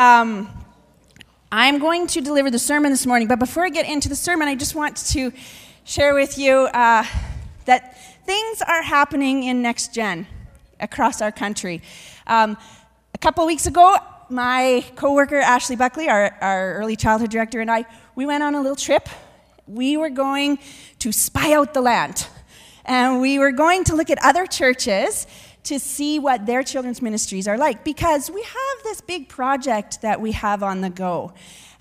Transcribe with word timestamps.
um, 0.00 0.48
I'm 1.52 1.78
going 1.78 2.06
to 2.06 2.22
deliver 2.22 2.50
the 2.50 2.58
sermon 2.58 2.90
this 2.90 3.04
morning, 3.04 3.28
but 3.28 3.38
before 3.38 3.66
I 3.66 3.68
get 3.68 3.86
into 3.86 4.08
the 4.08 4.16
sermon, 4.16 4.48
I 4.48 4.54
just 4.54 4.74
want 4.74 4.96
to 5.08 5.30
share 5.84 6.14
with 6.14 6.38
you 6.38 6.52
uh, 6.72 7.04
that 7.66 7.98
things 8.24 8.62
are 8.62 8.80
happening 8.80 9.42
in 9.42 9.60
Next 9.60 9.92
Gen 9.92 10.26
across 10.80 11.20
our 11.20 11.30
country. 11.30 11.82
Um, 12.26 12.56
a 13.12 13.18
couple 13.18 13.44
weeks 13.44 13.66
ago, 13.66 13.94
my 14.30 14.86
coworker 14.96 15.36
Ashley 15.36 15.76
Buckley, 15.76 16.08
our, 16.08 16.34
our 16.40 16.76
early 16.76 16.96
childhood 16.96 17.30
director, 17.30 17.60
and 17.60 17.70
I, 17.70 17.84
we 18.14 18.24
went 18.24 18.42
on 18.42 18.54
a 18.54 18.60
little 18.62 18.76
trip. 18.76 19.06
We 19.66 19.98
were 19.98 20.08
going 20.08 20.60
to 21.00 21.12
spy 21.12 21.52
out 21.52 21.74
the 21.74 21.82
land, 21.82 22.26
and 22.86 23.20
we 23.20 23.38
were 23.38 23.52
going 23.52 23.84
to 23.84 23.96
look 23.96 24.08
at 24.08 24.16
other 24.24 24.46
churches 24.46 25.26
to 25.64 25.78
see 25.78 26.18
what 26.18 26.46
their 26.46 26.62
children's 26.62 27.02
ministries 27.02 27.46
are 27.46 27.58
like 27.58 27.84
because 27.84 28.30
we 28.30 28.42
have 28.42 28.82
this 28.84 29.00
big 29.00 29.28
project 29.28 30.02
that 30.02 30.20
we 30.20 30.32
have 30.32 30.62
on 30.62 30.80
the 30.80 30.90
go. 30.90 31.32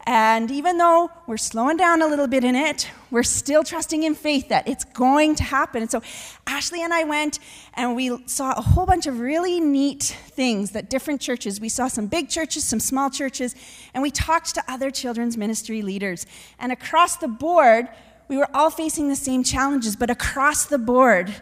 And 0.06 0.50
even 0.50 0.78
though 0.78 1.12
we're 1.28 1.38
slowing 1.38 1.78
down 1.78 2.02
a 2.02 2.08
little 2.08 2.28
bit 2.28 2.44
in 2.44 2.56
it, 2.56 2.90
we're 3.12 3.22
still 3.22 3.64
trusting 3.64 4.04
in 4.04 4.16
faith 4.16 4.50
that 4.50 4.68
it's 4.68 4.84
going 4.84 5.36
to 5.36 5.44
happen. 5.44 5.84
And 5.84 5.92
so 5.92 6.02
Ashley 6.48 6.82
and 6.82 6.94
I 6.94 7.04
went 7.04 7.40
and 7.76 7.96
we 7.96 8.26
saw 8.26 8.54
a 8.54 8.62
whole 8.62 8.86
bunch 8.86 9.08
of 9.08 9.20
really 9.20 9.60
neat 9.60 10.04
things 10.04 10.72
that 10.72 10.90
different 10.90 11.22
churches, 11.22 11.60
we 11.60 11.70
saw 11.70 11.88
some 11.88 12.08
big 12.08 12.30
churches, 12.30 12.64
some 12.64 12.80
small 12.80 13.10
churches, 13.10 13.56
and 13.94 14.02
we 14.02 14.10
talked 14.10 14.56
to 14.56 14.64
other 14.68 14.90
children's 14.90 15.38
ministry 15.38 15.82
leaders. 15.82 16.26
And 16.58 16.72
across 16.72 17.18
the 17.18 17.28
board, 17.28 17.88
we 18.30 18.38
were 18.38 18.50
all 18.54 18.70
facing 18.70 19.10
the 19.10 19.16
same 19.16 19.44
challenges, 19.44 19.96
but 19.96 20.10
across 20.10 20.66
the 20.66 20.78
board, 20.78 21.34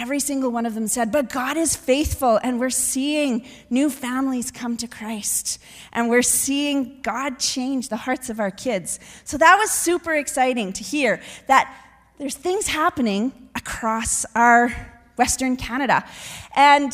every 0.00 0.18
single 0.18 0.50
one 0.50 0.64
of 0.64 0.74
them 0.74 0.88
said, 0.88 1.12
But 1.12 1.28
God 1.28 1.56
is 1.56 1.76
faithful, 1.76 2.40
and 2.42 2.58
we're 2.58 2.70
seeing 2.70 3.44
new 3.68 3.90
families 3.90 4.50
come 4.50 4.76
to 4.78 4.88
Christ, 4.88 5.60
and 5.92 6.08
we're 6.08 6.22
seeing 6.22 7.00
God 7.02 7.38
change 7.38 7.90
the 7.90 7.96
hearts 7.96 8.30
of 8.30 8.40
our 8.40 8.50
kids. 8.50 8.98
So 9.24 9.36
that 9.36 9.56
was 9.56 9.70
super 9.70 10.14
exciting 10.14 10.72
to 10.72 10.82
hear 10.82 11.20
that 11.48 11.72
there's 12.18 12.34
things 12.34 12.66
happening 12.66 13.32
across 13.54 14.24
our 14.34 14.74
Western 15.16 15.56
Canada. 15.56 16.04
And 16.56 16.92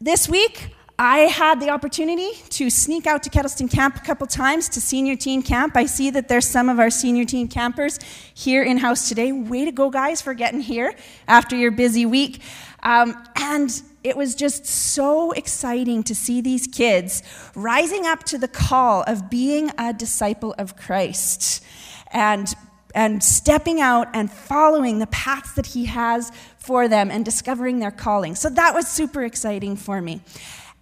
this 0.00 0.28
week, 0.28 0.74
I 1.04 1.22
had 1.22 1.58
the 1.58 1.70
opportunity 1.70 2.30
to 2.50 2.70
sneak 2.70 3.08
out 3.08 3.24
to 3.24 3.30
Kettleston 3.30 3.68
Camp 3.68 3.96
a 3.96 4.00
couple 4.02 4.24
times 4.28 4.68
to 4.68 4.80
senior 4.80 5.16
teen 5.16 5.42
camp. 5.42 5.76
I 5.76 5.84
see 5.86 6.10
that 6.10 6.28
there's 6.28 6.46
some 6.46 6.68
of 6.68 6.78
our 6.78 6.90
senior 6.90 7.24
teen 7.24 7.48
campers 7.48 7.98
here 8.32 8.62
in 8.62 8.78
house 8.78 9.08
today. 9.08 9.32
Way 9.32 9.64
to 9.64 9.72
go, 9.72 9.90
guys, 9.90 10.22
for 10.22 10.32
getting 10.32 10.60
here 10.60 10.94
after 11.26 11.56
your 11.56 11.72
busy 11.72 12.06
week. 12.06 12.40
Um, 12.84 13.20
and 13.34 13.82
it 14.04 14.16
was 14.16 14.36
just 14.36 14.64
so 14.64 15.32
exciting 15.32 16.04
to 16.04 16.14
see 16.14 16.40
these 16.40 16.68
kids 16.68 17.24
rising 17.56 18.06
up 18.06 18.22
to 18.26 18.38
the 18.38 18.46
call 18.46 19.02
of 19.08 19.28
being 19.28 19.72
a 19.78 19.92
disciple 19.92 20.54
of 20.56 20.76
Christ 20.76 21.64
and, 22.12 22.46
and 22.94 23.24
stepping 23.24 23.80
out 23.80 24.06
and 24.14 24.30
following 24.30 25.00
the 25.00 25.08
paths 25.08 25.54
that 25.54 25.66
He 25.66 25.86
has 25.86 26.30
for 26.58 26.86
them 26.86 27.10
and 27.10 27.24
discovering 27.24 27.80
their 27.80 27.90
calling. 27.90 28.36
So 28.36 28.48
that 28.50 28.72
was 28.72 28.86
super 28.86 29.24
exciting 29.24 29.74
for 29.74 30.00
me. 30.00 30.20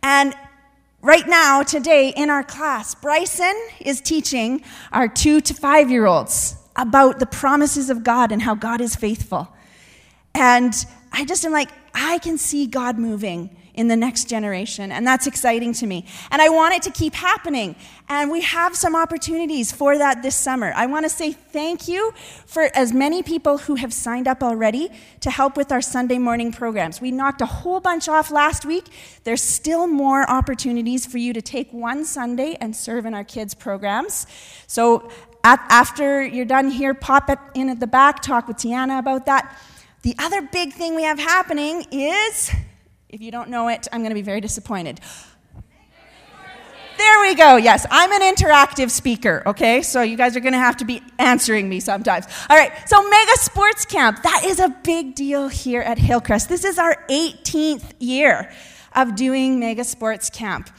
And 0.03 0.35
right 1.03 1.27
now, 1.27 1.63
today 1.63 2.13
in 2.17 2.31
our 2.31 2.43
class, 2.43 2.95
Bryson 2.95 3.55
is 3.81 4.01
teaching 4.01 4.63
our 4.93 5.09
two 5.09 5.41
to 5.43 5.55
five 5.55 5.91
year 5.91 6.07
olds 6.07 6.57
about 6.77 7.19
the 7.19 7.27
promises 7.27 7.91
of 7.91 8.03
God 8.03 8.33
and 8.33 8.41
how 8.41 8.55
God 8.55 8.81
is 8.81 8.97
faithful. 8.97 9.49
And 10.35 10.75
I 11.13 11.25
just 11.25 11.45
am 11.45 11.53
like, 11.53 11.71
I 11.95 12.19
can 12.19 12.39
see 12.39 12.67
God 12.67 12.99
moving 12.99 13.57
in 13.75 13.89
the 13.89 13.97
next 13.97 14.29
generation. 14.29 14.93
And 14.93 15.07
that's 15.07 15.27
exciting 15.27 15.73
to 15.75 15.87
me. 15.87 16.05
And 16.31 16.43
I 16.43 16.49
want 16.49 16.75
it 16.75 16.83
to 16.83 16.91
keep 16.91 17.15
happening. 17.15 17.77
And 18.09 18.31
we 18.31 18.41
have 18.43 18.75
some 18.77 18.97
opportunities 18.97 19.73
for 19.73 19.97
that 19.99 20.23
this 20.23 20.37
summer. 20.37 20.73
I 20.75 20.87
want 20.87 21.05
to 21.05 21.11
say 21.11 21.33
thank 21.33 21.89
you 21.89 22.13
for 22.47 22.71
as 22.75 22.93
many 22.93 23.23
people 23.23 23.59
who 23.59 23.77
have 23.77 23.93
signed 23.93 24.27
up 24.27 24.43
already 24.43 24.91
to 25.21 25.31
help 25.31 25.57
with 25.57 25.71
our 25.71 25.81
Sunday 25.81 26.19
morning 26.19 26.53
programs. 26.53 27.01
We 27.01 27.11
knocked 27.11 27.41
a 27.41 27.47
whole 27.47 27.81
bunch 27.81 28.09
off 28.09 28.31
last 28.31 28.65
week. 28.65 28.87
There's 29.25 29.43
still 29.43 29.87
more 29.87 30.29
opportunities 30.29 31.07
for 31.07 31.19
you 31.19 31.33
to 31.33 31.43
take 31.43 31.73
one 31.73 32.05
Sunday 32.05 32.57
and 32.61 32.75
serve 32.75 33.07
in 33.07 33.15
our 33.15 33.25
kids' 33.25 33.55
programs. 33.55 34.27
So 34.67 35.11
at, 35.45 35.65
after 35.69 36.23
you're 36.23 36.45
done 36.45 36.71
here, 36.71 36.95
pop 36.95 37.31
it 37.31 37.39
in 37.55 37.71
at 37.71 37.81
the 37.81 37.87
back, 37.87 38.21
talk 38.21 38.49
with 38.49 38.59
Tiana 38.59 38.99
about 38.99 39.27
that. 39.27 39.57
The 40.03 40.15
other 40.19 40.43
big 40.43 40.73
thing 40.73 40.95
we 40.95 41.03
have 41.03 41.19
happening 41.19 41.87
is 41.91 42.51
if 43.11 43.21
you 43.21 43.33
don't 43.33 43.51
know 43.51 43.69
it, 43.69 43.89
I'm 43.93 44.01
going 44.01 44.11
to 44.11 44.15
be 44.15 44.23
very 44.23 44.41
disappointed. 44.41 45.01
There 46.97 47.21
we 47.23 47.35
go. 47.35 47.57
Yes, 47.57 47.87
I'm 47.91 48.13
an 48.13 48.21
interactive 48.35 48.91
speaker, 48.91 49.43
okay? 49.47 49.83
So 49.83 50.03
you 50.03 50.17
guys 50.17 50.37
are 50.37 50.41
going 50.41 50.53
to 50.53 50.59
have 50.59 50.77
to 50.79 50.85
be 50.85 51.03
answering 51.19 51.69
me 51.69 51.81
sometimes. 51.81 52.27
All 52.49 52.57
right, 52.57 52.73
so 52.87 53.03
Mega 53.09 53.37
Sports 53.37 53.87
Camp. 53.87 54.23
That 54.23 54.43
is 54.45 54.61
a 54.61 54.69
big 54.85 55.15
deal 55.15 55.49
here 55.49 55.81
at 55.81 55.99
Hillcrest. 55.99 56.49
This 56.49 56.65
is 56.65 56.79
our 56.79 57.05
18th 57.09 57.95
year 57.99 58.53
of 58.95 59.17
doing 59.17 59.59
Mega 59.59 59.83
Sports 59.83 60.31
Camp. 60.31 60.71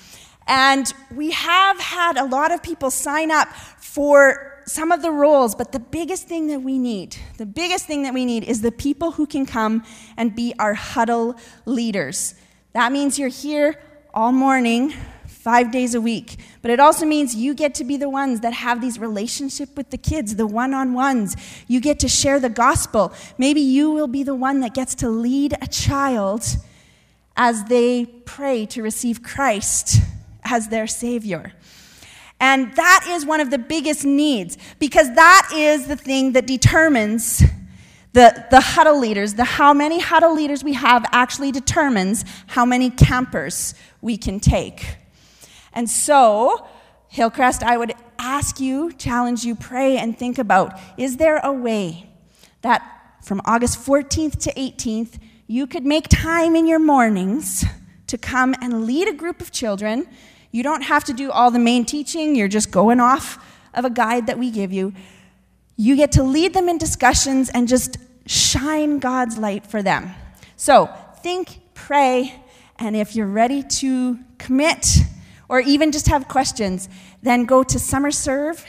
And 0.47 0.93
we 1.13 1.31
have 1.31 1.79
had 1.79 2.17
a 2.17 2.25
lot 2.25 2.51
of 2.51 2.61
people 2.61 2.91
sign 2.91 3.31
up 3.31 3.47
for 3.49 4.50
some 4.71 4.91
of 4.91 5.01
the 5.01 5.11
roles, 5.11 5.55
but 5.55 5.71
the 5.71 5.79
biggest 5.79 6.27
thing 6.27 6.47
that 6.47 6.61
we 6.61 6.77
need, 6.77 7.17
the 7.37 7.45
biggest 7.45 7.85
thing 7.85 8.03
that 8.03 8.13
we 8.13 8.25
need 8.25 8.43
is 8.43 8.61
the 8.61 8.71
people 8.71 9.11
who 9.11 9.25
can 9.25 9.45
come 9.45 9.83
and 10.17 10.35
be 10.35 10.53
our 10.57 10.73
huddle 10.73 11.35
leaders. 11.65 12.35
That 12.73 12.91
means 12.91 13.19
you're 13.19 13.29
here 13.29 13.81
all 14.13 14.31
morning, 14.31 14.93
five 15.25 15.71
days 15.71 15.95
a 15.95 16.01
week. 16.01 16.37
But 16.61 16.69
it 16.71 16.79
also 16.79 17.05
means 17.05 17.33
you 17.33 17.53
get 17.53 17.73
to 17.75 17.83
be 17.83 17.97
the 17.97 18.09
ones 18.09 18.41
that 18.41 18.53
have 18.53 18.79
these 18.79 18.99
relationship 18.99 19.75
with 19.75 19.89
the 19.89 19.97
kids, 19.97 20.35
the 20.35 20.45
one-on-ones. 20.45 21.35
You 21.67 21.81
get 21.81 21.99
to 21.99 22.07
share 22.07 22.39
the 22.39 22.49
gospel. 22.49 23.11
Maybe 23.37 23.61
you 23.61 23.91
will 23.91 24.07
be 24.07 24.23
the 24.23 24.35
one 24.35 24.59
that 24.59 24.73
gets 24.73 24.93
to 24.95 25.09
lead 25.09 25.55
a 25.61 25.67
child 25.67 26.45
as 27.35 27.63
they 27.65 28.05
pray 28.05 28.65
to 28.67 28.83
receive 28.83 29.23
Christ 29.23 30.01
as 30.43 30.67
their 30.67 30.85
savior. 30.85 31.53
And 32.41 32.75
that 32.75 33.05
is 33.07 33.23
one 33.23 33.39
of 33.39 33.51
the 33.51 33.59
biggest 33.59 34.03
needs 34.03 34.57
because 34.79 35.13
that 35.13 35.51
is 35.53 35.85
the 35.85 35.95
thing 35.95 36.31
that 36.31 36.47
determines 36.47 37.43
the, 38.13 38.45
the 38.49 38.59
huddle 38.59 38.99
leaders. 38.99 39.35
The 39.35 39.43
how 39.43 39.75
many 39.75 39.99
huddle 39.99 40.33
leaders 40.33 40.63
we 40.63 40.73
have 40.73 41.05
actually 41.11 41.51
determines 41.51 42.25
how 42.47 42.65
many 42.65 42.89
campers 42.89 43.75
we 44.01 44.17
can 44.17 44.39
take. 44.39 44.97
And 45.71 45.87
so, 45.87 46.67
Hillcrest, 47.09 47.61
I 47.61 47.77
would 47.77 47.93
ask 48.17 48.59
you, 48.59 48.91
challenge 48.93 49.43
you, 49.43 49.53
pray, 49.53 49.97
and 49.97 50.17
think 50.17 50.39
about 50.39 50.79
is 50.97 51.17
there 51.17 51.37
a 51.43 51.53
way 51.53 52.09
that 52.61 52.81
from 53.23 53.39
August 53.45 53.77
14th 53.79 54.39
to 54.39 54.53
18th, 54.53 55.19
you 55.45 55.67
could 55.67 55.85
make 55.85 56.07
time 56.09 56.55
in 56.55 56.65
your 56.65 56.79
mornings 56.79 57.65
to 58.07 58.17
come 58.17 58.55
and 58.61 58.87
lead 58.87 59.07
a 59.07 59.13
group 59.13 59.41
of 59.41 59.51
children 59.51 60.07
you 60.51 60.63
don't 60.63 60.83
have 60.83 61.03
to 61.05 61.13
do 61.13 61.31
all 61.31 61.51
the 61.51 61.59
main 61.59 61.85
teaching, 61.85 62.35
you're 62.35 62.47
just 62.47 62.71
going 62.71 62.99
off 62.99 63.43
of 63.73 63.85
a 63.85 63.89
guide 63.89 64.27
that 64.27 64.37
we 64.37 64.51
give 64.51 64.71
you. 64.71 64.93
You 65.77 65.95
get 65.95 66.11
to 66.13 66.23
lead 66.23 66.53
them 66.53 66.69
in 66.69 66.77
discussions 66.77 67.49
and 67.49 67.67
just 67.67 67.97
shine 68.25 68.99
God's 68.99 69.37
light 69.37 69.65
for 69.65 69.81
them. 69.81 70.13
So 70.57 70.89
think, 71.23 71.59
pray, 71.73 72.35
and 72.77 72.95
if 72.95 73.15
you're 73.15 73.27
ready 73.27 73.63
to 73.63 74.19
commit 74.37 74.85
or 75.47 75.59
even 75.59 75.91
just 75.91 76.07
have 76.07 76.27
questions, 76.27 76.89
then 77.21 77.45
go 77.45 77.63
to 77.63 77.79
Summer 77.79 78.11
Serve, 78.11 78.63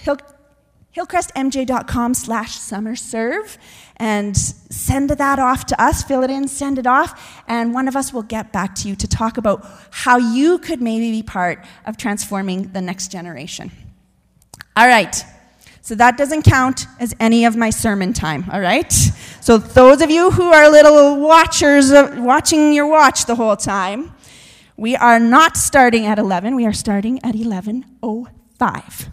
hillcrestmj.com 0.97 2.15
slash 2.15 2.59
summer 2.59 2.95
serve 2.95 3.59
and 3.97 4.37
send 4.37 5.11
that 5.11 5.39
off 5.39 5.67
to 5.67 5.81
us, 5.83 6.03
fill 6.03 6.23
it 6.23 6.31
in, 6.31 6.49
send 6.49 6.79
it 6.79 6.87
off, 6.87 7.43
and 7.49 7.73
one 7.73 7.89
of 7.89 7.97
us 7.97 8.13
will 8.13 8.23
get 8.23 8.53
back 8.53 8.75
to 8.75 8.89
you 8.89 8.97
to 8.97 9.07
talk 9.07 9.39
about 9.39 9.67
how 9.91 10.19
you 10.19 10.59
could 10.59 10.83
maybe 10.83 11.11
be 11.11 11.23
part 11.23 11.65
of 11.87 11.97
transforming 11.97 12.73
the 12.73 12.81
next 12.81 13.11
generation. 13.11 13.71
All 14.77 14.87
right. 14.87 15.25
So 15.83 15.95
that 15.97 16.17
doesn't 16.17 16.43
count 16.43 16.87
as 17.01 17.15
any 17.19 17.45
of 17.45 17.57
my 17.57 17.71
sermon 17.71 18.13
time, 18.13 18.49
all 18.53 18.61
right? 18.61 18.93
So 19.41 19.59
those 19.59 20.01
of 20.01 20.11
you 20.11 20.31
who 20.31 20.53
are 20.53 20.71
little 20.71 21.21
watchers 21.21 21.91
uh, 21.91 22.15
watching 22.19 22.73
your 22.73 22.87
watch 22.87 23.27
the 23.27 23.35
whole 23.35 23.57
time, 23.57 24.15
we 24.77 24.95
are 24.95 25.19
not 25.19 25.57
starting 25.57 26.07
at 26.07 26.21
11, 26.21 26.55
we 26.55 26.67
are 26.67 26.73
starting 26.73 27.19
at 27.25 27.35
11:05. 27.35 29.13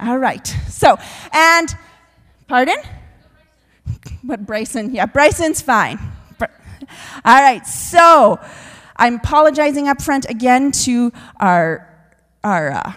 All 0.00 0.18
right. 0.18 0.46
So, 0.68 0.98
and 1.32 1.74
pardon? 2.48 2.76
But 4.22 4.46
Bryson, 4.46 4.94
yeah, 4.94 5.06
Bryson's 5.06 5.60
fine. 5.60 5.98
All 7.24 7.40
right, 7.40 7.66
so 7.66 8.40
I'm 8.96 9.16
apologizing 9.16 9.88
up 9.88 10.02
front 10.02 10.28
again 10.28 10.72
to 10.72 11.12
our, 11.38 11.88
our 12.42 12.72
uh, 12.72 12.92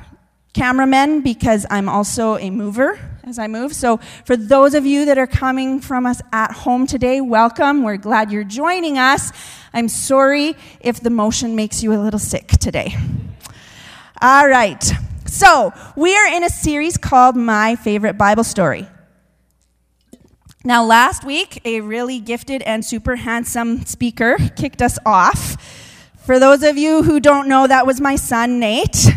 cameramen 0.54 1.22
because 1.22 1.66
I'm 1.70 1.90
also 1.90 2.38
a 2.38 2.50
mover 2.50 3.00
as 3.24 3.40
I 3.40 3.48
move. 3.48 3.74
So, 3.74 3.98
for 4.26 4.36
those 4.36 4.74
of 4.74 4.86
you 4.86 5.06
that 5.06 5.18
are 5.18 5.28
coming 5.28 5.80
from 5.80 6.06
us 6.06 6.22
at 6.32 6.52
home 6.52 6.88
today, 6.88 7.22
welcome. 7.22 7.84
We're 7.84 7.98
glad 7.98 8.32
you're 8.32 8.44
joining 8.44 8.98
us. 8.98 9.32
I'm 9.74 9.90
sorry 9.90 10.56
if 10.80 11.00
the 11.00 11.10
motion 11.10 11.56
makes 11.56 11.84
you 11.84 11.94
a 11.94 12.00
little 12.02 12.20
sick 12.20 12.48
today. 12.48 12.96
All 14.22 14.48
right. 14.48 14.84
So, 15.34 15.74
we 15.96 16.16
are 16.16 16.28
in 16.28 16.44
a 16.44 16.50
series 16.50 16.96
called 16.96 17.36
My 17.36 17.76
Favorite 17.76 18.20
Bible 18.20 18.44
Story. 18.44 18.88
Now, 20.64 20.86
last 20.86 21.24
week, 21.24 21.60
a 21.66 21.82
really 21.82 22.20
gifted 22.20 22.62
and 22.62 22.86
super 22.86 23.16
handsome 23.16 23.84
speaker 23.88 24.38
kicked 24.56 24.80
us 24.80 25.00
off. 25.08 25.58
For 26.24 26.38
those 26.38 26.62
of 26.62 26.78
you 26.78 27.02
who 27.02 27.20
don't 27.20 27.48
know, 27.48 27.66
that 27.66 27.88
was 27.88 28.00
my 28.00 28.16
son, 28.16 28.60
Nate. 28.60 29.08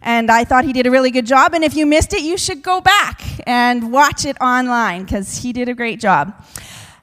And 0.00 0.30
I 0.30 0.44
thought 0.44 0.64
he 0.64 0.72
did 0.72 0.86
a 0.86 0.90
really 0.90 1.10
good 1.10 1.26
job. 1.26 1.52
And 1.52 1.62
if 1.62 1.76
you 1.76 1.84
missed 1.84 2.14
it, 2.14 2.22
you 2.22 2.38
should 2.38 2.62
go 2.62 2.80
back 2.80 3.20
and 3.46 3.92
watch 3.92 4.24
it 4.24 4.40
online 4.40 5.04
because 5.04 5.36
he 5.36 5.52
did 5.52 5.68
a 5.68 5.74
great 5.74 6.00
job. 6.00 6.42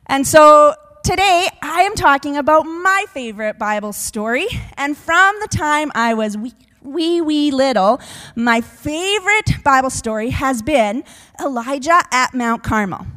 And 0.08 0.26
so 0.26 0.74
today 1.04 1.48
I 1.62 1.82
am 1.82 1.94
talking 1.94 2.38
about 2.38 2.64
my 2.64 3.06
favorite 3.10 3.60
Bible 3.60 3.94
story. 3.94 4.48
And 4.78 4.98
from 4.98 5.36
the 5.42 5.48
time 5.48 5.92
I 5.94 6.16
was 6.16 6.36
wee, 6.84 7.22
wee 7.22 7.52
little, 7.52 8.00
my 8.36 8.62
favorite 8.62 9.64
Bible 9.64 9.90
story 9.90 10.30
has 10.30 10.62
been 10.62 11.04
Elijah 11.40 12.02
at 12.12 12.34
Mount 12.34 12.64
Carmel. 12.64 13.08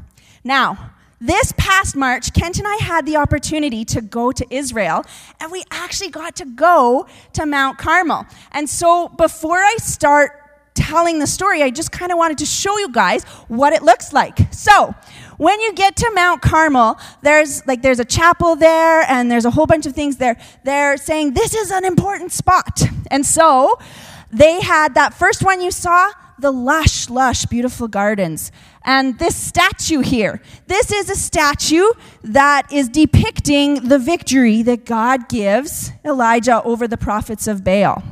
Now, 0.44 0.92
this 1.20 1.52
past 1.56 1.96
March, 1.96 2.32
Kent 2.34 2.58
and 2.58 2.68
I 2.68 2.76
had 2.76 3.06
the 3.06 3.16
opportunity 3.16 3.84
to 3.86 4.02
go 4.02 4.32
to 4.32 4.46
Israel, 4.50 5.04
and 5.40 5.50
we 5.50 5.64
actually 5.70 6.10
got 6.10 6.36
to 6.36 6.44
go 6.44 7.06
to 7.32 7.46
Mount 7.46 7.78
Carmel. 7.78 8.26
And 8.52 8.68
so, 8.68 9.08
before 9.08 9.58
I 9.58 9.76
start 9.78 10.46
telling 10.74 11.18
the 11.18 11.26
story, 11.26 11.62
I 11.62 11.70
just 11.70 11.90
kind 11.90 12.12
of 12.12 12.18
wanted 12.18 12.38
to 12.38 12.46
show 12.46 12.78
you 12.78 12.90
guys 12.92 13.24
what 13.48 13.72
it 13.72 13.82
looks 13.82 14.12
like. 14.12 14.38
So, 14.52 14.94
when 15.36 15.60
you 15.60 15.72
get 15.72 15.96
to 15.96 16.10
Mount 16.14 16.42
Carmel, 16.42 16.98
there's 17.22 17.66
like 17.66 17.82
there's 17.82 18.00
a 18.00 18.04
chapel 18.04 18.56
there 18.56 19.02
and 19.02 19.30
there's 19.30 19.44
a 19.44 19.50
whole 19.50 19.66
bunch 19.66 19.86
of 19.86 19.94
things 19.94 20.16
there. 20.16 20.36
They're 20.64 20.96
saying 20.96 21.34
this 21.34 21.54
is 21.54 21.70
an 21.70 21.84
important 21.84 22.32
spot. 22.32 22.82
And 23.10 23.24
so, 23.24 23.78
they 24.32 24.60
had 24.60 24.94
that 24.94 25.14
first 25.14 25.42
one 25.42 25.60
you 25.60 25.70
saw, 25.70 26.10
the 26.38 26.50
lush, 26.50 27.08
lush, 27.08 27.46
beautiful 27.46 27.88
gardens. 27.88 28.52
And 28.84 29.18
this 29.18 29.34
statue 29.34 30.00
here, 30.00 30.42
this 30.66 30.92
is 30.92 31.08
a 31.08 31.16
statue 31.16 31.86
that 32.22 32.72
is 32.72 32.88
depicting 32.88 33.88
the 33.88 33.98
victory 33.98 34.62
that 34.62 34.84
God 34.84 35.28
gives 35.28 35.92
Elijah 36.04 36.62
over 36.62 36.86
the 36.86 36.96
prophets 36.96 37.46
of 37.46 37.64
Baal. 37.64 38.02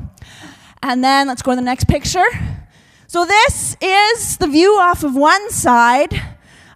And 0.82 1.03
then 1.03 1.29
let's 1.29 1.43
go 1.43 1.53
to 1.53 1.56
the 1.56 1.62
next 1.62 1.87
picture. 1.87 2.27
So 3.06 3.25
this 3.25 3.77
is 3.81 4.38
the 4.38 4.47
view 4.47 4.79
off 4.79 5.05
of 5.05 5.15
one 5.15 5.50
side 5.50 6.20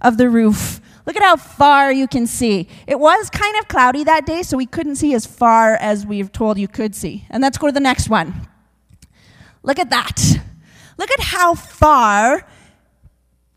of 0.01 0.17
the 0.17 0.29
roof. 0.29 0.81
Look 1.07 1.17
at 1.17 1.23
how 1.23 1.37
far 1.37 1.91
you 1.91 2.07
can 2.07 2.27
see. 2.27 2.69
It 2.87 3.01
was 3.01 3.31
kind 3.31 3.57
of 3.59 3.69
cloudy 3.69 4.05
that 4.05 4.27
day, 4.27 4.43
so 4.43 4.57
we 4.57 4.67
couldn't 4.67 4.97
see 4.97 5.15
as 5.15 5.25
far 5.25 5.75
as 5.75 6.05
we 6.05 6.19
have 6.19 6.33
told 6.33 6.59
you 6.59 6.69
could 6.69 6.95
see. 6.95 7.25
And 7.31 7.43
let's 7.43 7.57
go 7.57 7.67
to 7.67 7.73
the 7.73 7.81
next 7.81 8.11
one. 8.11 8.47
Look 9.63 9.79
at 9.79 9.91
that. 9.91 10.21
Look 10.99 11.11
at 11.11 11.21
how 11.21 11.55
far 11.55 12.47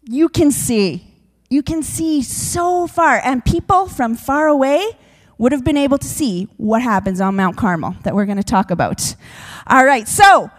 you 0.04 0.30
can 0.30 0.52
see. 0.52 1.08
You 1.50 1.62
can 1.62 1.84
see 1.84 2.22
so 2.22 2.88
far. 2.88 3.20
And 3.24 3.44
people 3.44 3.88
from 3.88 4.16
far 4.16 4.48
away 4.48 4.86
would 5.38 5.52
have 5.52 5.64
been 5.64 5.78
able 5.78 5.98
to 5.98 6.08
see 6.08 6.48
what 6.58 6.82
happens 6.82 7.20
on 7.20 7.36
Mount 7.36 7.58
Carmel 7.58 7.96
that 8.04 8.16
we're 8.16 8.26
going 8.26 8.38
to 8.38 8.44
talk 8.44 8.72
about. 8.72 9.16
All 9.68 9.84
right, 9.84 10.08
so 10.08 10.50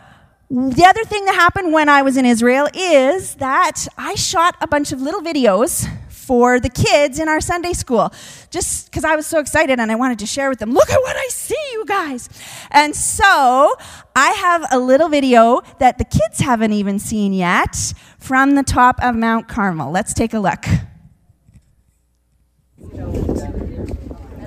the 0.52 0.84
other 0.84 1.02
thing 1.04 1.24
that 1.24 1.34
happened 1.34 1.72
when 1.72 1.88
I 1.88 2.02
was 2.02 2.18
in 2.18 2.26
Israel 2.26 2.68
is 2.74 3.36
that 3.36 3.86
I 3.96 4.14
shot 4.16 4.54
a 4.60 4.66
bunch 4.66 4.92
of 4.92 5.00
little 5.00 5.22
videos 5.22 5.88
for 6.10 6.60
the 6.60 6.68
kids 6.68 7.18
in 7.18 7.26
our 7.26 7.40
Sunday 7.40 7.72
school, 7.72 8.12
just 8.50 8.90
because 8.90 9.02
I 9.02 9.16
was 9.16 9.26
so 9.26 9.40
excited 9.40 9.80
and 9.80 9.90
I 9.90 9.94
wanted 9.94 10.18
to 10.18 10.26
share 10.26 10.50
with 10.50 10.58
them. 10.58 10.74
Look 10.74 10.90
at 10.90 11.00
what 11.00 11.16
I 11.16 11.26
see, 11.28 11.56
you 11.72 11.86
guys. 11.86 12.28
And 12.70 12.94
so 12.94 13.74
I 14.14 14.28
have 14.32 14.66
a 14.70 14.78
little 14.78 15.08
video 15.08 15.62
that 15.78 15.96
the 15.96 16.04
kids 16.04 16.40
haven't 16.40 16.72
even 16.72 16.98
seen 16.98 17.32
yet 17.32 17.94
from 18.18 18.54
the 18.54 18.62
top 18.62 19.02
of 19.02 19.16
Mount 19.16 19.48
Carmel. 19.48 19.90
Let's 19.90 20.12
take 20.12 20.34
a 20.34 20.38
look. 20.38 20.66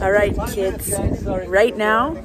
All 0.02 0.12
right, 0.12 0.36
kids. 0.50 0.94
Right 1.48 1.76
now, 1.76 2.18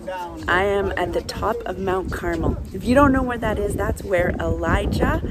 I 0.48 0.64
am 0.64 0.92
at 0.96 1.12
the 1.12 1.22
top 1.22 1.56
of 1.66 1.78
Mount 1.78 2.12
Carmel. 2.12 2.58
If 2.74 2.84
you 2.84 2.94
don't 2.94 3.12
know 3.12 3.22
where 3.22 3.38
that 3.38 3.58
is, 3.58 3.76
that's 3.76 4.02
where 4.02 4.30
Elijah 4.40 5.22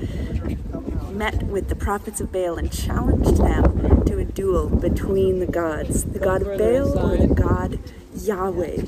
met 1.11 1.43
with 1.43 1.67
the 1.67 1.75
prophets 1.75 2.21
of 2.21 2.31
Baal 2.31 2.57
and 2.57 2.71
challenged 2.71 3.37
them 3.37 4.05
to 4.05 4.19
a 4.19 4.23
duel 4.23 4.69
between 4.69 5.39
the 5.39 5.47
gods 5.47 6.05
the 6.05 6.19
God 6.19 6.41
of 6.41 6.57
Baal 6.57 6.97
or 6.97 7.17
the 7.17 7.33
God 7.33 7.79
Yahweh. 8.15 8.83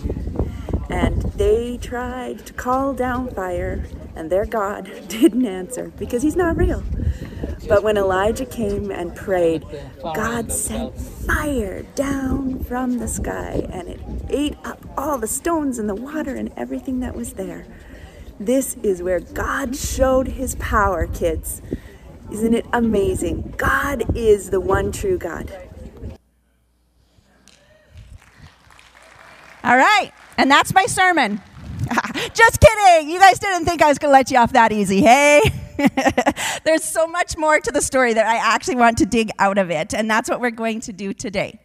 And 0.89 1.21
they 1.33 1.77
tried 1.77 2.45
to 2.45 2.53
call 2.53 2.94
down 2.94 3.30
fire, 3.31 3.83
and 4.15 4.30
their 4.30 4.45
God 4.45 4.89
didn't 5.09 5.45
answer 5.45 5.92
because 5.98 6.24
he's 6.24 6.38
not 6.38 6.56
real. 6.56 6.83
But 7.68 7.84
when 7.84 7.98
Elijah 7.98 8.46
came 8.46 8.92
and 8.92 9.16
prayed, 9.16 9.66
God 10.02 10.52
sent 10.52 10.98
fire 11.00 11.84
down 11.96 12.63
from 12.63 12.98
the 12.98 13.08
sky 13.08 13.68
and 13.72 13.88
it 13.88 14.00
ate 14.30 14.58
up 14.63 14.84
all 14.98 15.18
the 15.18 15.28
stones 15.28 15.78
and 15.78 15.88
the 15.88 15.96
water 15.96 16.36
and 16.36 16.52
everything 16.58 17.00
that 17.02 17.16
was 17.16 17.34
there. 17.34 17.66
This 18.40 18.75
is 18.81 19.04
where 19.04 19.19
God 19.19 19.75
showed 19.75 20.28
his 20.30 20.56
power, 20.56 21.06
kids. 21.08 21.62
Isn't 22.31 22.54
it 22.54 22.66
amazing? 22.74 23.54
God 23.58 24.18
is 24.18 24.50
the 24.50 24.60
one 24.60 24.92
true 24.92 25.18
God. 25.18 25.52
All 29.63 29.78
right, 29.78 30.12
and 30.38 30.50
that's 30.50 30.74
my 30.74 30.88
sermon. 30.88 31.40
Just 32.34 32.60
kidding. 32.60 33.10
You 33.10 33.19
guys 33.19 33.38
didn't 33.38 33.66
think 33.66 33.81
I 33.81 33.90
was 33.90 34.00
going 34.00 34.10
to 34.10 34.13
let 34.13 34.31
you 34.31 34.38
off 34.38 34.54
that 34.54 34.72
easy, 34.72 35.02
hey? 35.02 35.42
There's 36.64 36.84
so 36.84 37.08
much 37.08 37.38
more 37.38 37.60
to 37.60 37.72
the 37.72 37.82
story 37.82 38.14
that 38.14 38.26
I 38.26 38.38
actually 38.38 38.76
want 38.76 38.98
to 39.00 39.06
dig 39.06 39.30
out 39.40 39.58
of 39.58 39.72
it, 39.72 39.94
and 39.94 40.10
that's 40.10 40.30
what 40.30 40.42
we're 40.42 40.52
going 40.52 40.82
to 40.82 40.94
do 40.94 41.14
today. 41.14 41.60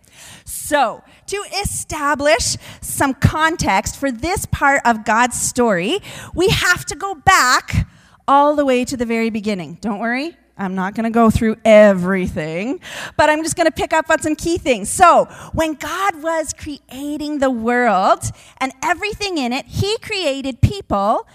So, 0.44 1.03
to 1.26 1.37
establish 1.62 2.56
some 2.81 3.14
context 3.14 3.97
for 3.97 4.11
this 4.11 4.47
part 4.47 4.82
of 4.85 5.05
God's 5.05 5.41
story, 5.41 5.99
we 6.35 6.49
have 6.49 6.85
to 6.87 6.94
go 6.94 7.14
back 7.14 7.88
all 8.26 8.56
the 8.56 8.64
way 8.64 8.85
to 8.85 8.97
the 8.97 9.05
very 9.05 9.31
beginning. 9.31 9.79
Don't 9.81 9.99
worry, 9.99 10.37
I'm 10.58 10.75
not 10.75 10.94
going 10.94 11.05
to 11.05 11.11
go 11.11 11.31
through 11.31 11.56
everything, 11.64 12.81
but 13.17 13.29
I'm 13.29 13.43
just 13.43 13.56
going 13.56 13.67
to 13.67 13.73
pick 13.73 13.93
up 13.93 14.08
on 14.11 14.23
some 14.23 14.35
key 14.35 14.56
things. 14.56 14.88
So, 14.88 15.26
when 15.53 15.75
God 15.75 16.23
was 16.23 16.55
creating 16.55 17.38
the 17.38 17.50
world 17.50 18.25
and 18.58 18.73
everything 18.82 19.38
in 19.38 19.53
it, 19.53 19.67
He 19.67 19.99
created 19.99 20.61
people 20.61 21.26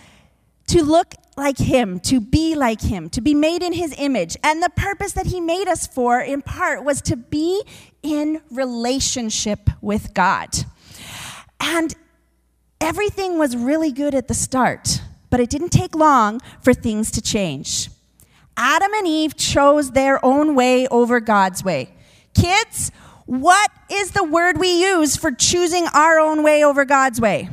to 0.68 0.84
look 0.84 1.14
like 1.42 1.58
Him, 1.58 2.00
to 2.02 2.22
be 2.22 2.56
like 2.56 2.82
Him, 2.82 3.10
to 3.10 3.20
be 3.20 3.34
made 3.34 3.64
in 3.64 3.74
His 3.74 3.94
image. 3.98 4.38
And 4.44 4.62
the 4.62 4.70
purpose 4.70 5.14
that 5.14 5.26
He 5.26 5.42
made 5.42 5.68
us 5.68 5.88
for, 5.88 6.22
in 6.22 6.42
part, 6.42 6.84
was 6.86 7.02
to 7.02 7.18
be 7.18 7.64
in 8.04 8.42
relationship 8.52 9.70
with 9.82 10.14
God. 10.14 10.50
And 11.60 11.94
everything 12.80 13.38
was 13.40 13.58
really 13.58 13.92
good 13.92 14.14
at 14.16 14.28
the 14.28 14.34
start, 14.34 15.02
but 15.30 15.40
it 15.40 15.50
didn't 15.50 15.70
take 15.70 15.96
long 15.96 16.40
for 16.62 16.74
things 16.74 17.12
to 17.12 17.22
change. 17.22 17.90
Adam 18.56 18.94
and 18.94 19.08
Eve 19.08 19.36
chose 19.36 19.92
their 19.92 20.24
own 20.24 20.56
way 20.56 20.88
over 20.88 21.20
God's 21.20 21.64
way. 21.64 21.94
Kids, 22.36 22.92
what 23.26 23.72
is 23.90 24.12
the 24.12 24.24
word 24.24 24.60
we 24.60 24.82
use 24.82 25.16
for 25.16 25.32
choosing 25.32 25.88
our 25.94 26.20
own 26.20 26.44
way 26.44 26.64
over 26.64 26.86
God's 26.86 27.20
way? 27.20 27.50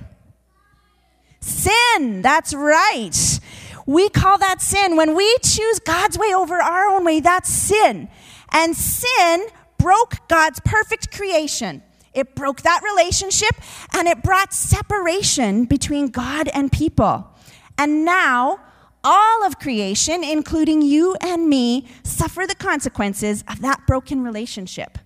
Sin. 1.41 2.21
That's 2.21 2.53
right. 2.53 3.41
We 3.89 4.11
call 4.11 4.37
that 4.37 4.61
sin. 4.61 4.97
When 4.97 5.15
we 5.15 5.39
choose 5.43 5.79
God's 5.79 6.19
way 6.19 6.35
over 6.35 6.61
our 6.61 6.89
own 6.89 7.07
way, 7.07 7.21
that's 7.21 7.49
sin. 7.49 8.11
And 8.53 8.77
sin 8.77 9.47
broke 9.79 10.29
God's 10.29 10.61
perfect 10.61 11.11
creation. 11.11 11.83
It 12.13 12.35
broke 12.35 12.61
that 12.63 12.83
relationship 12.85 13.57
and 13.95 14.07
it 14.07 14.23
brought 14.23 14.53
separation 14.53 15.65
between 15.65 16.09
God 16.09 16.49
and 16.49 16.71
people. 16.71 17.31
And 17.79 18.05
now 18.05 18.61
all 19.03 19.43
of 19.43 19.59
creation, 19.59 20.23
including 20.23 20.83
you 20.83 21.17
and 21.23 21.49
me, 21.49 21.89
suffer 22.03 22.47
the 22.47 22.57
consequences 22.57 23.43
of 23.49 23.63
that 23.63 23.87
broken 23.87 24.23
relationship. 24.23 24.99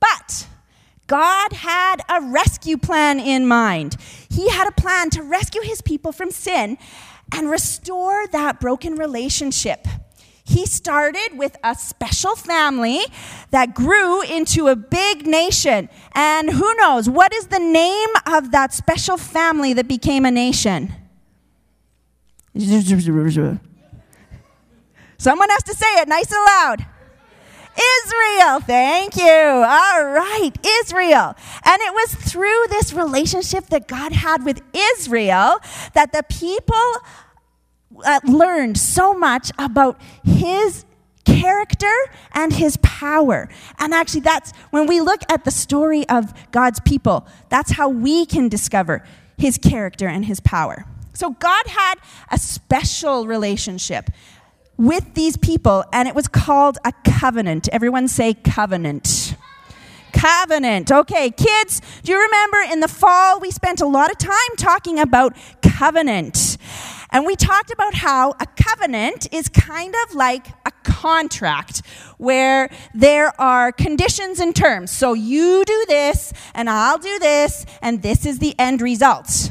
But 0.00 0.48
God 1.06 1.52
had 1.52 2.02
a 2.08 2.20
rescue 2.20 2.78
plan 2.78 3.20
in 3.20 3.46
mind. 3.46 3.96
He 4.28 4.48
had 4.50 4.66
a 4.66 4.72
plan 4.72 5.10
to 5.10 5.22
rescue 5.22 5.62
his 5.62 5.80
people 5.80 6.10
from 6.10 6.32
sin 6.32 6.78
and 7.32 7.50
restore 7.50 8.26
that 8.28 8.60
broken 8.60 8.94
relationship. 8.96 9.86
He 10.44 10.64
started 10.64 11.36
with 11.36 11.56
a 11.62 11.74
special 11.74 12.34
family 12.34 13.00
that 13.50 13.74
grew 13.74 14.22
into 14.22 14.68
a 14.68 14.76
big 14.76 15.26
nation. 15.26 15.90
And 16.12 16.50
who 16.50 16.74
knows, 16.76 17.08
what 17.08 17.34
is 17.34 17.48
the 17.48 17.58
name 17.58 18.08
of 18.26 18.50
that 18.52 18.72
special 18.72 19.18
family 19.18 19.74
that 19.74 19.88
became 19.88 20.24
a 20.24 20.30
nation? 20.30 20.94
Someone 25.18 25.50
has 25.50 25.62
to 25.64 25.74
say 25.74 25.86
it 26.00 26.08
nice 26.08 26.32
and 26.32 26.44
loud. 26.46 26.86
Israel, 27.78 28.60
thank 28.60 29.16
you. 29.16 29.24
All 29.24 30.04
right, 30.04 30.52
Israel. 30.82 31.34
And 31.64 31.82
it 31.82 31.92
was 31.92 32.14
through 32.14 32.66
this 32.70 32.92
relationship 32.92 33.66
that 33.66 33.86
God 33.86 34.12
had 34.12 34.44
with 34.44 34.60
Israel 34.74 35.58
that 35.94 36.12
the 36.12 36.22
people 36.28 36.76
uh, 38.04 38.20
learned 38.24 38.78
so 38.78 39.14
much 39.14 39.50
about 39.58 40.00
his 40.24 40.84
character 41.24 41.92
and 42.32 42.52
his 42.52 42.76
power. 42.78 43.48
And 43.78 43.94
actually, 43.94 44.20
that's 44.20 44.52
when 44.70 44.86
we 44.86 45.00
look 45.00 45.20
at 45.28 45.44
the 45.44 45.50
story 45.50 46.08
of 46.08 46.32
God's 46.50 46.80
people, 46.80 47.26
that's 47.48 47.72
how 47.72 47.88
we 47.88 48.26
can 48.26 48.48
discover 48.48 49.04
his 49.36 49.58
character 49.58 50.08
and 50.08 50.24
his 50.24 50.40
power. 50.40 50.84
So, 51.12 51.30
God 51.30 51.66
had 51.66 51.96
a 52.30 52.38
special 52.38 53.26
relationship 53.26 54.10
with 54.78 55.14
these 55.14 55.36
people, 55.36 55.84
and 55.92 56.08
it 56.08 56.14
was 56.14 56.28
called 56.28 56.78
a 56.84 56.92
covenant. 57.04 57.68
Everyone 57.72 58.08
say 58.08 58.32
covenant. 58.32 59.34
Covenant. 60.12 60.90
Okay, 60.90 61.30
kids, 61.30 61.82
do 62.02 62.12
you 62.12 62.18
remember 62.20 62.72
in 62.72 62.80
the 62.80 62.88
fall 62.88 63.40
we 63.40 63.50
spent 63.50 63.80
a 63.80 63.86
lot 63.86 64.10
of 64.10 64.16
time 64.16 64.56
talking 64.56 64.98
about 64.98 65.36
covenant? 65.62 66.56
And 67.10 67.26
we 67.26 67.36
talked 67.36 67.70
about 67.70 67.94
how 67.94 68.32
a 68.40 68.46
covenant 68.56 69.32
is 69.32 69.48
kind 69.48 69.94
of 70.06 70.14
like 70.14 70.46
a 70.66 70.70
contract 70.82 71.82
where 72.18 72.70
there 72.94 73.38
are 73.40 73.72
conditions 73.72 74.40
and 74.40 74.54
terms. 74.54 74.90
So 74.90 75.14
you 75.14 75.64
do 75.64 75.84
this, 75.88 76.32
and 76.54 76.68
I'll 76.68 76.98
do 76.98 77.18
this, 77.18 77.66
and 77.82 78.02
this 78.02 78.26
is 78.26 78.38
the 78.38 78.54
end 78.58 78.82
result. 78.82 79.50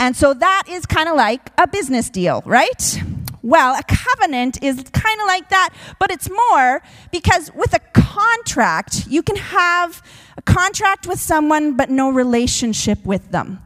And 0.00 0.16
so 0.16 0.34
that 0.34 0.64
is 0.68 0.86
kind 0.86 1.08
of 1.08 1.16
like 1.16 1.50
a 1.58 1.66
business 1.66 2.10
deal, 2.10 2.42
right? 2.44 3.02
Well, 3.42 3.74
a 3.76 3.82
covenant 3.82 4.62
is 4.62 4.84
kind 4.92 5.20
of 5.20 5.26
like 5.26 5.48
that, 5.48 5.70
but 5.98 6.12
it's 6.12 6.30
more 6.30 6.80
because 7.10 7.50
with 7.54 7.74
a 7.74 7.80
contract, 7.92 9.06
you 9.08 9.22
can 9.22 9.36
have 9.36 10.00
a 10.36 10.42
contract 10.42 11.08
with 11.08 11.18
someone 11.18 11.76
but 11.76 11.90
no 11.90 12.08
relationship 12.08 13.04
with 13.04 13.32
them. 13.32 13.60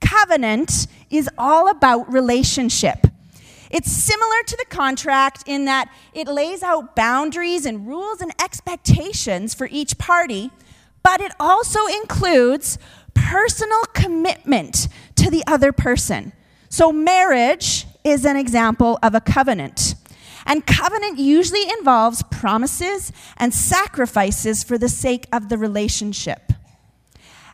Covenant 0.00 0.86
is 1.10 1.28
all 1.36 1.68
about 1.68 2.10
relationship. 2.10 3.06
It's 3.70 3.90
similar 3.90 4.42
to 4.46 4.56
the 4.56 4.66
contract 4.74 5.44
in 5.46 5.66
that 5.66 5.92
it 6.14 6.26
lays 6.26 6.62
out 6.62 6.96
boundaries 6.96 7.66
and 7.66 7.86
rules 7.86 8.20
and 8.20 8.32
expectations 8.42 9.54
for 9.54 9.68
each 9.70 9.98
party, 9.98 10.50
but 11.02 11.20
it 11.20 11.32
also 11.38 11.86
includes 11.86 12.78
personal 13.14 13.82
commitment 13.92 14.88
to 15.16 15.30
the 15.30 15.44
other 15.46 15.72
person. 15.72 16.32
So, 16.68 16.92
marriage 16.92 17.86
is 18.04 18.24
an 18.24 18.36
example 18.36 18.98
of 19.02 19.14
a 19.14 19.20
covenant. 19.20 19.94
And 20.46 20.66
covenant 20.66 21.18
usually 21.18 21.68
involves 21.78 22.22
promises 22.24 23.12
and 23.36 23.54
sacrifices 23.54 24.64
for 24.64 24.76
the 24.76 24.88
sake 24.88 25.26
of 25.32 25.48
the 25.48 25.58
relationship. 25.58 26.52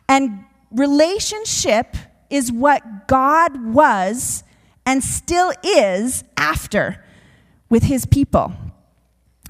And 0.07 0.45
relationship 0.71 1.95
is 2.29 2.51
what 2.51 3.07
God 3.07 3.73
was 3.73 4.43
and 4.85 5.03
still 5.03 5.53
is 5.63 6.23
after 6.35 7.03
with 7.69 7.83
his 7.83 8.05
people. 8.05 8.53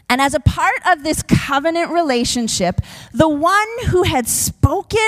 And 0.10 0.22
as 0.22 0.34
a 0.34 0.40
part 0.40 0.82
of 0.88 1.04
this 1.04 1.22
covenant 1.22 1.92
relationship, 1.92 2.82
the 3.14 3.30
one 3.30 3.68
who 3.88 4.04
had 4.04 4.28
spoken 4.28 5.00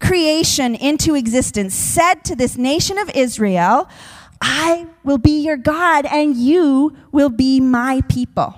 creation 0.00 0.74
into 0.74 1.14
existence 1.14 1.74
said 1.74 2.24
to 2.24 2.34
this 2.34 2.58
nation 2.58 2.98
of 2.98 3.08
Israel, 3.14 3.88
I 4.42 4.86
will 5.04 5.18
be 5.18 5.40
your 5.40 5.56
God 5.56 6.04
and 6.04 6.36
you 6.36 6.96
will 7.12 7.30
be 7.30 7.60
my 7.60 8.02
people. 8.08 8.54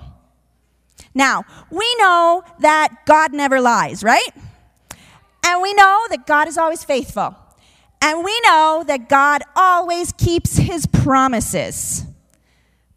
Now, 1.13 1.43
we 1.71 1.95
know 1.99 2.43
that 2.59 3.05
God 3.05 3.33
never 3.33 3.61
lies, 3.61 4.03
right? 4.03 4.29
And 5.45 5.61
we 5.61 5.73
know 5.75 6.07
that 6.09 6.25
God 6.25 6.47
is 6.47 6.57
always 6.57 6.83
faithful. 6.83 7.35
And 8.01 8.23
we 8.23 8.39
know 8.41 8.83
that 8.87 9.07
God 9.07 9.43
always 9.55 10.11
keeps 10.11 10.57
his 10.57 10.85
promises. 10.87 12.03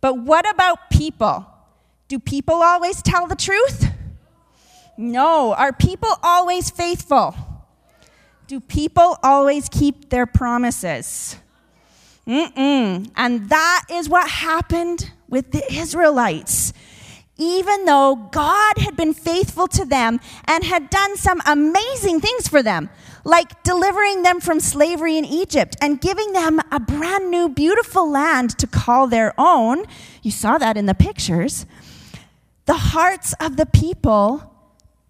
But 0.00 0.18
what 0.18 0.49
about 0.50 0.90
people? 0.90 1.47
Do 2.09 2.18
people 2.18 2.57
always 2.57 3.02
tell 3.02 3.26
the 3.26 3.37
truth? 3.37 3.90
No. 4.97 5.54
Are 5.54 5.73
people 5.73 6.14
always 6.23 6.71
faithful? 6.71 7.37
Do 8.47 8.61
people 8.61 9.18
always 9.23 9.68
keep 9.68 10.09
their 10.09 10.26
promises? 10.26 11.37
Mm-mm. 12.28 13.11
And 13.16 13.49
that 13.49 13.85
is 13.90 14.08
what 14.08 14.28
happened 14.28 15.11
with 15.28 15.50
the 15.50 15.64
Israelites. 15.73 16.75
Even 17.38 17.85
though 17.87 18.28
God 18.30 18.78
had 18.78 18.97
been 18.97 19.14
faithful 19.14 19.66
to 19.68 19.85
them 19.85 20.20
and 20.47 20.62
had 20.62 20.90
done 20.90 21.16
some 21.16 21.40
amazing 21.47 22.20
things 22.20 22.49
for 22.49 22.62
them, 22.62 22.90
like 23.25 23.62
delivering 23.62 24.23
them 24.23 24.40
from 24.40 24.61
slavery 24.61 25.16
in 25.16 25.25
Egypt 25.25 25.76
and 25.80 26.00
giving 26.00 26.32
them 26.32 26.61
a 26.70 26.80
brand 26.80 27.30
new, 27.30 27.49
beautiful 27.49 28.11
land 28.11 28.58
to 28.58 28.66
call 28.66 29.06
their 29.06 29.32
own. 29.38 29.85
You 30.23 30.30
saw 30.30 30.58
that 30.58 30.76
in 30.76 30.87
the 30.87 30.94
pictures 30.94 31.64
the 32.66 32.75
hearts 32.75 33.35
of 33.40 33.56
the 33.56 33.64
people 33.64 34.52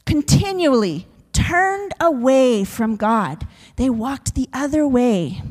continually 0.07 1.09
turned 1.33 1.93
away 1.99 2.63
from 2.63 2.95
God. 2.95 3.47
They 3.75 3.91
walked 3.91 4.37
the 4.37 4.49
other 4.53 4.87
way. 4.87 5.43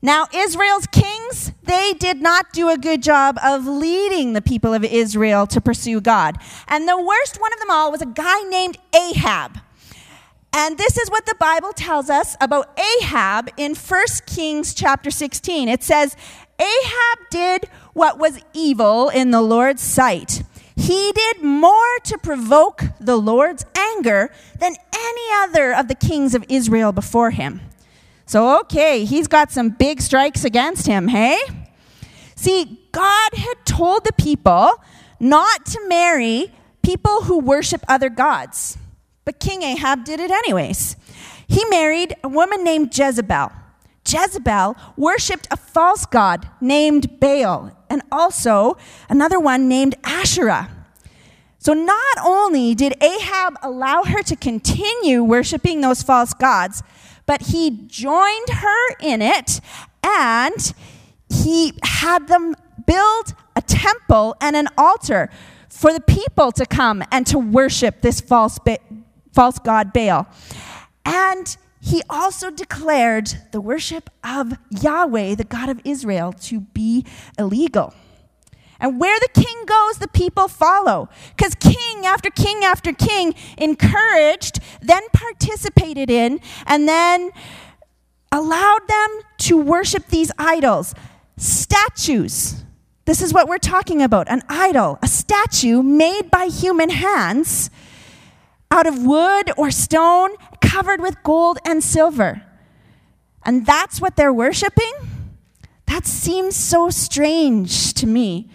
Now, 0.00 0.26
Israel's 0.32 0.86
kings, 0.86 1.52
they 1.64 1.92
did 1.92 2.20
not 2.20 2.52
do 2.52 2.68
a 2.68 2.78
good 2.78 3.02
job 3.02 3.36
of 3.42 3.66
leading 3.66 4.32
the 4.32 4.40
people 4.40 4.72
of 4.72 4.84
Israel 4.84 5.46
to 5.48 5.60
pursue 5.60 6.00
God. 6.00 6.36
And 6.68 6.88
the 6.88 7.00
worst 7.00 7.40
one 7.40 7.52
of 7.52 7.58
them 7.58 7.70
all 7.70 7.90
was 7.90 8.02
a 8.02 8.06
guy 8.06 8.42
named 8.42 8.78
Ahab. 8.94 9.58
And 10.52 10.78
this 10.78 10.96
is 10.96 11.10
what 11.10 11.26
the 11.26 11.34
Bible 11.38 11.72
tells 11.72 12.08
us 12.08 12.36
about 12.40 12.78
Ahab 12.78 13.50
in 13.56 13.74
1 13.74 14.04
Kings 14.26 14.72
chapter 14.72 15.10
16. 15.10 15.68
It 15.68 15.82
says, 15.82 16.16
Ahab 16.58 17.18
did 17.30 17.68
what 17.92 18.18
was 18.18 18.40
evil 18.54 19.08
in 19.08 19.30
the 19.30 19.42
Lord's 19.42 19.82
sight 19.82 20.42
he 20.78 21.10
did 21.12 21.42
more 21.42 21.98
to 22.04 22.16
provoke 22.18 22.84
the 23.00 23.16
Lord's 23.16 23.66
anger 23.76 24.30
than 24.60 24.76
any 24.94 25.32
other 25.34 25.74
of 25.74 25.88
the 25.88 25.94
kings 25.94 26.36
of 26.36 26.44
Israel 26.48 26.92
before 26.92 27.32
him. 27.32 27.60
So, 28.28 28.60
okay, 28.60 29.06
he's 29.06 29.26
got 29.26 29.50
some 29.50 29.70
big 29.70 30.02
strikes 30.02 30.44
against 30.44 30.86
him, 30.86 31.08
hey? 31.08 31.38
See, 32.36 32.78
God 32.92 33.30
had 33.32 33.54
told 33.64 34.04
the 34.04 34.12
people 34.12 34.74
not 35.18 35.64
to 35.64 35.80
marry 35.88 36.52
people 36.82 37.22
who 37.22 37.38
worship 37.38 37.82
other 37.88 38.10
gods. 38.10 38.76
But 39.24 39.40
King 39.40 39.62
Ahab 39.62 40.04
did 40.04 40.20
it 40.20 40.30
anyways. 40.30 40.94
He 41.46 41.64
married 41.70 42.16
a 42.22 42.28
woman 42.28 42.62
named 42.62 42.96
Jezebel. 42.96 43.50
Jezebel 44.06 44.76
worshiped 44.98 45.48
a 45.50 45.56
false 45.56 46.04
god 46.04 46.46
named 46.60 47.18
Baal 47.20 47.74
and 47.88 48.02
also 48.12 48.76
another 49.08 49.40
one 49.40 49.68
named 49.68 49.94
Asherah. 50.04 50.68
So 51.58 51.72
not 51.72 52.18
only 52.22 52.74
did 52.74 53.02
Ahab 53.02 53.54
allow 53.62 54.04
her 54.04 54.22
to 54.24 54.36
continue 54.36 55.24
worshiping 55.24 55.80
those 55.80 56.02
false 56.02 56.34
gods, 56.34 56.82
but 57.28 57.42
he 57.42 57.70
joined 57.86 58.48
her 58.48 58.96
in 59.00 59.20
it 59.20 59.60
and 60.02 60.72
he 61.28 61.74
had 61.82 62.26
them 62.26 62.56
build 62.86 63.34
a 63.54 63.60
temple 63.60 64.34
and 64.40 64.56
an 64.56 64.66
altar 64.78 65.28
for 65.68 65.92
the 65.92 66.00
people 66.00 66.50
to 66.50 66.64
come 66.64 67.04
and 67.12 67.26
to 67.26 67.38
worship 67.38 68.00
this 68.00 68.22
false, 68.22 68.58
ba- 68.58 68.78
false 69.34 69.58
god 69.58 69.92
Baal. 69.92 70.26
And 71.04 71.54
he 71.82 72.02
also 72.08 72.50
declared 72.50 73.30
the 73.52 73.60
worship 73.60 74.08
of 74.24 74.54
Yahweh, 74.70 75.34
the 75.34 75.44
God 75.44 75.68
of 75.68 75.82
Israel, 75.84 76.32
to 76.32 76.60
be 76.60 77.04
illegal. 77.38 77.92
And 78.80 79.00
where 79.00 79.18
the 79.18 79.28
king 79.40 79.64
goes, 79.66 79.98
the 79.98 80.08
people 80.08 80.48
follow. 80.48 81.08
Because 81.36 81.54
king 81.56 82.06
after 82.06 82.30
king 82.30 82.64
after 82.64 82.92
king 82.92 83.34
encouraged, 83.56 84.60
then 84.80 85.02
participated 85.12 86.10
in, 86.10 86.40
and 86.66 86.88
then 86.88 87.30
allowed 88.30 88.86
them 88.86 89.20
to 89.38 89.58
worship 89.58 90.06
these 90.06 90.30
idols. 90.38 90.94
Statues. 91.36 92.64
This 93.04 93.22
is 93.22 93.32
what 93.32 93.48
we're 93.48 93.58
talking 93.58 94.02
about 94.02 94.28
an 94.28 94.42
idol, 94.48 94.98
a 95.02 95.08
statue 95.08 95.82
made 95.82 96.30
by 96.30 96.46
human 96.46 96.90
hands 96.90 97.70
out 98.70 98.86
of 98.86 99.04
wood 99.04 99.50
or 99.56 99.70
stone, 99.70 100.30
covered 100.60 101.00
with 101.00 101.22
gold 101.22 101.58
and 101.64 101.82
silver. 101.82 102.42
And 103.44 103.64
that's 103.64 104.00
what 104.00 104.16
they're 104.16 104.32
worshiping? 104.32 104.92
That 105.86 106.04
seems 106.04 106.54
so 106.54 106.90
strange 106.90 107.94
to 107.94 108.06
me. 108.06 108.50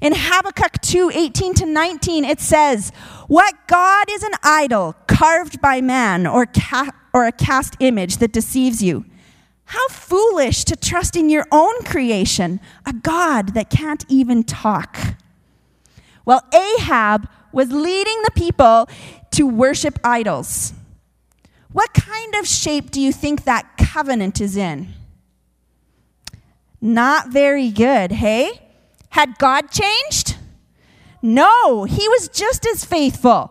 In 0.00 0.12
Habakkuk 0.14 0.80
2 0.82 1.10
18 1.14 1.54
to 1.54 1.66
19, 1.66 2.24
it 2.24 2.40
says, 2.40 2.90
What 3.28 3.54
God 3.66 4.06
is 4.10 4.22
an 4.22 4.34
idol 4.42 4.94
carved 5.06 5.60
by 5.60 5.80
man 5.80 6.26
or, 6.26 6.46
ca- 6.46 6.92
or 7.12 7.26
a 7.26 7.32
cast 7.32 7.76
image 7.80 8.18
that 8.18 8.32
deceives 8.32 8.82
you? 8.82 9.04
How 9.66 9.88
foolish 9.88 10.64
to 10.64 10.76
trust 10.76 11.16
in 11.16 11.28
your 11.28 11.46
own 11.50 11.82
creation, 11.82 12.60
a 12.84 12.92
God 12.92 13.54
that 13.54 13.68
can't 13.68 14.04
even 14.08 14.44
talk. 14.44 14.96
Well, 16.24 16.42
Ahab 16.52 17.28
was 17.52 17.72
leading 17.72 18.22
the 18.22 18.30
people 18.32 18.88
to 19.32 19.46
worship 19.46 19.98
idols. 20.04 20.72
What 21.72 21.94
kind 21.94 22.34
of 22.36 22.46
shape 22.46 22.90
do 22.90 23.00
you 23.00 23.12
think 23.12 23.44
that 23.44 23.76
covenant 23.76 24.40
is 24.40 24.56
in? 24.56 24.94
Not 26.80 27.28
very 27.28 27.70
good, 27.70 28.12
hey? 28.12 28.65
Had 29.16 29.38
God 29.38 29.70
changed? 29.70 30.36
No, 31.22 31.84
he 31.84 32.06
was 32.06 32.28
just 32.28 32.66
as 32.66 32.84
faithful. 32.84 33.50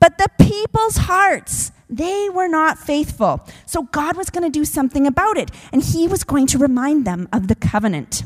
But 0.00 0.18
the 0.18 0.26
people's 0.40 0.96
hearts, 0.96 1.70
they 1.88 2.28
were 2.28 2.48
not 2.48 2.78
faithful. 2.78 3.46
So 3.64 3.84
God 3.84 4.16
was 4.16 4.28
going 4.28 4.42
to 4.42 4.50
do 4.50 4.64
something 4.64 5.06
about 5.06 5.36
it, 5.36 5.52
and 5.72 5.84
he 5.84 6.08
was 6.08 6.24
going 6.24 6.48
to 6.48 6.58
remind 6.58 7.06
them 7.06 7.28
of 7.32 7.46
the 7.46 7.54
covenant. 7.54 8.24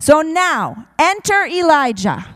So 0.00 0.20
now, 0.22 0.88
enter 0.98 1.46
Elijah. 1.46 2.26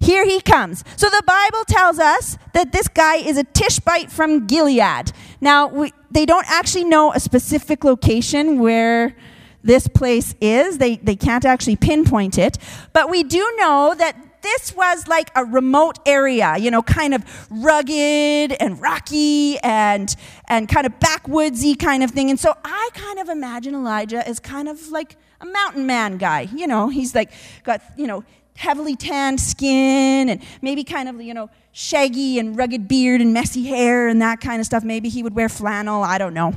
Here 0.00 0.24
he 0.24 0.40
comes. 0.40 0.82
So 0.96 1.10
the 1.10 1.22
Bible 1.26 1.64
tells 1.66 1.98
us 1.98 2.38
that 2.54 2.72
this 2.72 2.88
guy 2.88 3.16
is 3.16 3.36
a 3.36 3.44
Tishbite 3.44 4.10
from 4.10 4.46
Gilead. 4.46 5.12
Now, 5.42 5.66
we, 5.66 5.92
they 6.10 6.24
don't 6.24 6.50
actually 6.50 6.84
know 6.84 7.12
a 7.12 7.20
specific 7.20 7.84
location 7.84 8.58
where 8.58 9.14
this 9.62 9.88
place 9.88 10.34
is. 10.40 10.78
They, 10.78 10.96
they 10.96 11.16
can't 11.16 11.44
actually 11.44 11.76
pinpoint 11.76 12.38
it. 12.38 12.58
But 12.92 13.10
we 13.10 13.22
do 13.22 13.54
know 13.56 13.94
that 13.96 14.16
this 14.42 14.74
was 14.74 15.08
like 15.08 15.30
a 15.34 15.44
remote 15.44 15.98
area, 16.06 16.56
you 16.56 16.70
know, 16.70 16.82
kind 16.82 17.14
of 17.14 17.24
rugged 17.50 18.52
and 18.52 18.80
rocky 18.80 19.58
and, 19.58 20.14
and 20.48 20.68
kind 20.68 20.86
of 20.86 20.98
backwoodsy 21.00 21.78
kind 21.78 22.02
of 22.02 22.10
thing. 22.10 22.30
And 22.30 22.38
so 22.38 22.54
I 22.64 22.90
kind 22.94 23.18
of 23.18 23.28
imagine 23.28 23.74
Elijah 23.74 24.26
as 24.26 24.38
kind 24.38 24.68
of 24.68 24.88
like 24.88 25.16
a 25.40 25.46
mountain 25.46 25.86
man 25.86 26.18
guy. 26.18 26.48
You 26.54 26.66
know, 26.66 26.88
he's 26.88 27.14
like 27.14 27.32
got, 27.64 27.82
you 27.96 28.06
know, 28.06 28.24
heavily 28.56 28.96
tanned 28.96 29.40
skin 29.40 30.28
and 30.28 30.42
maybe 30.62 30.82
kind 30.84 31.08
of, 31.08 31.20
you 31.20 31.34
know, 31.34 31.50
shaggy 31.72 32.38
and 32.38 32.56
rugged 32.56 32.88
beard 32.88 33.20
and 33.20 33.32
messy 33.32 33.64
hair 33.64 34.08
and 34.08 34.20
that 34.20 34.40
kind 34.40 34.60
of 34.60 34.66
stuff. 34.66 34.82
Maybe 34.82 35.08
he 35.08 35.22
would 35.22 35.34
wear 35.34 35.48
flannel, 35.48 36.02
I 36.02 36.18
don't 36.18 36.34
know. 36.34 36.54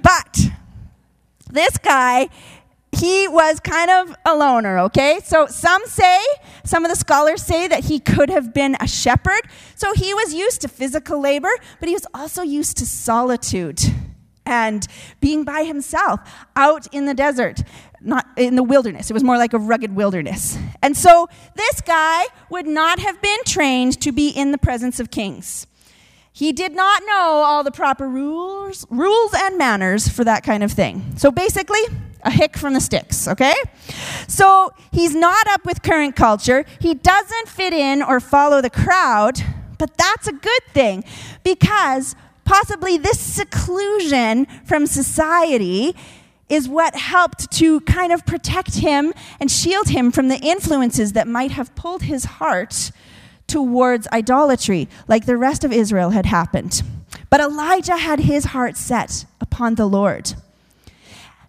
But 0.00 0.38
this 1.50 1.78
guy, 1.78 2.28
he 2.92 3.28
was 3.28 3.60
kind 3.60 3.90
of 3.90 4.16
a 4.24 4.34
loner, 4.34 4.78
okay? 4.80 5.20
So 5.24 5.46
some 5.46 5.82
say, 5.86 6.20
some 6.64 6.84
of 6.84 6.90
the 6.90 6.96
scholars 6.96 7.42
say 7.42 7.68
that 7.68 7.84
he 7.84 8.00
could 8.00 8.30
have 8.30 8.54
been 8.54 8.76
a 8.80 8.88
shepherd. 8.88 9.42
So 9.74 9.92
he 9.92 10.14
was 10.14 10.34
used 10.34 10.62
to 10.62 10.68
physical 10.68 11.20
labor, 11.20 11.50
but 11.80 11.88
he 11.88 11.94
was 11.94 12.06
also 12.14 12.42
used 12.42 12.78
to 12.78 12.86
solitude 12.86 13.80
and 14.46 14.86
being 15.20 15.44
by 15.44 15.64
himself 15.64 16.20
out 16.56 16.86
in 16.92 17.04
the 17.04 17.12
desert 17.12 17.62
not 18.00 18.26
in 18.36 18.56
the 18.56 18.62
wilderness. 18.62 19.10
It 19.10 19.14
was 19.14 19.24
more 19.24 19.36
like 19.36 19.52
a 19.52 19.58
rugged 19.58 19.94
wilderness. 19.94 20.58
And 20.82 20.96
so 20.96 21.28
this 21.54 21.80
guy 21.80 22.24
would 22.50 22.66
not 22.66 22.98
have 22.98 23.20
been 23.20 23.38
trained 23.44 24.00
to 24.02 24.12
be 24.12 24.28
in 24.28 24.52
the 24.52 24.58
presence 24.58 25.00
of 25.00 25.10
kings. 25.10 25.66
He 26.38 26.52
did 26.52 26.72
not 26.72 27.02
know 27.04 27.42
all 27.44 27.64
the 27.64 27.72
proper 27.72 28.08
rules, 28.08 28.86
rules 28.90 29.34
and 29.34 29.58
manners 29.58 30.06
for 30.06 30.22
that 30.22 30.44
kind 30.44 30.62
of 30.62 30.70
thing. 30.70 31.14
So 31.16 31.32
basically, 31.32 31.80
a 32.22 32.30
hick 32.30 32.56
from 32.56 32.74
the 32.74 32.80
sticks, 32.80 33.26
okay? 33.26 33.54
So 34.28 34.70
he's 34.92 35.16
not 35.16 35.48
up 35.48 35.66
with 35.66 35.82
current 35.82 36.14
culture. 36.14 36.64
He 36.78 36.94
doesn't 36.94 37.48
fit 37.48 37.72
in 37.72 38.04
or 38.04 38.20
follow 38.20 38.60
the 38.60 38.70
crowd, 38.70 39.40
but 39.78 39.96
that's 39.96 40.28
a 40.28 40.32
good 40.32 40.62
thing 40.72 41.02
because 41.42 42.14
possibly 42.44 42.98
this 42.98 43.18
seclusion 43.18 44.46
from 44.64 44.86
society 44.86 45.96
is 46.48 46.68
what 46.68 46.94
helped 46.94 47.50
to 47.54 47.80
kind 47.80 48.12
of 48.12 48.24
protect 48.24 48.76
him 48.76 49.12
and 49.40 49.50
shield 49.50 49.88
him 49.88 50.12
from 50.12 50.28
the 50.28 50.38
influences 50.38 51.14
that 51.14 51.26
might 51.26 51.50
have 51.50 51.74
pulled 51.74 52.02
his 52.02 52.24
heart 52.24 52.92
towards 53.48 54.06
idolatry, 54.12 54.88
like 55.08 55.26
the 55.26 55.36
rest 55.36 55.64
of 55.64 55.72
Israel 55.72 56.10
had 56.10 56.26
happened. 56.26 56.82
But 57.30 57.40
Elijah 57.40 57.96
had 57.96 58.20
his 58.20 58.46
heart 58.46 58.76
set 58.76 59.26
upon 59.40 59.74
the 59.74 59.86
Lord. 59.86 60.34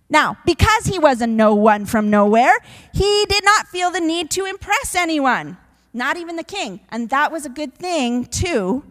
Now, 0.10 0.38
because 0.46 0.86
he 0.86 0.98
was 0.98 1.22
a 1.22 1.27
no 1.27 1.53
one 1.53 1.86
from 1.86 2.10
nowhere, 2.10 2.56
he 2.94 3.25
did 3.29 3.46
not 3.46 3.68
feel 3.68 3.91
the 3.91 4.00
need 4.00 4.32
to 4.32 4.46
impress 4.46 4.96
anyone, 4.96 5.58
not 5.94 6.18
even 6.18 6.36
the 6.36 6.44
king. 6.44 6.79
And 6.89 7.10
that 7.10 7.32
was 7.32 7.46
a 7.46 7.50
good 7.50 7.75
thing, 7.75 8.25
too. 8.25 8.84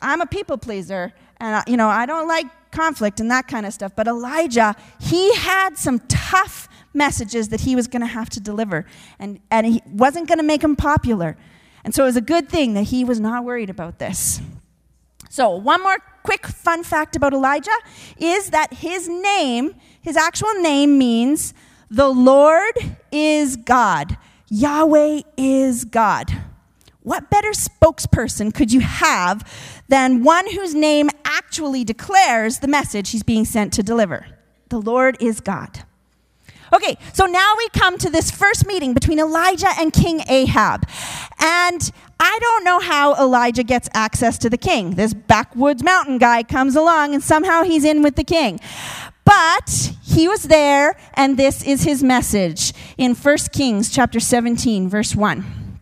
I'm 0.00 0.20
a 0.20 0.26
people 0.26 0.56
pleaser, 0.56 1.12
and, 1.38 1.56
uh, 1.56 1.62
you 1.66 1.76
know, 1.76 1.88
I 1.88 2.06
don't 2.06 2.28
like 2.28 2.46
conflict 2.70 3.18
and 3.18 3.30
that 3.30 3.48
kind 3.48 3.66
of 3.66 3.72
stuff. 3.72 3.92
But 3.96 4.06
Elijah, 4.06 4.76
he 5.00 5.34
had 5.34 5.76
some 5.76 5.98
tough 6.06 6.68
messages 6.94 7.48
that 7.48 7.62
he 7.62 7.74
was 7.74 7.88
going 7.88 8.02
to 8.02 8.06
have 8.06 8.30
to 8.30 8.40
deliver, 8.40 8.86
and, 9.18 9.40
and 9.50 9.66
he 9.66 9.82
wasn't 9.90 10.28
going 10.28 10.38
to 10.38 10.44
make 10.44 10.62
him 10.62 10.76
popular. 10.76 11.36
And 11.86 11.94
so 11.94 12.02
it 12.02 12.06
was 12.06 12.16
a 12.16 12.20
good 12.20 12.48
thing 12.48 12.74
that 12.74 12.82
he 12.82 13.04
was 13.04 13.20
not 13.20 13.44
worried 13.44 13.70
about 13.70 14.00
this. 14.00 14.40
So, 15.30 15.50
one 15.50 15.80
more 15.84 15.98
quick 16.24 16.44
fun 16.44 16.82
fact 16.82 17.14
about 17.14 17.32
Elijah 17.32 17.78
is 18.18 18.50
that 18.50 18.74
his 18.74 19.08
name, 19.08 19.76
his 20.02 20.16
actual 20.16 20.52
name 20.54 20.98
means 20.98 21.54
the 21.88 22.08
Lord 22.08 22.74
is 23.12 23.54
God. 23.54 24.18
Yahweh 24.48 25.20
is 25.36 25.84
God. 25.84 26.32
What 27.02 27.30
better 27.30 27.52
spokesperson 27.52 28.52
could 28.52 28.72
you 28.72 28.80
have 28.80 29.48
than 29.86 30.24
one 30.24 30.50
whose 30.50 30.74
name 30.74 31.08
actually 31.24 31.84
declares 31.84 32.58
the 32.58 32.66
message 32.66 33.10
he's 33.10 33.22
being 33.22 33.44
sent 33.44 33.72
to 33.74 33.84
deliver? 33.84 34.26
The 34.70 34.80
Lord 34.80 35.16
is 35.20 35.38
God. 35.38 35.84
Okay, 36.72 36.98
so 37.12 37.26
now 37.26 37.54
we 37.56 37.68
come 37.70 37.98
to 37.98 38.10
this 38.10 38.30
first 38.30 38.66
meeting 38.66 38.92
between 38.92 39.18
Elijah 39.18 39.70
and 39.78 39.92
King 39.92 40.22
Ahab. 40.28 40.88
And 41.38 41.90
I 42.18 42.38
don't 42.40 42.64
know 42.64 42.80
how 42.80 43.14
Elijah 43.14 43.62
gets 43.62 43.88
access 43.94 44.38
to 44.38 44.50
the 44.50 44.56
king. 44.56 44.92
This 44.92 45.14
backwoods 45.14 45.82
mountain 45.82 46.18
guy 46.18 46.42
comes 46.42 46.74
along 46.74 47.14
and 47.14 47.22
somehow 47.22 47.62
he's 47.62 47.84
in 47.84 48.02
with 48.02 48.16
the 48.16 48.24
king. 48.24 48.58
But 49.24 49.92
he 50.02 50.28
was 50.28 50.44
there 50.44 50.96
and 51.14 51.36
this 51.36 51.62
is 51.64 51.82
his 51.82 52.02
message 52.02 52.72
in 52.96 53.14
1 53.14 53.36
Kings 53.52 53.90
chapter 53.90 54.20
17 54.20 54.88
verse 54.88 55.14
1. 55.14 55.78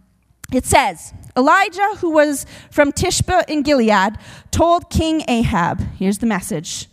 It 0.52 0.64
says, 0.64 1.12
Elijah, 1.36 1.96
who 1.98 2.10
was 2.10 2.46
from 2.70 2.92
Tishbe 2.92 3.48
in 3.48 3.62
Gilead, 3.62 4.16
told 4.50 4.88
King 4.90 5.22
Ahab, 5.28 5.80
here's 5.98 6.18
the 6.18 6.26
message 6.26 6.88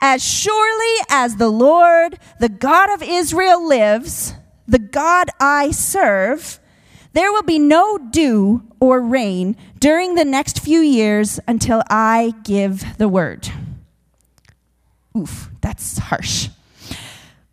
As 0.00 0.22
surely 0.24 1.04
as 1.08 1.36
the 1.36 1.48
Lord, 1.48 2.18
the 2.38 2.48
God 2.48 2.92
of 2.94 3.02
Israel, 3.02 3.66
lives, 3.66 4.34
the 4.66 4.78
God 4.78 5.28
I 5.40 5.70
serve, 5.70 6.60
there 7.14 7.32
will 7.32 7.42
be 7.42 7.58
no 7.58 7.98
dew 7.98 8.62
or 8.80 9.00
rain 9.00 9.56
during 9.78 10.14
the 10.14 10.24
next 10.24 10.60
few 10.60 10.80
years 10.80 11.40
until 11.48 11.82
I 11.90 12.34
give 12.44 12.98
the 12.98 13.08
word. 13.08 13.48
Oof, 15.16 15.50
that's 15.60 15.98
harsh. 15.98 16.48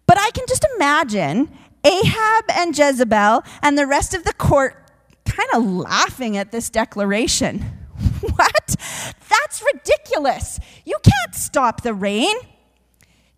But 0.06 0.20
I 0.20 0.30
can 0.32 0.46
just 0.48 0.66
imagine 0.76 1.50
Ahab 1.84 2.46
and 2.54 2.78
Jezebel 2.78 3.44
and 3.62 3.78
the 3.78 3.88
rest 3.88 4.14
of 4.14 4.24
the 4.24 4.34
court 4.34 4.86
kind 5.26 5.50
of 5.54 5.66
laughing 5.66 6.38
at 6.38 6.52
this 6.52 6.70
declaration. 6.70 7.60
what? 8.22 8.55
That's 8.68 9.64
ridiculous. 9.74 10.60
You 10.86 10.98
can't 11.04 11.36
stop 11.36 11.82
the 11.82 11.94
rain. 11.94 12.36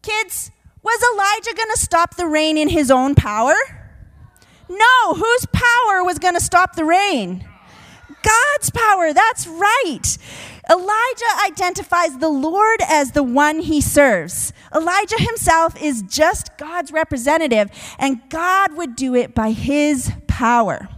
Kids, 0.01 0.51
was 0.83 1.03
Elijah 1.13 1.55
going 1.55 1.71
to 1.73 1.79
stop 1.79 2.15
the 2.15 2.27
rain 2.27 2.57
in 2.57 2.69
his 2.69 2.89
own 2.89 3.15
power? 3.15 3.55
No, 4.69 5.13
whose 5.13 5.45
power 5.51 6.03
was 6.03 6.19
going 6.19 6.35
to 6.35 6.41
stop 6.41 6.75
the 6.75 6.85
rain? 6.85 7.47
God's 8.23 8.69
power, 8.71 9.13
that's 9.13 9.47
right. 9.47 10.17
Elijah 10.69 11.45
identifies 11.45 12.17
the 12.17 12.29
Lord 12.29 12.81
as 12.87 13.11
the 13.11 13.23
one 13.23 13.59
he 13.59 13.79
serves. 13.79 14.51
Elijah 14.75 15.21
himself 15.21 15.81
is 15.81 16.01
just 16.03 16.57
God's 16.57 16.91
representative, 16.91 17.69
and 17.97 18.21
God 18.29 18.75
would 18.75 18.95
do 18.95 19.15
it 19.15 19.33
by 19.33 19.51
his 19.51 20.11
power. 20.27 20.89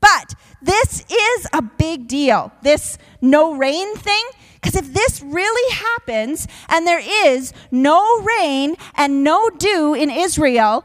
But 0.00 0.34
this 0.62 1.04
is 1.10 1.46
a 1.52 1.62
big 1.62 2.08
deal, 2.08 2.52
this 2.62 2.98
no 3.20 3.54
rain 3.54 3.94
thing. 3.96 4.24
Because 4.54 4.76
if 4.76 4.92
this 4.92 5.22
really 5.22 5.74
happens 5.74 6.46
and 6.68 6.86
there 6.86 7.00
is 7.26 7.54
no 7.70 8.20
rain 8.20 8.76
and 8.94 9.24
no 9.24 9.48
dew 9.48 9.94
in 9.94 10.10
Israel 10.10 10.84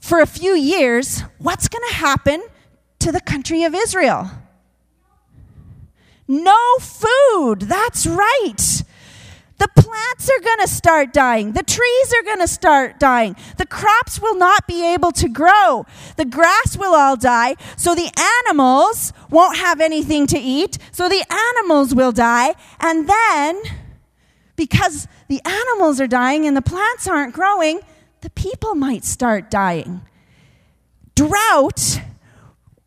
for 0.00 0.20
a 0.20 0.26
few 0.26 0.54
years, 0.54 1.20
what's 1.38 1.68
going 1.68 1.88
to 1.90 1.94
happen 1.94 2.42
to 2.98 3.12
the 3.12 3.20
country 3.20 3.62
of 3.62 3.74
Israel? 3.76 4.28
No 6.26 6.58
food. 6.80 7.62
That's 7.62 8.06
right. 8.06 8.82
The 9.62 9.80
plants 9.80 10.28
are 10.28 10.40
going 10.40 10.58
to 10.58 10.66
start 10.66 11.12
dying. 11.12 11.52
The 11.52 11.62
trees 11.62 12.14
are 12.18 12.24
going 12.24 12.40
to 12.40 12.48
start 12.48 12.98
dying. 12.98 13.36
The 13.58 13.66
crops 13.66 14.20
will 14.20 14.34
not 14.34 14.66
be 14.66 14.84
able 14.92 15.12
to 15.12 15.28
grow. 15.28 15.86
The 16.16 16.24
grass 16.24 16.76
will 16.76 16.96
all 16.96 17.16
die. 17.16 17.54
So 17.76 17.94
the 17.94 18.10
animals 18.48 19.12
won't 19.30 19.58
have 19.58 19.80
anything 19.80 20.26
to 20.26 20.36
eat. 20.36 20.78
So 20.90 21.08
the 21.08 21.24
animals 21.30 21.94
will 21.94 22.10
die. 22.10 22.56
And 22.80 23.08
then, 23.08 23.62
because 24.56 25.06
the 25.28 25.40
animals 25.44 26.00
are 26.00 26.08
dying 26.08 26.44
and 26.44 26.56
the 26.56 26.62
plants 26.62 27.06
aren't 27.06 27.32
growing, 27.32 27.82
the 28.22 28.30
people 28.30 28.74
might 28.74 29.04
start 29.04 29.48
dying. 29.48 30.00
Drought 31.14 32.00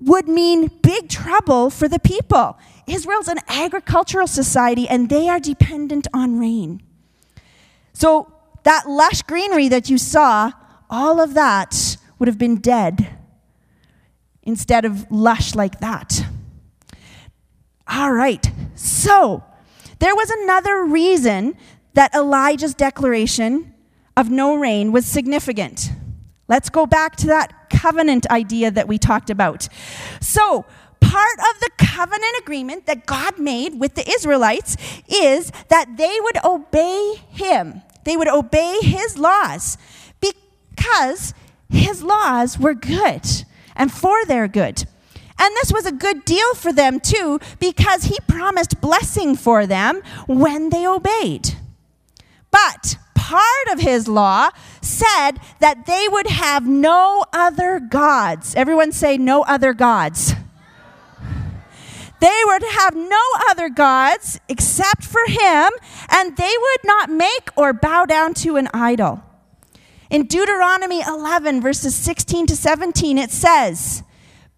would 0.01 0.27
mean 0.27 0.69
big 0.81 1.07
trouble 1.07 1.69
for 1.69 1.87
the 1.87 1.99
people. 1.99 2.57
Israel's 2.87 3.27
an 3.27 3.39
agricultural 3.47 4.27
society 4.27 4.87
and 4.87 5.09
they 5.09 5.29
are 5.29 5.39
dependent 5.39 6.07
on 6.13 6.39
rain. 6.39 6.81
So, 7.93 8.31
that 8.63 8.89
lush 8.89 9.21
greenery 9.21 9.69
that 9.69 9.89
you 9.89 9.97
saw, 9.97 10.51
all 10.89 11.21
of 11.21 11.35
that 11.35 11.97
would 12.17 12.27
have 12.27 12.39
been 12.39 12.57
dead 12.57 13.15
instead 14.41 14.85
of 14.85 15.09
lush 15.11 15.53
like 15.53 15.79
that. 15.79 16.25
All 17.87 18.11
right, 18.11 18.51
so 18.73 19.43
there 19.99 20.15
was 20.15 20.29
another 20.29 20.83
reason 20.83 21.55
that 21.93 22.13
Elijah's 22.13 22.73
declaration 22.73 23.73
of 24.17 24.29
no 24.29 24.55
rain 24.55 24.91
was 24.91 25.05
significant. 25.05 25.91
Let's 26.47 26.69
go 26.69 26.85
back 26.85 27.15
to 27.17 27.27
that 27.27 27.69
covenant 27.69 28.29
idea 28.29 28.71
that 28.71 28.87
we 28.87 28.97
talked 28.97 29.29
about. 29.29 29.67
So, 30.21 30.65
part 31.09 31.39
of 31.39 31.59
the 31.61 31.69
covenant 31.77 32.37
agreement 32.39 32.85
that 32.85 33.05
God 33.05 33.37
made 33.37 33.79
with 33.79 33.95
the 33.95 34.09
Israelites 34.09 34.75
is 35.07 35.51
that 35.69 35.97
they 35.97 36.17
would 36.21 36.43
obey 36.43 37.15
Him, 37.29 37.81
they 38.03 38.17
would 38.17 38.27
obey 38.27 38.79
His 38.81 39.17
laws 39.17 39.77
because 40.19 41.33
His 41.69 42.03
laws 42.03 42.57
were 42.59 42.73
good 42.73 43.25
and 43.75 43.91
for 43.91 44.25
their 44.25 44.47
good. 44.47 44.85
And 45.37 45.53
this 45.55 45.71
was 45.71 45.85
a 45.85 45.91
good 45.91 46.23
deal 46.23 46.55
for 46.55 46.71
them 46.71 46.99
too, 46.99 47.39
because 47.59 48.05
he 48.05 48.17
promised 48.27 48.79
blessing 48.79 49.35
for 49.35 49.67
them 49.67 50.01
when 50.27 50.69
they 50.69 50.87
obeyed. 50.87 51.55
But 52.51 52.97
part 53.15 53.67
of 53.71 53.79
his 53.79 54.07
law 54.07 54.51
said 54.81 55.33
that 55.59 55.85
they 55.85 56.07
would 56.07 56.27
have 56.27 56.65
no 56.65 57.25
other 57.33 57.81
gods. 57.81 58.55
Everyone 58.55 58.93
say, 58.93 59.17
no 59.17 59.43
other 59.43 59.73
gods. 59.73 60.33
They 62.25 62.41
were 62.47 62.57
to 62.57 62.65
have 62.65 62.95
no 62.95 63.21
other 63.51 63.69
gods 63.69 64.39
except 64.49 65.03
for 65.03 65.21
him, 65.27 65.69
and 66.09 66.35
they 66.35 66.53
would 66.59 66.79
not 66.83 67.07
make 67.07 67.49
or 67.55 67.71
bow 67.71 68.05
down 68.05 68.33
to 68.45 68.55
an 68.55 68.67
idol. 68.73 69.21
In 70.09 70.25
Deuteronomy 70.25 71.03
11, 71.07 71.61
verses 71.61 71.93
16 71.93 72.47
to 72.47 72.55
17, 72.55 73.19
it 73.19 73.29
says, 73.29 74.01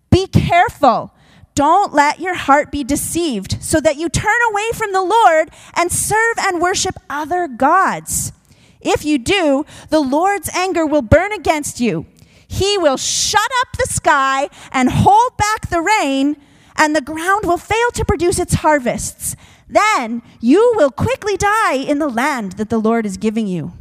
Be 0.10 0.28
careful. 0.28 1.12
Don't 1.56 1.94
let 1.94 2.22
your 2.22 2.36
heart 2.36 2.72
be 2.72 2.86
deceived, 2.86 3.62
so 3.62 3.82
that 3.82 3.98
you 3.98 4.08
turn 4.08 4.40
away 4.50 4.72
from 4.74 4.94
the 4.94 5.04
Lord 5.04 5.50
and 5.76 5.92
serve 5.92 6.38
and 6.38 6.62
worship 6.62 6.96
other 7.10 7.50
gods. 7.50 8.32
If 8.80 9.04
you 9.04 9.18
do, 9.18 9.66
the 9.90 10.00
Lord's 10.00 10.48
anger 10.56 10.86
will 10.86 11.02
burn 11.02 11.34
against 11.34 11.82
you. 11.82 12.06
He 12.48 12.78
will 12.78 12.96
shut 12.96 13.52
up 13.60 13.76
the 13.76 13.92
sky 13.92 14.48
and 14.72 14.90
hold 14.90 15.36
back 15.36 15.70
the 15.70 15.82
rain, 15.82 16.38
and 16.78 16.96
the 16.96 17.02
ground 17.02 17.46
will 17.46 17.58
fail 17.58 17.92
to 17.94 18.06
produce 18.06 18.40
its 18.40 18.56
harvests. 18.56 19.36
Then 19.68 20.22
you 20.40 20.74
will 20.76 20.92
quickly 20.92 21.36
die 21.36 21.76
in 21.76 22.00
the 22.00 22.08
land 22.08 22.54
that 22.54 22.70
the 22.70 22.80
Lord 22.80 23.06
is 23.06 23.18
giving 23.18 23.48
you. 23.48 23.74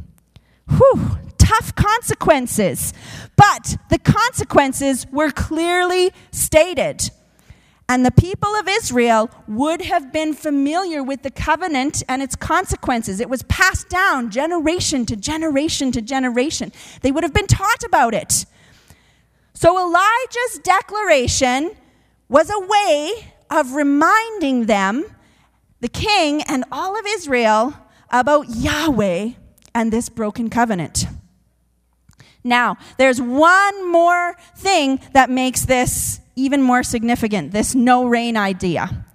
Whew, 0.69 1.17
tough 1.37 1.75
consequences. 1.75 2.93
But 3.35 3.77
the 3.89 3.99
consequences 3.99 5.05
were 5.11 5.31
clearly 5.31 6.11
stated. 6.31 7.09
And 7.89 8.05
the 8.05 8.11
people 8.11 8.53
of 8.55 8.67
Israel 8.67 9.29
would 9.47 9.81
have 9.83 10.11
been 10.11 10.33
familiar 10.33 11.01
with 11.01 11.21
the 11.21 11.31
covenant 11.31 12.03
and 12.09 12.21
its 12.21 12.35
consequences. 12.35 13.21
It 13.21 13.29
was 13.29 13.43
passed 13.43 13.87
down 13.87 14.29
generation 14.29 15.05
to 15.05 15.15
generation 15.15 15.93
to 15.93 16.01
generation. 16.01 16.73
They 17.01 17.13
would 17.13 17.23
have 17.23 17.33
been 17.33 17.47
taught 17.47 17.85
about 17.85 18.13
it. 18.13 18.45
So 19.53 19.79
Elijah's 19.79 20.59
declaration 20.63 21.71
was 22.29 22.49
a 22.49 22.59
way 22.59 23.33
of 23.49 23.73
reminding 23.73 24.65
them, 24.65 25.05
the 25.79 25.87
king 25.87 26.41
and 26.43 26.63
all 26.71 26.97
of 26.97 27.05
Israel, 27.07 27.73
about 28.09 28.49
Yahweh 28.49 29.31
and 29.73 29.93
this 29.93 30.09
broken 30.09 30.49
covenant. 30.49 31.05
Now, 32.43 32.77
there's 32.97 33.21
one 33.21 33.91
more 33.91 34.35
thing 34.55 34.99
that 35.13 35.29
makes 35.29 35.65
this 35.65 36.21
even 36.35 36.61
more 36.61 36.83
significant 36.83 37.51
this 37.51 37.75
no 37.75 38.05
rain 38.05 38.37
idea. 38.37 39.05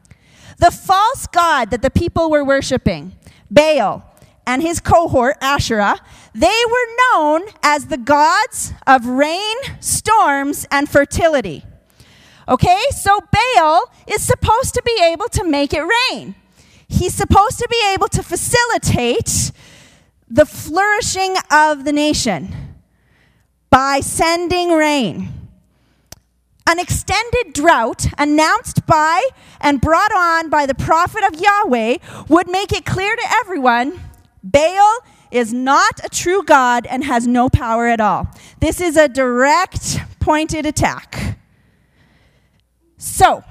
The 0.59 0.71
false 0.71 1.27
god 1.27 1.71
that 1.71 1.83
the 1.83 1.91
people 1.91 2.31
were 2.31 2.45
worshiping, 2.45 3.17
Baal, 3.51 4.05
and 4.47 4.63
his 4.63 4.81
cohort, 4.81 5.37
Asherah, 5.41 5.99
they 6.35 6.47
were 6.47 6.97
known 7.13 7.43
as 7.63 7.87
the 7.87 7.97
gods 7.97 8.73
of 8.87 9.07
rain, 9.07 9.57
storms, 9.81 10.67
and 10.71 10.89
fertility. 10.89 11.65
Okay, 12.49 12.81
so 12.91 13.21
Baal 13.21 13.85
is 14.07 14.23
supposed 14.23 14.75
to 14.75 14.83
be 14.85 14.99
able 15.03 15.29
to 15.29 15.45
make 15.45 15.73
it 15.73 15.83
rain. 15.83 16.35
He's 16.89 17.15
supposed 17.15 17.59
to 17.59 17.69
be 17.71 17.81
able 17.95 18.09
to 18.09 18.23
facilitate 18.23 19.53
the 20.29 20.45
flourishing 20.45 21.37
of 21.51 21.85
the 21.85 21.93
nation 21.93 22.55
by 23.71 24.01
sending 24.01 24.71
rain. 24.71 25.29
An 26.67 26.79
extended 26.79 27.55
drought 27.55 28.07
announced 28.19 28.87
by 28.87 29.23
and 29.61 29.81
brought 29.81 30.13
on 30.13 30.49
by 30.49 30.67
the 30.67 30.75
prophet 30.75 31.23
of 31.25 31.41
Yahweh 31.41 31.99
would 32.29 32.49
make 32.49 32.73
it 32.73 32.85
clear 32.85 33.15
to 33.15 33.23
everyone 33.41 34.01
Baal 34.43 34.99
is 35.31 35.53
not 35.53 36.01
a 36.05 36.09
true 36.09 36.43
God 36.43 36.87
and 36.87 37.05
has 37.05 37.27
no 37.27 37.49
power 37.49 37.87
at 37.87 38.01
all. 38.01 38.29
This 38.61 38.81
is 38.81 38.97
a 38.97 39.09
direct, 39.09 39.99
pointed 40.21 40.67
attack. 40.67 41.32
So, 43.03 43.43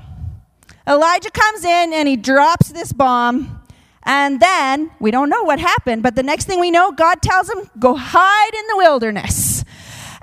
Elijah 0.88 1.30
comes 1.30 1.66
in 1.66 1.92
and 1.92 2.08
he 2.08 2.16
drops 2.16 2.70
this 2.70 2.94
bomb. 2.94 3.62
And 4.04 4.40
then, 4.40 4.92
we 5.02 5.12
don't 5.12 5.30
know 5.30 5.44
what 5.44 5.60
happened, 5.60 6.04
but 6.04 6.16
the 6.16 6.24
next 6.24 6.46
thing 6.46 6.62
we 6.62 6.72
know, 6.72 6.94
God 6.94 7.22
tells 7.22 7.50
him, 7.50 7.70
go 7.78 7.96
hide 7.96 8.54
in 8.54 8.68
the 8.68 8.78
wilderness. 8.78 9.66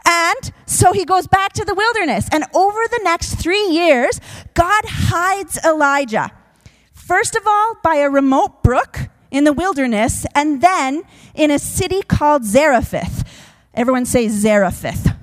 And 0.06 0.50
so 0.64 0.92
he 0.92 1.04
goes 1.04 1.26
back 1.26 1.52
to 1.52 1.64
the 1.66 1.74
wilderness. 1.74 2.26
And 2.32 2.44
over 2.54 2.80
the 2.90 3.00
next 3.04 3.34
three 3.34 3.68
years, 3.68 4.18
God 4.54 4.82
hides 4.86 5.58
Elijah. 5.62 6.30
First 6.94 7.36
of 7.36 7.46
all, 7.46 7.74
by 7.82 7.96
a 7.96 8.08
remote 8.08 8.62
brook 8.62 9.10
in 9.30 9.44
the 9.44 9.52
wilderness, 9.52 10.24
and 10.34 10.62
then 10.62 11.02
in 11.34 11.50
a 11.50 11.58
city 11.58 12.00
called 12.00 12.46
Zarephath. 12.46 13.28
Everyone 13.74 14.06
say 14.06 14.28
Zarephath. 14.28 15.17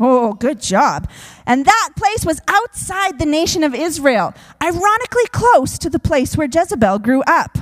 Oh, 0.00 0.32
good 0.32 0.60
job. 0.60 1.10
And 1.46 1.66
that 1.66 1.90
place 1.94 2.24
was 2.24 2.40
outside 2.48 3.18
the 3.18 3.26
nation 3.26 3.62
of 3.62 3.74
Israel, 3.74 4.32
ironically 4.62 5.26
close 5.30 5.78
to 5.78 5.90
the 5.90 5.98
place 5.98 6.36
where 6.36 6.48
Jezebel 6.50 7.00
grew 7.00 7.22
up. 7.26 7.58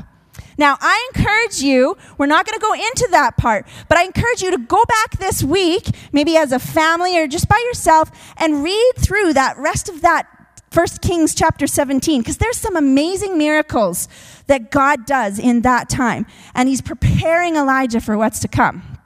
Now, 0.56 0.76
I 0.80 1.08
encourage 1.14 1.60
you, 1.60 1.96
we're 2.16 2.26
not 2.26 2.46
going 2.46 2.58
to 2.58 2.64
go 2.64 2.72
into 2.74 3.08
that 3.12 3.36
part, 3.36 3.66
but 3.88 3.98
I 3.98 4.04
encourage 4.04 4.42
you 4.42 4.50
to 4.50 4.58
go 4.58 4.84
back 4.84 5.18
this 5.18 5.42
week, 5.42 5.88
maybe 6.12 6.36
as 6.36 6.50
a 6.50 6.58
family 6.58 7.16
or 7.16 7.28
just 7.28 7.48
by 7.48 7.58
yourself, 7.68 8.10
and 8.36 8.64
read 8.64 8.92
through 8.98 9.34
that 9.34 9.56
rest 9.58 9.88
of 9.88 10.02
that 10.02 10.26
First 10.70 11.00
Kings 11.00 11.34
chapter 11.34 11.66
17, 11.66 12.20
because 12.20 12.36
there's 12.36 12.58
some 12.58 12.76
amazing 12.76 13.38
miracles 13.38 14.08
that 14.48 14.70
God 14.70 15.06
does 15.06 15.38
in 15.38 15.62
that 15.62 15.88
time. 15.88 16.26
And 16.54 16.68
he's 16.68 16.82
preparing 16.82 17.56
Elijah 17.56 18.00
for 18.00 18.18
what's 18.18 18.40
to 18.40 18.48
come. 18.48 18.98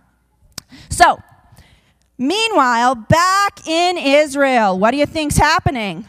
So, 0.89 1.23
meanwhile, 2.23 2.95
back 2.95 3.67
in 3.67 3.99
Israel, 3.99 4.79
what 4.79 4.93
do 4.93 4.97
you 4.97 5.07
think's 5.07 5.37
happening? 5.37 6.07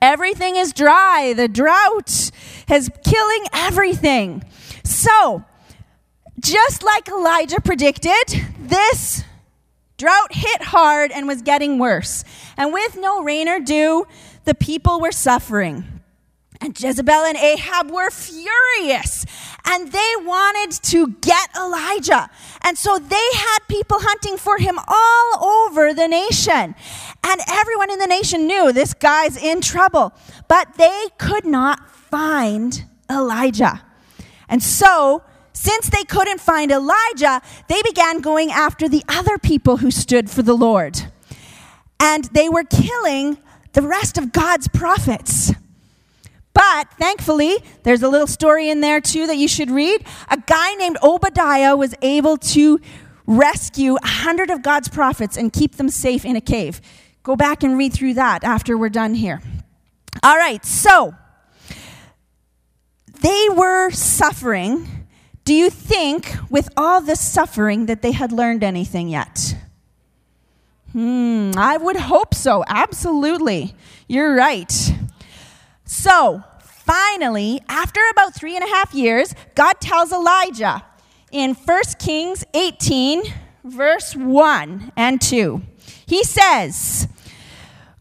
Everything 0.00 0.56
is 0.56 0.72
dry. 0.72 1.32
The 1.36 1.48
drought 1.48 2.30
is 2.70 2.90
killing 3.04 3.44
everything. 3.52 4.44
So, 4.84 5.44
just 6.40 6.82
like 6.82 7.08
Elijah 7.08 7.60
predicted, 7.60 8.12
this 8.58 9.24
drought 9.96 10.32
hit 10.32 10.62
hard 10.62 11.12
and 11.12 11.26
was 11.26 11.42
getting 11.42 11.78
worse. 11.78 12.24
And 12.56 12.72
with 12.72 12.96
no 12.96 13.22
rain 13.22 13.48
or 13.48 13.60
dew, 13.60 14.06
the 14.44 14.54
people 14.54 15.00
were 15.00 15.12
suffering. 15.12 15.91
And 16.62 16.78
Jezebel 16.80 17.24
and 17.24 17.36
Ahab 17.36 17.90
were 17.90 18.08
furious 18.10 19.26
and 19.64 19.90
they 19.90 20.12
wanted 20.18 20.70
to 20.82 21.08
get 21.20 21.50
Elijah. 21.56 22.30
And 22.62 22.78
so 22.78 23.00
they 23.00 23.28
had 23.34 23.58
people 23.68 23.98
hunting 24.00 24.36
for 24.36 24.58
him 24.58 24.78
all 24.86 25.44
over 25.44 25.92
the 25.92 26.06
nation. 26.06 26.76
And 27.24 27.40
everyone 27.48 27.90
in 27.90 27.98
the 27.98 28.06
nation 28.06 28.46
knew 28.46 28.72
this 28.72 28.94
guy's 28.94 29.36
in 29.36 29.60
trouble. 29.60 30.12
But 30.46 30.74
they 30.76 31.06
could 31.18 31.44
not 31.44 31.90
find 31.90 32.84
Elijah. 33.10 33.82
And 34.48 34.62
so, 34.62 35.22
since 35.52 35.90
they 35.90 36.04
couldn't 36.04 36.40
find 36.40 36.70
Elijah, 36.70 37.42
they 37.68 37.82
began 37.82 38.20
going 38.20 38.52
after 38.52 38.88
the 38.88 39.02
other 39.08 39.36
people 39.36 39.78
who 39.78 39.90
stood 39.90 40.30
for 40.30 40.42
the 40.42 40.54
Lord. 40.54 41.00
And 41.98 42.24
they 42.26 42.48
were 42.48 42.64
killing 42.64 43.38
the 43.72 43.82
rest 43.82 44.16
of 44.16 44.32
God's 44.32 44.68
prophets. 44.68 45.52
But 46.54 46.92
thankfully, 46.98 47.56
there's 47.82 48.02
a 48.02 48.08
little 48.08 48.26
story 48.26 48.68
in 48.68 48.80
there 48.80 49.00
too 49.00 49.26
that 49.26 49.36
you 49.36 49.48
should 49.48 49.70
read. 49.70 50.04
A 50.28 50.36
guy 50.36 50.74
named 50.74 50.98
Obadiah 51.02 51.76
was 51.76 51.94
able 52.02 52.36
to 52.38 52.80
rescue 53.26 53.96
a 54.02 54.06
hundred 54.06 54.50
of 54.50 54.62
God's 54.62 54.88
prophets 54.88 55.36
and 55.36 55.52
keep 55.52 55.76
them 55.76 55.88
safe 55.88 56.24
in 56.24 56.36
a 56.36 56.40
cave. 56.40 56.80
Go 57.22 57.36
back 57.36 57.62
and 57.62 57.78
read 57.78 57.92
through 57.92 58.14
that 58.14 58.44
after 58.44 58.76
we're 58.76 58.88
done 58.88 59.14
here. 59.14 59.40
All 60.22 60.36
right, 60.36 60.64
so 60.64 61.14
they 63.20 63.46
were 63.50 63.90
suffering 63.90 65.02
Do 65.44 65.54
you 65.54 65.70
think, 65.70 66.36
with 66.50 66.68
all 66.76 67.00
this 67.00 67.20
suffering, 67.20 67.86
that 67.86 68.00
they 68.00 68.12
had 68.12 68.30
learned 68.30 68.62
anything 68.62 69.08
yet? 69.08 69.56
Hmm, 70.92 71.50
I 71.56 71.76
would 71.78 71.96
hope 71.96 72.34
so. 72.34 72.64
Absolutely. 72.68 73.74
You're 74.06 74.36
right. 74.36 74.91
So, 75.84 76.42
finally, 76.60 77.60
after 77.68 78.00
about 78.10 78.34
three 78.34 78.56
and 78.56 78.64
a 78.64 78.68
half 78.68 78.94
years, 78.94 79.34
God 79.54 79.74
tells 79.80 80.12
Elijah 80.12 80.84
in 81.30 81.54
1 81.54 81.82
Kings 81.98 82.44
18, 82.54 83.22
verse 83.64 84.14
1 84.14 84.92
and 84.96 85.20
2. 85.20 85.62
He 86.06 86.24
says, 86.24 87.08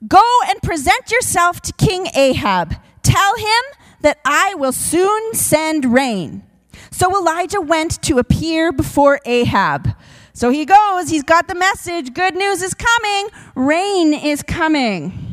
Go 0.07 0.23
and 0.47 0.61
present 0.61 1.11
yourself 1.11 1.61
to 1.61 1.73
King 1.73 2.07
Ahab. 2.15 2.75
Tell 3.03 3.35
him 3.35 3.63
that 4.01 4.19
I 4.25 4.55
will 4.55 4.71
soon 4.71 5.33
send 5.33 5.85
rain. 5.93 6.43
So 6.91 7.15
Elijah 7.17 7.61
went 7.61 8.01
to 8.03 8.17
appear 8.17 8.71
before 8.71 9.19
Ahab. 9.25 9.95
So 10.33 10.49
he 10.49 10.65
goes, 10.65 11.09
he's 11.09 11.23
got 11.23 11.47
the 11.47 11.55
message 11.55 12.13
good 12.13 12.35
news 12.35 12.61
is 12.61 12.73
coming, 12.73 13.29
rain 13.55 14.13
is 14.13 14.41
coming. 14.41 15.30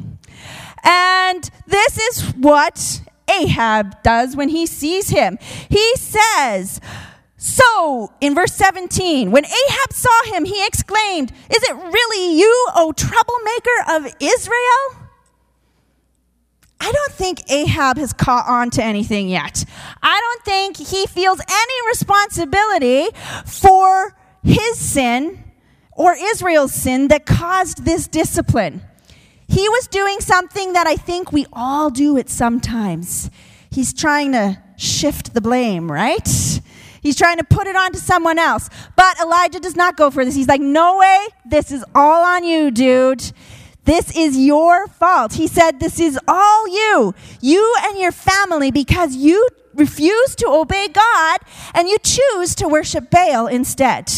And 0.85 1.49
this 1.67 1.99
is 1.99 2.35
what 2.35 3.03
Ahab 3.29 4.03
does 4.03 4.37
when 4.37 4.49
he 4.49 4.67
sees 4.67 5.11
him. 5.11 5.38
He 5.69 5.95
says, 5.97 6.81
so, 7.41 8.12
in 8.21 8.35
verse 8.35 8.53
17, 8.55 9.31
when 9.31 9.45
Ahab 9.45 9.93
saw 9.93 10.25
him, 10.25 10.45
he 10.45 10.67
exclaimed, 10.67 11.31
Is 11.49 11.62
it 11.62 11.77
really 11.77 12.37
you, 12.37 12.67
O 12.75 12.93
troublemaker 12.93 14.07
of 14.07 14.17
Israel? 14.21 15.09
I 16.81 16.91
don't 16.91 17.12
think 17.12 17.49
Ahab 17.49 17.97
has 17.99 18.12
caught 18.12 18.49
on 18.49 18.71
to 18.71 18.83
anything 18.83 19.29
yet. 19.29 19.64
I 20.03 20.21
don't 20.21 20.45
think 20.45 20.77
he 20.79 21.07
feels 21.07 21.41
any 21.41 21.88
responsibility 21.88 23.09
for 23.47 24.17
his 24.43 24.79
sin 24.79 25.45
or 25.93 26.14
Israel's 26.19 26.75
sin 26.75 27.09
that 27.09 27.25
caused 27.25 27.85
this 27.85 28.09
discipline. 28.09 28.83
He 29.49 29.69
was 29.69 29.87
doing 29.89 30.21
something 30.21 30.75
that 30.75 30.87
I 30.87 30.97
think 30.97 31.33
we 31.33 31.47
all 31.53 31.91
do 31.91 32.19
at 32.19 32.29
sometimes. 32.29 33.31
He's 33.71 33.93
trying 33.93 34.33
to 34.33 34.63
shift 34.77 35.35
the 35.35 35.41
blame, 35.41 35.91
right? 35.91 36.29
He's 37.03 37.17
trying 37.17 37.39
to 37.39 37.45
put 37.45 37.67
it 37.67 37.75
onto 37.75 37.99
someone 37.99 38.39
else. 38.39 38.69
But 38.95 39.19
Elijah 39.21 39.61
does 39.61 39.77
not 39.77 39.97
go 39.97 40.11
for 40.11 40.25
this. 40.25 40.35
He's 40.35 40.49
like, 40.49 40.61
No 40.61 40.99
way. 40.99 41.27
This 41.47 41.73
is 41.73 41.85
all 41.95 42.23
on 42.25 42.45
you, 42.45 42.71
dude. 42.71 43.33
This 43.85 44.15
is 44.15 44.37
your 44.37 44.87
fault. 44.87 45.33
He 45.33 45.47
said, 45.47 45.81
This 45.81 45.99
is 45.99 46.19
all 46.29 46.69
you, 46.69 47.15
you 47.41 47.75
and 47.85 47.99
your 47.99 48.13
family, 48.13 48.71
because 48.71 49.17
you 49.17 49.49
refuse 49.75 50.35
to 50.37 50.49
obey 50.49 50.89
God 50.89 51.39
and 51.73 51.89
you 51.89 51.99
choose 52.03 52.55
to 52.57 52.69
worship 52.69 53.11
Baal 53.11 53.47
instead. 53.47 54.11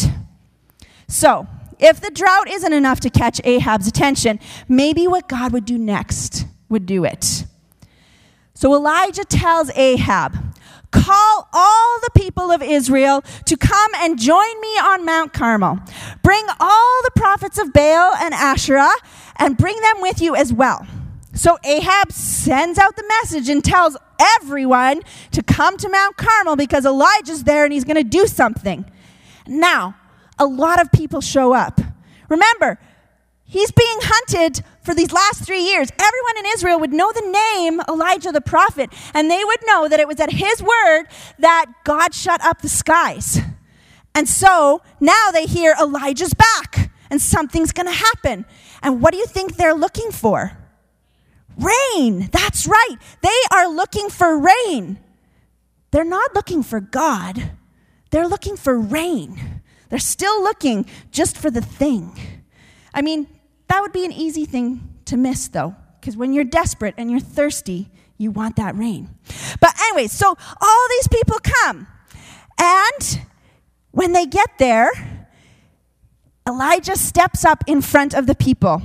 So, 1.07 1.47
if 1.81 1.99
the 1.99 2.11
drought 2.11 2.49
isn't 2.49 2.71
enough 2.71 2.99
to 3.01 3.09
catch 3.09 3.41
Ahab's 3.43 3.87
attention, 3.87 4.39
maybe 4.69 5.07
what 5.07 5.27
God 5.27 5.51
would 5.51 5.65
do 5.65 5.77
next 5.77 6.45
would 6.69 6.85
do 6.85 7.03
it. 7.03 7.45
So 8.53 8.73
Elijah 8.73 9.25
tells 9.25 9.71
Ahab, 9.71 10.37
Call 10.91 11.47
all 11.53 11.99
the 12.01 12.11
people 12.19 12.51
of 12.51 12.61
Israel 12.61 13.23
to 13.45 13.55
come 13.55 13.91
and 13.95 14.19
join 14.19 14.61
me 14.61 14.67
on 14.77 15.05
Mount 15.05 15.31
Carmel. 15.33 15.79
Bring 16.21 16.45
all 16.59 17.01
the 17.03 17.11
prophets 17.15 17.57
of 17.57 17.71
Baal 17.71 18.13
and 18.15 18.33
Asherah 18.33 18.91
and 19.37 19.57
bring 19.57 19.79
them 19.79 20.01
with 20.01 20.21
you 20.21 20.35
as 20.35 20.51
well. 20.53 20.85
So 21.33 21.57
Ahab 21.63 22.11
sends 22.11 22.77
out 22.77 22.97
the 22.97 23.05
message 23.21 23.47
and 23.47 23.63
tells 23.63 23.95
everyone 24.41 25.01
to 25.31 25.41
come 25.41 25.77
to 25.77 25.87
Mount 25.87 26.17
Carmel 26.17 26.57
because 26.57 26.85
Elijah's 26.85 27.45
there 27.45 27.63
and 27.63 27.71
he's 27.71 27.85
going 27.85 27.95
to 27.95 28.03
do 28.03 28.27
something. 28.27 28.85
Now, 29.47 29.95
a 30.41 30.45
lot 30.45 30.81
of 30.81 30.91
people 30.91 31.21
show 31.21 31.53
up. 31.53 31.79
Remember, 32.27 32.79
he's 33.45 33.71
being 33.71 33.99
hunted 34.01 34.65
for 34.81 34.95
these 34.95 35.11
last 35.13 35.45
three 35.45 35.61
years, 35.61 35.89
everyone 35.99 36.37
in 36.39 36.45
Israel 36.55 36.79
would 36.79 36.91
know 36.91 37.11
the 37.11 37.21
name 37.21 37.79
Elijah 37.87 38.31
the 38.31 38.41
prophet, 38.41 38.89
and 39.13 39.29
they 39.29 39.43
would 39.45 39.59
know 39.65 39.87
that 39.87 39.99
it 39.99 40.07
was 40.07 40.19
at 40.19 40.31
his 40.31 40.63
word 40.63 41.05
that 41.37 41.67
God 41.83 42.15
shut 42.15 42.43
up 42.43 42.61
the 42.61 42.69
skies. 42.69 43.39
And 44.15 44.27
so 44.27 44.81
now 44.99 45.29
they 45.31 45.45
hear 45.45 45.75
Elijah's 45.79 46.33
back, 46.33 46.91
and 47.11 47.21
something's 47.21 47.71
going 47.71 47.85
to 47.85 47.93
happen. 47.93 48.45
And 48.81 49.01
what 49.01 49.11
do 49.11 49.19
you 49.19 49.27
think 49.27 49.55
they're 49.55 49.75
looking 49.75 50.11
for? 50.11 50.57
Rain. 51.57 52.29
That's 52.31 52.65
right. 52.65 52.95
They 53.21 53.29
are 53.53 53.69
looking 53.69 54.09
for 54.09 54.39
rain. 54.39 54.97
They're 55.91 56.03
not 56.03 56.33
looking 56.33 56.63
for 56.63 56.79
God, 56.79 57.51
they're 58.09 58.27
looking 58.27 58.57
for 58.57 58.79
rain. 58.79 59.50
They're 59.91 59.99
still 59.99 60.41
looking 60.41 60.85
just 61.11 61.37
for 61.37 61.51
the 61.51 61.61
thing. 61.61 62.17
I 62.93 63.01
mean, 63.01 63.27
that 63.67 63.81
would 63.81 63.91
be 63.91 64.05
an 64.05 64.13
easy 64.13 64.45
thing 64.45 64.89
to 65.05 65.17
miss, 65.17 65.49
though, 65.49 65.75
because 65.99 66.15
when 66.15 66.31
you're 66.31 66.45
desperate 66.45 66.95
and 66.97 67.11
you're 67.11 67.19
thirsty, 67.19 67.91
you 68.17 68.31
want 68.31 68.55
that 68.55 68.75
rain. 68.75 69.09
But 69.59 69.73
anyway, 69.81 70.07
so 70.07 70.27
all 70.29 70.87
these 70.89 71.07
people 71.09 71.37
come. 71.43 71.87
And 72.57 73.21
when 73.91 74.13
they 74.13 74.25
get 74.25 74.57
there, 74.59 74.91
Elijah 76.47 76.95
steps 76.95 77.43
up 77.43 77.63
in 77.67 77.81
front 77.81 78.13
of 78.13 78.27
the 78.27 78.35
people. 78.35 78.81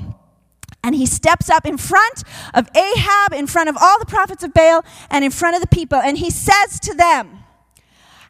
And 0.83 0.95
he 0.95 1.07
steps 1.07 1.49
up 1.51 1.67
in 1.67 1.79
front 1.79 2.25
of 2.53 2.69
Ahab, 2.77 3.33
in 3.33 3.47
front 3.47 3.69
of 3.69 3.77
all 3.81 3.99
the 4.01 4.07
prophets 4.07 4.43
of 4.43 4.53
Baal, 4.53 4.85
and 5.11 5.25
in 5.25 5.31
front 5.31 5.55
of 5.55 5.63
the 5.63 5.69
people. 5.69 5.99
And 5.99 6.19
he 6.19 6.31
says 6.31 6.81
to 6.81 6.95
them, 6.95 7.36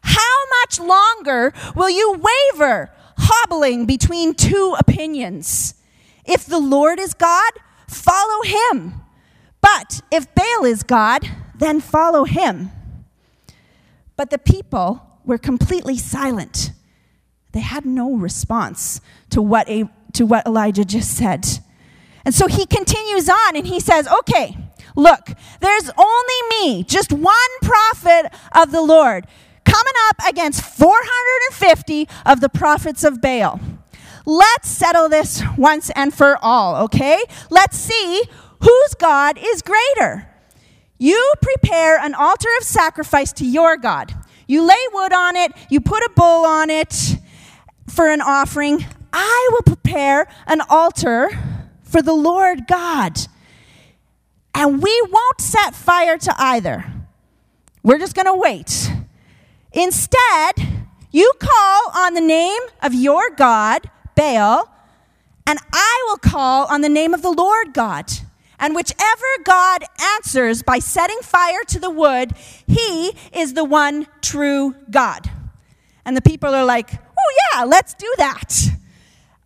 How 0.03 0.45
much 0.61 0.79
longer 0.79 1.53
will 1.75 1.89
you 1.89 2.21
waver, 2.53 2.91
hobbling 3.17 3.85
between 3.85 4.33
two 4.33 4.75
opinions? 4.79 5.73
If 6.25 6.45
the 6.45 6.59
Lord 6.59 6.99
is 6.99 7.13
God, 7.13 7.51
follow 7.87 8.43
him. 8.43 8.93
But 9.61 10.01
if 10.11 10.33
Baal 10.35 10.65
is 10.65 10.83
God, 10.83 11.27
then 11.55 11.81
follow 11.81 12.25
him. 12.25 12.71
But 14.15 14.29
the 14.29 14.37
people 14.37 15.19
were 15.25 15.37
completely 15.37 15.97
silent. 15.97 16.71
They 17.51 17.59
had 17.61 17.85
no 17.85 18.13
response 18.13 19.01
to 19.29 19.41
what, 19.41 19.67
a, 19.69 19.89
to 20.13 20.25
what 20.25 20.45
Elijah 20.45 20.85
just 20.85 21.15
said. 21.15 21.45
And 22.25 22.33
so 22.35 22.47
he 22.47 22.65
continues 22.65 23.29
on 23.29 23.55
and 23.55 23.65
he 23.65 23.79
says, 23.79 24.07
Okay, 24.07 24.57
look, 24.95 25.29
there's 25.61 25.89
only 25.97 26.33
me, 26.61 26.83
just 26.83 27.13
one 27.13 27.35
prophet 27.61 28.31
of 28.53 28.71
the 28.71 28.81
Lord, 28.81 29.25
coming 29.67 29.93
up 30.07 30.17
against 30.27 30.61
450 30.61 32.07
of 32.25 32.41
the 32.41 32.49
prophets 32.49 33.03
of 33.03 33.21
Baal. 33.21 33.59
Let's 34.25 34.69
settle 34.69 35.09
this 35.09 35.41
once 35.57 35.89
and 35.91 36.13
for 36.13 36.37
all, 36.41 36.83
okay? 36.85 37.19
Let's 37.49 37.77
see 37.77 38.23
whose 38.61 38.93
God 38.95 39.37
is 39.37 39.61
greater. 39.61 40.27
You 40.97 41.33
prepare 41.41 41.99
an 41.99 42.13
altar 42.15 42.49
of 42.59 42.65
sacrifice 42.65 43.31
to 43.33 43.45
your 43.45 43.77
God. 43.77 44.13
You 44.47 44.63
lay 44.63 44.75
wood 44.93 45.13
on 45.13 45.35
it, 45.35 45.51
you 45.69 45.79
put 45.79 46.03
a 46.03 46.09
bull 46.15 46.45
on 46.45 46.69
it 46.69 47.17
for 47.87 48.09
an 48.09 48.21
offering. 48.21 48.85
I 49.13 49.49
will 49.51 49.63
prepare 49.63 50.27
an 50.47 50.61
altar 50.69 51.29
for 51.83 52.01
the 52.01 52.13
Lord 52.13 52.67
God. 52.67 53.17
And 54.53 54.81
we 54.81 55.01
won't 55.09 55.39
set 55.39 55.75
fire 55.75 56.17
to 56.17 56.35
either. 56.37 56.85
We're 57.83 57.99
just 57.99 58.15
going 58.15 58.25
to 58.25 58.35
wait. 58.35 58.91
Instead, 59.77 60.55
you 61.11 61.31
call 61.39 61.91
on 61.93 62.15
the 62.15 62.21
name 62.21 62.63
of 62.81 62.95
your 62.95 63.29
God 63.29 63.91
Baal, 64.15 64.73
and 65.45 65.59
I 65.71 66.05
will 66.07 66.17
call 66.17 66.65
on 66.65 66.81
the 66.81 66.89
name 66.89 67.13
of 67.13 67.21
the 67.21 67.29
Lord 67.31 67.75
God. 67.75 68.09
And 68.59 68.73
whichever 68.73 69.25
God 69.43 69.83
answers 70.15 70.63
by 70.63 70.79
setting 70.79 71.19
fire 71.21 71.63
to 71.67 71.79
the 71.79 71.91
wood, 71.91 72.33
he 72.65 73.13
is 73.31 73.53
the 73.53 73.63
one 73.63 74.07
true 74.19 74.73
God. 74.89 75.29
And 76.05 76.17
the 76.17 76.23
people 76.23 76.55
are 76.55 76.65
like, 76.65 76.91
oh, 76.93 77.37
yeah, 77.53 77.63
let's 77.63 77.93
do 77.93 78.11
that. 78.17 78.55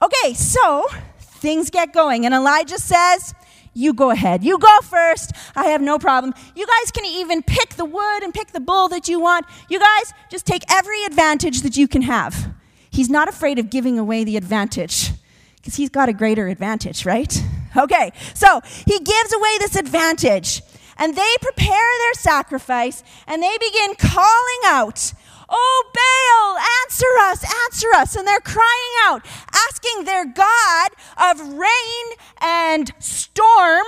Okay, 0.02 0.34
so 0.34 0.88
things 1.20 1.70
get 1.70 1.92
going. 1.92 2.26
And 2.26 2.34
Elijah 2.34 2.80
says, 2.80 3.34
you 3.74 3.94
go 3.94 4.10
ahead. 4.12 4.44
You 4.44 4.58
go 4.58 4.80
first. 4.84 5.32
I 5.56 5.66
have 5.66 5.82
no 5.82 5.98
problem. 5.98 6.34
You 6.56 6.68
guys 6.68 6.92
can 6.92 7.06
even 7.06 7.42
pick 7.44 7.76
the 7.76 7.86
wood 7.86 8.24
and 8.24 8.34
pick 8.34 8.52
the 8.52 8.60
bull 8.60 8.90
that 8.90 9.08
you 9.08 9.20
want. 9.20 9.46
You 9.70 9.80
guys 9.80 10.14
just 10.30 10.46
take 10.46 10.64
every 10.70 11.04
advantage 11.04 11.62
that 11.62 11.78
you 11.78 11.88
can 11.88 12.02
have 12.02 12.54
he's 12.92 13.10
not 13.10 13.28
afraid 13.28 13.58
of 13.58 13.70
giving 13.70 13.98
away 13.98 14.24
the 14.24 14.38
advantage 14.38 15.12
because 15.56 15.76
he's 15.76 15.90
got 15.90 16.10
a 16.10 16.14
greater 16.14 16.48
advantage, 16.48 17.06
right? 17.06 17.44
Okay, 17.76 18.12
so 18.34 18.60
he 18.86 19.00
gives 19.00 19.34
away 19.34 19.58
this 19.60 19.78
advantage 19.78 20.62
and 20.98 21.16
they 21.16 21.36
prepare 21.42 21.90
their 22.00 22.14
sacrifice 22.16 23.02
and 23.26 23.42
they 23.42 23.58
begin 23.58 23.96
calling 23.96 24.60
out, 24.66 25.14
Oh, 25.54 25.84
Baal, 25.94 26.58
answer 26.84 27.06
us, 27.20 27.44
answer 27.66 27.88
us. 27.96 28.16
And 28.16 28.26
they're 28.26 28.40
crying 28.40 28.94
out, 29.04 29.26
asking 29.54 30.06
their 30.06 30.26
God 30.26 30.90
of 31.18 31.54
rain 31.54 32.18
and 32.40 32.92
storm 33.00 33.86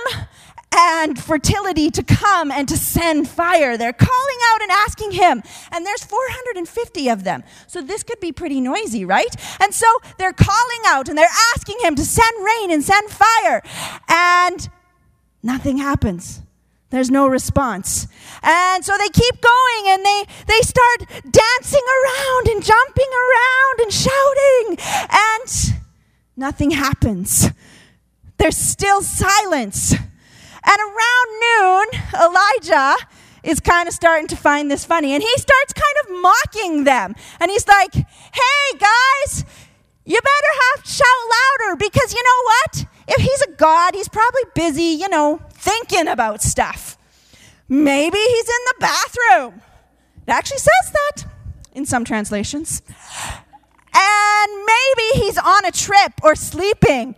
and 0.76 1.18
fertility 1.18 1.90
to 1.90 2.02
come 2.02 2.50
and 2.50 2.68
to 2.68 2.76
send 2.76 3.28
fire. 3.28 3.76
They're 3.76 3.92
calling 3.92 4.38
out 4.52 4.62
and 4.62 4.70
asking 4.70 5.12
him. 5.12 5.42
And 5.72 5.86
there's 5.86 6.04
450 6.04 7.08
of 7.08 7.24
them. 7.24 7.44
So 7.66 7.80
this 7.80 8.02
could 8.02 8.20
be 8.20 8.32
pretty 8.32 8.60
noisy, 8.60 9.04
right? 9.04 9.34
And 9.60 9.72
so 9.72 9.86
they're 10.18 10.32
calling 10.32 10.82
out 10.86 11.08
and 11.08 11.16
they're 11.16 11.28
asking 11.56 11.78
him 11.80 11.94
to 11.94 12.04
send 12.04 12.44
rain 12.44 12.70
and 12.70 12.82
send 12.82 13.08
fire. 13.10 13.62
And 14.08 14.68
nothing 15.42 15.78
happens. 15.78 16.43
There's 16.94 17.10
no 17.10 17.26
response. 17.26 18.06
And 18.40 18.84
so 18.84 18.96
they 18.96 19.08
keep 19.08 19.40
going 19.40 19.84
and 19.88 20.06
they, 20.06 20.24
they 20.46 20.60
start 20.60 21.00
dancing 21.28 21.82
around 21.82 22.48
and 22.50 22.64
jumping 22.64 23.10
around 23.10 23.80
and 23.80 23.92
shouting. 23.92 24.78
And 25.10 25.82
nothing 26.36 26.70
happens. 26.70 27.50
There's 28.38 28.56
still 28.56 29.02
silence. 29.02 29.90
And 29.92 30.78
around 30.80 31.28
noon, 31.42 31.86
Elijah 32.14 32.94
is 33.42 33.58
kind 33.58 33.88
of 33.88 33.94
starting 33.94 34.28
to 34.28 34.36
find 34.36 34.70
this 34.70 34.84
funny. 34.84 35.14
And 35.14 35.22
he 35.22 35.36
starts 35.36 35.72
kind 35.72 35.96
of 36.04 36.22
mocking 36.22 36.84
them. 36.84 37.16
And 37.40 37.50
he's 37.50 37.66
like, 37.66 37.92
hey, 37.92 38.78
guys, 38.78 39.44
you 40.04 40.20
better 40.20 40.76
have 40.76 40.86
shout 40.86 41.06
louder 41.58 41.76
because 41.76 42.14
you 42.14 42.22
know 42.22 42.42
what? 42.44 42.86
If 43.08 43.20
he's 43.20 43.42
a 43.42 43.50
god, 43.56 43.96
he's 43.96 44.08
probably 44.08 44.42
busy, 44.54 44.96
you 44.96 45.08
know, 45.08 45.40
thinking 45.64 46.08
about 46.08 46.42
stuff. 46.42 46.98
Maybe 47.68 48.18
he's 48.18 48.48
in 48.48 48.64
the 48.66 48.74
bathroom. 48.80 49.62
It 50.26 50.30
actually 50.30 50.58
says 50.58 50.92
that 50.92 51.24
in 51.72 51.86
some 51.86 52.04
translations. 52.04 52.82
And 53.94 54.52
maybe 54.52 55.24
he's 55.24 55.38
on 55.38 55.64
a 55.64 55.70
trip 55.70 56.12
or 56.22 56.34
sleeping 56.34 57.14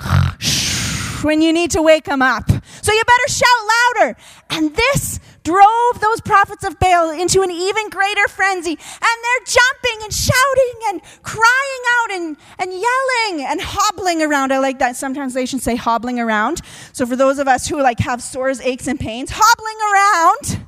when 1.23 1.41
you 1.41 1.53
need 1.53 1.73
to 1.73 1.83
wake 1.83 2.07
him 2.07 2.23
up. 2.23 2.49
So 2.83 2.93
you 2.93 3.03
better 3.05 3.33
shout 3.33 3.61
louder. 3.75 4.17
And 4.51 4.77
this 4.77 5.19
drove 5.47 6.01
those 6.01 6.21
prophets 6.21 6.65
of 6.65 6.77
Baal 6.81 7.11
into 7.11 7.43
an 7.43 7.53
even 7.53 7.89
greater 7.89 8.27
frenzy. 8.27 8.73
And 8.73 8.79
they're 9.23 9.47
jumping 9.47 10.03
and 10.03 10.13
shouting 10.13 10.79
and 10.89 11.01
crying 11.23 11.83
out 12.01 12.11
and, 12.11 12.37
and 12.59 12.73
yelling 12.73 13.47
and 13.47 13.61
hobbling 13.61 14.23
around. 14.23 14.53
I 14.53 14.59
like 14.59 14.81
that. 14.81 14.97
Some 14.97 15.15
translations 15.15 15.63
say 15.63 15.77
hobbling 15.77 16.19
around. 16.19 16.63
So 16.93 17.07
for 17.07 17.15
those 17.15 17.39
of 17.39 17.47
us 17.47 17.69
who 17.69 17.81
like 17.81 18.01
have 18.01 18.21
sores, 18.21 18.61
aches, 18.61 18.89
and 18.89 18.99
pains, 18.99 19.31
hobbling 19.33 19.79
around. 19.93 20.67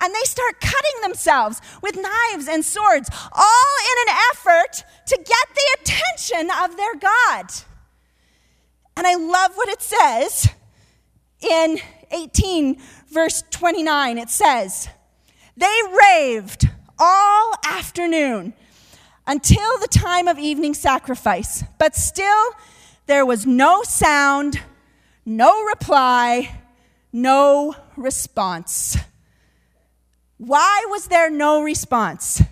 And 0.00 0.14
they 0.14 0.24
start 0.24 0.60
cutting 0.60 1.02
themselves 1.02 1.60
with 1.82 1.96
knives 1.96 2.48
and 2.48 2.64
swords, 2.64 3.08
all 3.32 3.74
in 3.92 4.08
an 4.08 4.16
effort 4.32 4.84
to 5.06 5.16
get 5.16 5.48
the 5.54 5.76
attention 5.80 6.50
of 6.62 6.76
their 6.76 6.94
God. 6.96 7.46
And 8.96 9.06
I 9.06 9.14
love 9.16 9.52
what 9.54 9.68
it 9.68 9.82
says 9.82 10.48
in 11.40 11.78
18, 12.14 12.80
verse 13.10 13.42
29. 13.50 14.18
It 14.18 14.30
says, 14.30 14.88
They 15.56 15.80
raved 16.12 16.68
all 16.98 17.54
afternoon 17.64 18.54
until 19.26 19.78
the 19.78 19.88
time 19.88 20.28
of 20.28 20.38
evening 20.38 20.74
sacrifice, 20.74 21.64
but 21.78 21.96
still 21.96 22.50
there 23.06 23.26
was 23.26 23.46
no 23.46 23.82
sound, 23.82 24.60
no 25.26 25.62
reply, 25.64 26.60
no 27.12 27.74
response. 27.96 28.96
Why 30.38 30.84
was 30.88 31.06
there 31.06 31.30
no 31.30 31.62
response? 31.62 32.42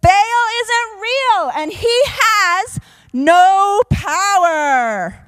Baal 0.00 0.44
isn't 0.62 1.00
real, 1.00 1.50
and 1.56 1.72
he 1.72 2.02
has 2.06 2.80
no 3.12 3.82
power. 3.90 5.26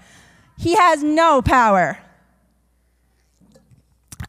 He 0.58 0.74
has 0.76 1.02
no 1.02 1.42
power. 1.42 1.98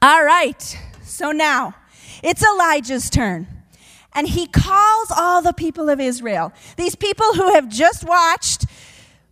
All 0.01 0.23
right, 0.23 0.77
so 1.03 1.31
now 1.31 1.75
it's 2.23 2.43
Elijah's 2.43 3.09
turn. 3.09 3.47
And 4.13 4.27
he 4.27 4.45
calls 4.45 5.11
all 5.15 5.41
the 5.41 5.53
people 5.53 5.89
of 5.89 5.99
Israel, 5.99 6.51
these 6.75 6.95
people 6.95 7.33
who 7.33 7.53
have 7.53 7.69
just 7.69 8.03
watched 8.03 8.65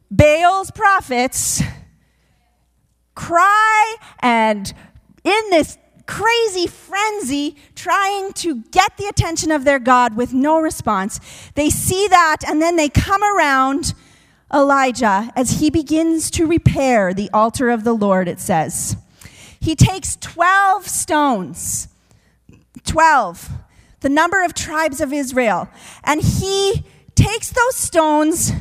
Baal's 0.10 0.72
prophets 0.72 1.62
cry 3.14 3.96
and 4.20 4.74
in 5.24 5.50
this 5.50 5.78
crazy 6.08 6.66
frenzy 6.66 7.56
trying 7.76 8.34
to 8.34 8.64
get 8.72 8.98
the 8.98 9.06
attention 9.06 9.52
of 9.52 9.66
their 9.66 9.78
God 9.78 10.16
with 10.16 10.34
no 10.34 10.60
response. 10.60 11.20
They 11.56 11.70
see 11.70 12.08
that 12.08 12.38
and 12.48 12.62
then 12.62 12.78
they 12.78 12.90
come 12.90 13.22
around 13.22 13.94
Elijah 14.52 15.32
as 15.36 15.60
he 15.60 15.70
begins 15.70 16.32
to 16.32 16.48
repair 16.48 17.14
the 17.14 17.30
altar 17.32 17.70
of 17.70 17.84
the 17.84 17.94
Lord, 17.94 18.28
it 18.28 18.40
says. 18.40 18.96
He 19.60 19.76
takes 19.76 20.16
12 20.18 20.88
stones, 20.88 21.90
12, 22.86 23.50
the 24.00 24.10
number 24.10 24.44
of 24.44 24.54
tribes 24.54 25.02
of 25.02 25.12
Israel, 25.12 25.70
and 26.04 26.22
he 26.22 26.84
takes 27.16 27.52
those 27.52 27.76
stones 27.76 28.52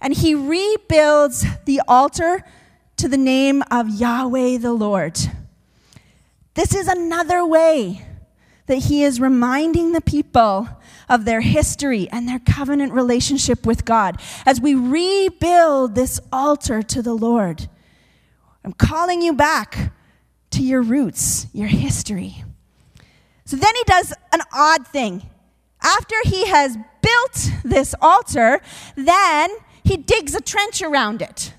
and 0.00 0.12
he 0.12 0.34
rebuilds 0.34 1.46
the 1.64 1.80
altar 1.88 2.44
to 2.96 3.08
the 3.08 3.16
name 3.16 3.62
of 3.70 3.88
Yahweh 3.88 4.58
the 4.58 4.72
Lord. 4.72 5.18
This 6.54 6.74
is 6.74 6.88
another 6.88 7.46
way 7.46 8.04
that 8.66 8.76
he 8.76 9.04
is 9.04 9.20
reminding 9.20 9.92
the 9.92 10.00
people 10.00 10.68
of 11.08 11.24
their 11.24 11.40
history 11.40 12.08
and 12.10 12.28
their 12.28 12.38
covenant 12.40 12.92
relationship 12.92 13.64
with 13.64 13.84
God 13.84 14.20
as 14.44 14.60
we 14.60 14.74
rebuild 14.74 15.94
this 15.94 16.20
altar 16.32 16.82
to 16.82 17.02
the 17.02 17.14
Lord. 17.14 17.68
I'm 18.64 18.72
calling 18.72 19.22
you 19.22 19.32
back 19.32 19.92
to 20.52 20.62
your 20.62 20.82
roots, 20.82 21.46
your 21.52 21.68
history. 21.68 22.44
So 23.44 23.56
then 23.56 23.74
he 23.74 23.82
does 23.84 24.14
an 24.32 24.40
odd 24.52 24.86
thing. 24.86 25.22
After 25.82 26.14
he 26.24 26.46
has 26.46 26.76
built 27.02 27.50
this 27.64 27.94
altar, 28.00 28.60
then 28.96 29.50
he 29.84 29.96
digs 29.96 30.34
a 30.34 30.40
trench 30.40 30.80
around 30.80 31.20
it. 31.20 31.52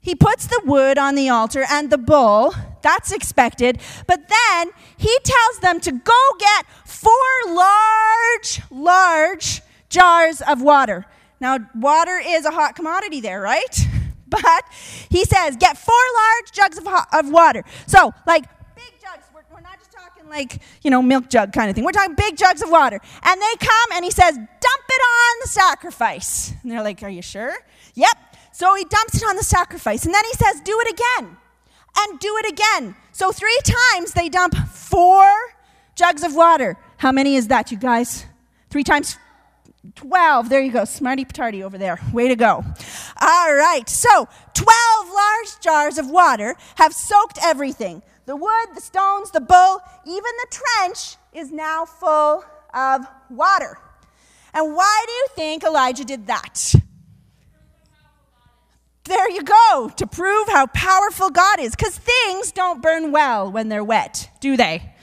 He 0.00 0.14
puts 0.14 0.46
the 0.46 0.62
wood 0.64 0.98
on 0.98 1.14
the 1.14 1.28
altar 1.28 1.64
and 1.68 1.90
the 1.90 1.98
bull. 1.98 2.54
That's 2.82 3.12
expected. 3.12 3.80
But 4.06 4.28
then 4.28 4.70
he 4.96 5.16
tells 5.24 5.58
them 5.60 5.80
to 5.80 5.92
go 5.92 6.30
get 6.38 6.66
four 6.86 7.12
large, 7.46 8.62
large 8.70 9.62
jars 9.88 10.40
of 10.40 10.62
water. 10.62 11.06
Now, 11.38 11.58
water 11.74 12.20
is 12.24 12.44
a 12.44 12.50
hot 12.50 12.76
commodity 12.76 13.20
there, 13.20 13.40
right? 13.40 13.86
But 14.30 14.64
he 15.10 15.24
says, 15.24 15.56
get 15.56 15.76
four 15.76 15.94
large 15.94 16.52
jugs 16.52 16.78
of, 16.78 16.86
of 16.86 17.30
water. 17.30 17.64
So, 17.86 18.14
like 18.26 18.44
big 18.74 18.92
jugs. 19.00 19.26
We're, 19.34 19.42
we're 19.52 19.60
not 19.60 19.78
just 19.78 19.92
talking 19.92 20.28
like, 20.28 20.60
you 20.82 20.90
know, 20.90 21.02
milk 21.02 21.28
jug 21.28 21.52
kind 21.52 21.68
of 21.68 21.74
thing. 21.74 21.84
We're 21.84 21.92
talking 21.92 22.14
big 22.14 22.36
jugs 22.36 22.62
of 22.62 22.70
water. 22.70 23.00
And 23.24 23.42
they 23.42 23.54
come 23.58 23.92
and 23.94 24.04
he 24.04 24.10
says, 24.10 24.34
dump 24.34 24.84
it 24.88 25.02
on 25.02 25.40
the 25.42 25.48
sacrifice. 25.48 26.54
And 26.62 26.70
they're 26.70 26.82
like, 26.82 27.02
are 27.02 27.10
you 27.10 27.22
sure? 27.22 27.54
Yep. 27.94 28.16
So 28.52 28.74
he 28.74 28.84
dumps 28.84 29.16
it 29.16 29.24
on 29.24 29.36
the 29.36 29.42
sacrifice. 29.42 30.04
And 30.04 30.14
then 30.14 30.24
he 30.24 30.32
says, 30.32 30.60
Do 30.60 30.78
it 30.80 30.92
again. 30.92 31.36
And 31.96 32.20
do 32.20 32.36
it 32.44 32.52
again. 32.52 32.94
So 33.12 33.32
three 33.32 33.58
times 33.64 34.12
they 34.12 34.28
dump 34.28 34.54
four 34.68 35.24
jugs 35.94 36.22
of 36.22 36.34
water. 36.34 36.76
How 36.98 37.10
many 37.10 37.36
is 37.36 37.48
that, 37.48 37.72
you 37.72 37.78
guys? 37.78 38.26
Three 38.68 38.84
times 38.84 39.16
12. 39.94 40.48
There 40.48 40.60
you 40.60 40.72
go. 40.72 40.84
Smarty 40.84 41.24
patardy 41.24 41.62
over 41.62 41.78
there. 41.78 41.98
Way 42.12 42.28
to 42.28 42.36
go. 42.36 42.64
All 43.20 43.54
right. 43.54 43.88
So 43.88 44.28
12 44.54 45.08
large 45.08 45.60
jars 45.60 45.98
of 45.98 46.10
water 46.10 46.54
have 46.76 46.92
soaked 46.92 47.38
everything 47.42 48.02
the 48.26 48.36
wood, 48.36 48.68
the 48.74 48.80
stones, 48.80 49.32
the 49.32 49.40
bull, 49.40 49.80
even 50.06 50.22
the 50.22 50.46
trench 50.50 51.16
is 51.32 51.50
now 51.50 51.84
full 51.84 52.44
of 52.72 53.04
water. 53.28 53.76
And 54.54 54.74
why 54.76 55.04
do 55.06 55.12
you 55.12 55.26
think 55.34 55.64
Elijah 55.64 56.04
did 56.04 56.28
that? 56.28 56.74
There 59.04 59.30
you 59.30 59.42
go, 59.42 59.90
to 59.96 60.06
prove 60.06 60.46
how 60.46 60.66
powerful 60.66 61.30
God 61.30 61.58
is. 61.58 61.74
Because 61.74 61.98
things 61.98 62.52
don't 62.52 62.80
burn 62.80 63.10
well 63.10 63.50
when 63.50 63.68
they're 63.68 63.82
wet, 63.82 64.30
do 64.40 64.56
they? 64.56 64.94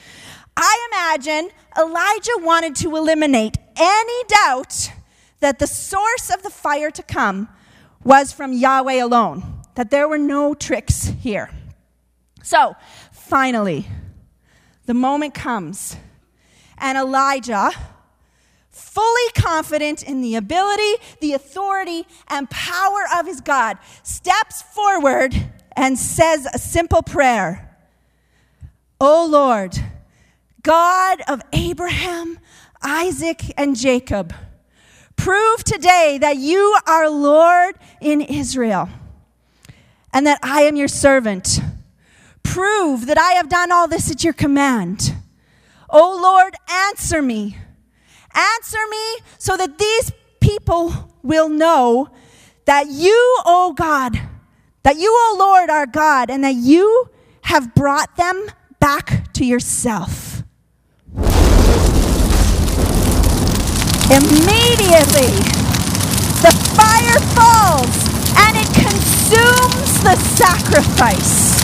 I 0.55 0.87
imagine 0.91 1.49
Elijah 1.77 2.37
wanted 2.37 2.75
to 2.77 2.95
eliminate 2.95 3.57
any 3.77 4.23
doubt 4.27 4.91
that 5.39 5.59
the 5.59 5.67
source 5.67 6.29
of 6.33 6.43
the 6.43 6.49
fire 6.49 6.91
to 6.91 7.03
come 7.03 7.49
was 8.03 8.31
from 8.31 8.53
Yahweh 8.53 9.03
alone, 9.03 9.61
that 9.75 9.91
there 9.91 10.07
were 10.07 10.17
no 10.17 10.53
tricks 10.53 11.11
here. 11.21 11.49
So, 12.43 12.75
finally, 13.11 13.87
the 14.85 14.93
moment 14.93 15.33
comes, 15.33 15.97
and 16.77 16.97
Elijah 16.97 17.71
fully 18.77 19.31
confident 19.35 20.03
in 20.03 20.21
the 20.21 20.35
ability, 20.35 20.93
the 21.19 21.33
authority, 21.33 22.05
and 22.27 22.49
power 22.49 23.05
of 23.17 23.25
his 23.25 23.41
God, 23.41 23.77
steps 24.03 24.61
forward 24.61 25.35
and 25.75 25.97
says 25.97 26.47
a 26.53 26.57
simple 26.57 27.01
prayer 27.01 27.63
O 28.99 29.27
Lord, 29.29 29.77
God 30.63 31.21
of 31.27 31.41
Abraham, 31.53 32.39
Isaac, 32.81 33.41
and 33.57 33.75
Jacob, 33.75 34.33
prove 35.15 35.63
today 35.63 36.17
that 36.19 36.37
you 36.37 36.77
are 36.87 37.09
Lord 37.09 37.75
in 37.99 38.21
Israel 38.21 38.89
and 40.13 40.25
that 40.25 40.39
I 40.43 40.61
am 40.61 40.75
your 40.75 40.87
servant. 40.87 41.59
prove 42.47 43.05
that 43.05 43.17
I 43.17 43.33
have 43.33 43.49
done 43.49 43.71
all 43.71 43.87
this 43.87 44.09
at 44.09 44.23
your 44.23 44.33
command. 44.33 45.13
O 45.89 46.19
Lord, 46.21 46.55
answer 46.67 47.21
me. 47.21 47.57
Answer 48.33 48.79
me 48.89 49.17
so 49.37 49.57
that 49.57 49.77
these 49.77 50.11
people 50.39 51.13
will 51.21 51.49
know 51.49 52.09
that 52.65 52.87
you, 52.89 53.41
O 53.45 53.73
God, 53.77 54.19
that 54.83 54.97
you, 54.97 55.11
O 55.11 55.35
Lord, 55.37 55.69
are 55.69 55.85
God, 55.85 56.29
and 56.29 56.43
that 56.43 56.55
you 56.55 57.09
have 57.43 57.75
brought 57.75 58.15
them 58.15 58.47
back 58.79 59.31
to 59.33 59.45
yourself. 59.45 60.36
Immediately, 64.09 65.35
the 66.39 66.53
fire 66.77 67.19
falls 67.35 68.07
and 68.39 68.55
it 68.55 68.71
consumes 68.73 70.01
the 70.01 70.15
sacrifice. 70.15 71.57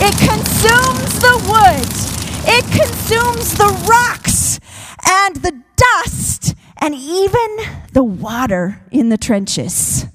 It 0.00 0.16
consumes 0.16 1.18
the 1.20 1.36
wood. 1.46 2.00
It 2.48 2.64
consumes 2.72 3.54
the 3.54 3.68
rocks 3.86 4.58
and 5.06 5.36
the 5.36 5.62
dust 5.76 6.54
and 6.78 6.94
even 6.94 7.56
the 7.92 8.02
water 8.02 8.82
in 8.90 9.10
the 9.10 9.18
trenches. 9.18 10.06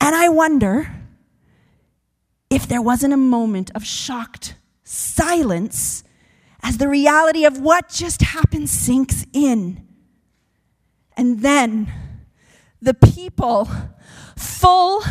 And 0.00 0.16
I 0.16 0.28
wonder 0.28 0.92
if 2.50 2.66
there 2.66 2.82
wasn't 2.82 3.14
a 3.14 3.16
moment 3.16 3.70
of 3.76 3.84
shocked 3.84 4.56
silence 4.82 6.02
as 6.64 6.78
the 6.78 6.88
reality 6.88 7.44
of 7.44 7.60
what 7.60 7.88
just 7.88 8.22
happened 8.22 8.68
sinks 8.68 9.24
in. 9.32 9.85
And 11.16 11.40
then 11.40 11.92
the 12.80 12.94
people, 12.94 13.68
full 14.36 15.02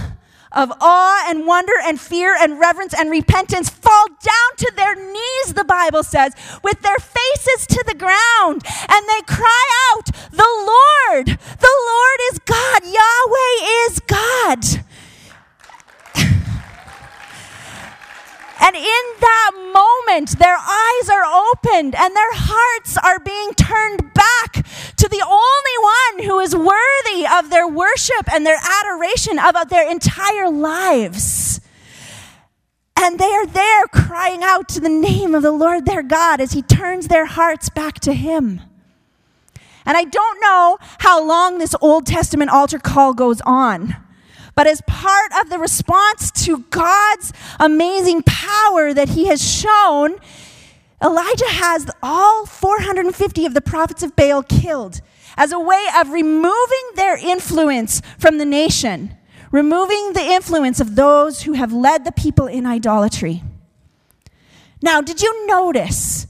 of 0.52 0.72
awe 0.80 1.26
and 1.30 1.46
wonder 1.46 1.74
and 1.84 2.00
fear 2.00 2.36
and 2.40 2.60
reverence 2.60 2.94
and 2.94 3.12
repentance, 3.12 3.70
fall 3.70 4.08
down 4.08 4.58
to 4.58 4.72
their 4.76 4.96
knees, 4.96 5.54
the 5.54 5.66
Bible 5.66 6.04
says, 6.04 6.34
with 6.64 6.82
their 6.82 6.98
faces 6.98 7.68
to 7.68 7.84
the 7.88 7.96
ground. 7.96 8.64
And 8.90 9.06
they 9.10 9.22
cry 9.28 9.66
out, 9.92 10.06
The 10.32 10.48
Lord, 10.48 11.28
the 11.28 11.76
Lord 11.88 12.20
is 12.32 12.40
God, 12.40 12.84
Yahweh 12.84 13.68
is 13.88 14.00
God. 14.00 14.86
And 18.62 18.76
in 18.76 19.04
that 19.20 19.52
moment, 19.74 20.40
their 20.40 20.58
eyes 20.58 21.10
are 21.10 21.26
opened 21.26 21.96
and 21.96 22.16
their 22.16 22.34
hearts 22.34 22.98
are 22.98 23.20
being 23.20 23.54
turned 23.54 24.14
back 24.14 24.66
to 24.96 25.10
the 25.10 25.22
only 25.22 26.26
one 26.26 26.28
who 26.28 26.40
is 26.40 26.56
worthy 26.56 27.28
of 27.28 27.50
their 27.50 27.68
worship 27.68 28.32
and 28.32 28.46
their 28.46 28.60
adoration 28.82 29.40
of 29.40 29.70
their 29.70 29.90
entire 29.90 30.50
lives. 30.50 31.60
And 32.98 33.20
they 33.20 33.32
are 33.32 33.46
there 33.46 33.88
crying 33.88 34.42
out 34.42 34.70
to 34.70 34.80
the 34.80 34.90
name 34.90 35.36
of 35.36 35.44
the 35.44 35.52
Lord 35.52 35.86
their 35.86 36.02
God 36.02 36.40
as 36.40 36.54
he 36.54 36.62
turns 36.62 37.08
their 37.08 37.26
hearts 37.26 37.70
back 37.70 38.00
to 38.02 38.14
him. 38.14 38.62
And 39.86 39.98
I 39.98 40.06
don't 40.06 40.42
know 40.42 40.78
how 41.00 41.24
long 41.24 41.58
this 41.58 41.76
Old 41.82 42.08
Testament 42.08 42.52
altar 42.52 42.80
call 42.80 43.14
goes 43.14 43.42
on. 43.42 43.96
But 44.56 44.68
as 44.68 44.82
part 44.88 45.32
of 45.40 45.50
the 45.50 45.60
response 45.60 46.32
to 46.46 46.60
God's 46.70 47.34
amazing 47.60 48.24
power 48.24 48.94
that 48.94 49.10
he 49.10 49.28
has 49.28 49.46
shown, 49.46 50.16
Elijah 51.04 51.50
has 51.50 51.90
all 52.02 52.46
450 52.46 53.46
of 53.46 53.54
the 53.54 53.62
prophets 53.62 54.02
of 54.02 54.16
Baal 54.16 54.44
killed 54.44 55.02
as 55.38 55.52
a 55.52 55.60
way 55.60 55.86
of 56.00 56.10
removing 56.10 56.92
their 56.96 57.18
influence 57.18 58.02
from 58.18 58.38
the 58.38 58.46
nation, 58.46 59.16
removing 59.52 60.14
the 60.14 60.24
influence 60.24 60.80
of 60.80 60.96
those 60.96 61.44
who 61.44 61.54
have 61.54 61.74
led 61.74 62.06
the 62.06 62.14
people 62.14 62.48
in 62.48 62.66
idolatry. 62.66 63.44
Now, 64.82 65.02
did 65.02 65.22
you 65.22 65.48
notice? 65.48 66.28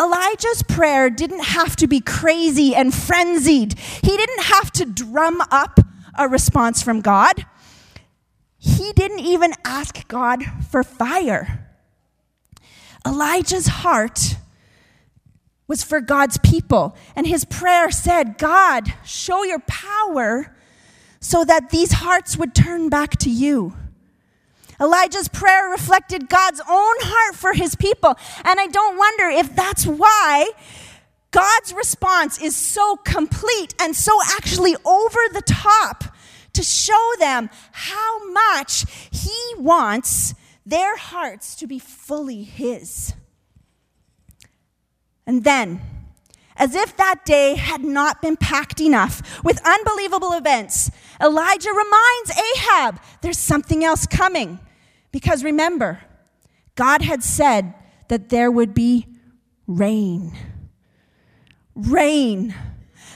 Elijah's 0.00 0.62
prayer 0.64 1.10
didn't 1.10 1.44
have 1.44 1.76
to 1.76 1.86
be 1.86 2.00
crazy 2.00 2.74
and 2.74 2.94
frenzied. 2.94 3.78
He 3.78 4.16
didn't 4.16 4.44
have 4.44 4.72
to 4.72 4.84
drum 4.84 5.40
up 5.50 5.80
a 6.16 6.28
response 6.28 6.82
from 6.82 7.00
God 7.00 7.46
he 8.58 8.92
didn't 8.92 9.20
even 9.20 9.52
ask 9.64 10.06
God 10.08 10.42
for 10.68 10.82
fire. 10.82 11.66
Elijah's 13.06 13.68
heart 13.68 14.36
was 15.68 15.84
for 15.84 16.00
God's 16.00 16.38
people, 16.38 16.96
and 17.14 17.26
his 17.26 17.44
prayer 17.44 17.90
said, 17.90 18.38
God, 18.38 18.92
show 19.04 19.44
your 19.44 19.60
power 19.60 20.56
so 21.20 21.44
that 21.44 21.70
these 21.70 21.92
hearts 21.92 22.36
would 22.36 22.54
turn 22.54 22.88
back 22.88 23.16
to 23.18 23.30
you. 23.30 23.74
Elijah's 24.80 25.28
prayer 25.28 25.68
reflected 25.68 26.28
God's 26.28 26.60
own 26.60 26.94
heart 27.00 27.34
for 27.34 27.52
his 27.52 27.74
people, 27.76 28.16
and 28.44 28.60
I 28.60 28.66
don't 28.66 28.96
wonder 28.96 29.24
if 29.28 29.54
that's 29.54 29.86
why 29.86 30.50
God's 31.30 31.74
response 31.74 32.40
is 32.40 32.56
so 32.56 32.96
complete 32.96 33.74
and 33.80 33.94
so 33.94 34.18
actually 34.36 34.74
over 34.84 35.18
the 35.32 35.42
top 35.42 36.04
to 36.52 36.62
show 36.62 37.12
them 37.18 37.50
how 37.72 38.30
much 38.30 38.84
He 39.10 39.54
wants 39.56 40.34
their 40.64 40.96
hearts 40.96 41.54
to 41.56 41.66
be 41.66 41.78
fully 41.78 42.42
His. 42.42 43.14
And 45.26 45.44
then, 45.44 45.80
as 46.56 46.74
if 46.74 46.96
that 46.96 47.24
day 47.24 47.54
had 47.54 47.84
not 47.84 48.20
been 48.20 48.36
packed 48.36 48.80
enough 48.80 49.42
with 49.44 49.60
unbelievable 49.64 50.32
events, 50.32 50.90
Elijah 51.20 51.70
reminds 51.70 52.32
Ahab 52.56 53.00
there's 53.20 53.38
something 53.38 53.84
else 53.84 54.06
coming. 54.06 54.58
Because 55.12 55.44
remember, 55.44 56.00
God 56.74 57.02
had 57.02 57.22
said 57.22 57.74
that 58.08 58.28
there 58.28 58.50
would 58.50 58.74
be 58.74 59.06
rain. 59.66 60.36
Rain 61.74 62.54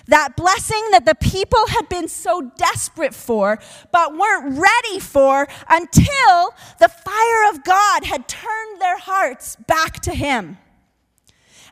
that 0.08 0.36
blessing 0.36 0.88
that 0.90 1.04
the 1.04 1.14
people 1.14 1.66
had 1.68 1.88
been 1.88 2.08
so 2.08 2.50
desperate 2.56 3.14
for, 3.14 3.58
but 3.92 4.16
weren't 4.16 4.58
ready 4.58 4.98
for 5.00 5.46
until 5.68 6.54
the 6.78 6.88
fire 6.88 7.50
of 7.50 7.64
God 7.64 8.04
had 8.04 8.28
turned 8.28 8.80
their 8.80 8.98
hearts 8.98 9.56
back 9.66 10.00
to 10.00 10.12
Him. 10.12 10.58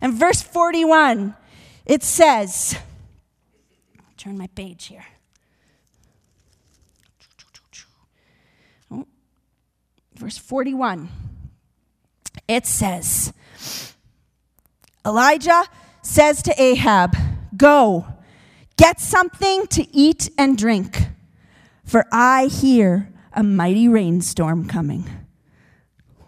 And 0.00 0.14
verse 0.14 0.42
41, 0.42 1.34
it 1.86 2.02
says, 2.02 2.78
turn 4.16 4.36
my 4.36 4.46
page 4.48 4.86
here. 4.86 5.04
Verse 10.14 10.36
41, 10.36 11.08
it 12.46 12.66
says, 12.66 13.32
Elijah 15.06 15.64
says 16.02 16.42
to 16.42 16.62
Ahab, 16.62 17.16
Go 17.56 18.06
Get 18.80 18.98
something 18.98 19.66
to 19.66 19.86
eat 19.94 20.30
and 20.38 20.56
drink, 20.56 21.08
for 21.84 22.06
I 22.10 22.46
hear 22.46 23.12
a 23.30 23.42
mighty 23.42 23.88
rainstorm 23.88 24.66
coming. 24.66 25.04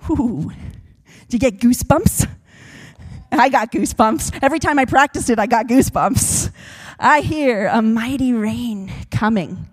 Do 0.06 0.50
you 1.30 1.38
get 1.38 1.60
goosebumps? 1.60 2.28
I 3.32 3.48
got 3.48 3.72
goosebumps. 3.72 4.40
Every 4.42 4.58
time 4.58 4.78
I 4.78 4.84
practiced 4.84 5.30
it, 5.30 5.38
I 5.38 5.46
got 5.46 5.66
goosebumps. 5.66 6.52
I 6.98 7.22
hear 7.22 7.68
a 7.68 7.80
mighty 7.80 8.34
rain 8.34 8.92
coming. 9.10 9.70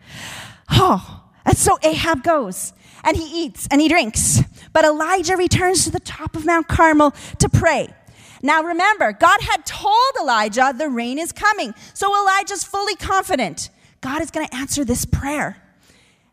Oh, 0.72 1.26
and 1.46 1.58
so 1.58 1.78
Ahab 1.84 2.24
goes 2.24 2.72
and 3.04 3.18
he 3.18 3.44
eats 3.44 3.68
and 3.70 3.82
he 3.82 3.90
drinks. 3.90 4.42
But 4.72 4.86
Elijah 4.86 5.36
returns 5.36 5.84
to 5.84 5.92
the 5.92 6.00
top 6.00 6.34
of 6.34 6.46
Mount 6.46 6.70
Carmel 6.70 7.14
to 7.40 7.50
pray. 7.50 7.94
Now 8.42 8.64
remember, 8.64 9.12
God 9.12 9.42
had 9.42 9.66
told 9.66 10.16
Elijah 10.20 10.74
the 10.78 10.90
rain 10.90 11.20
is 11.20 11.32
coming. 11.32 11.74
So 11.94 12.20
Elijah's 12.22 12.64
fully 12.64 12.96
confident 12.96 13.70
God 14.02 14.22
is 14.22 14.32
going 14.32 14.48
to 14.48 14.56
answer 14.56 14.86
this 14.86 15.06
prayer. 15.06 15.62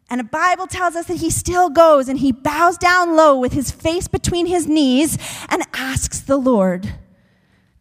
And 0.09 0.21
the 0.21 0.25
Bible 0.25 0.69
tells 0.69 0.95
us 0.95 1.07
that 1.07 1.17
he 1.17 1.31
still 1.31 1.69
goes 1.69 2.09
and 2.09 2.19
he 2.19 2.31
bows 2.31 2.79
down 2.79 3.17
low 3.17 3.37
with 3.37 3.53
his 3.53 3.73
face 3.73 4.07
between 4.07 4.47
his 4.47 4.69
knees 4.69 5.19
and 5.49 5.65
asks 5.75 6.21
the 6.21 6.37
Lord 6.37 6.95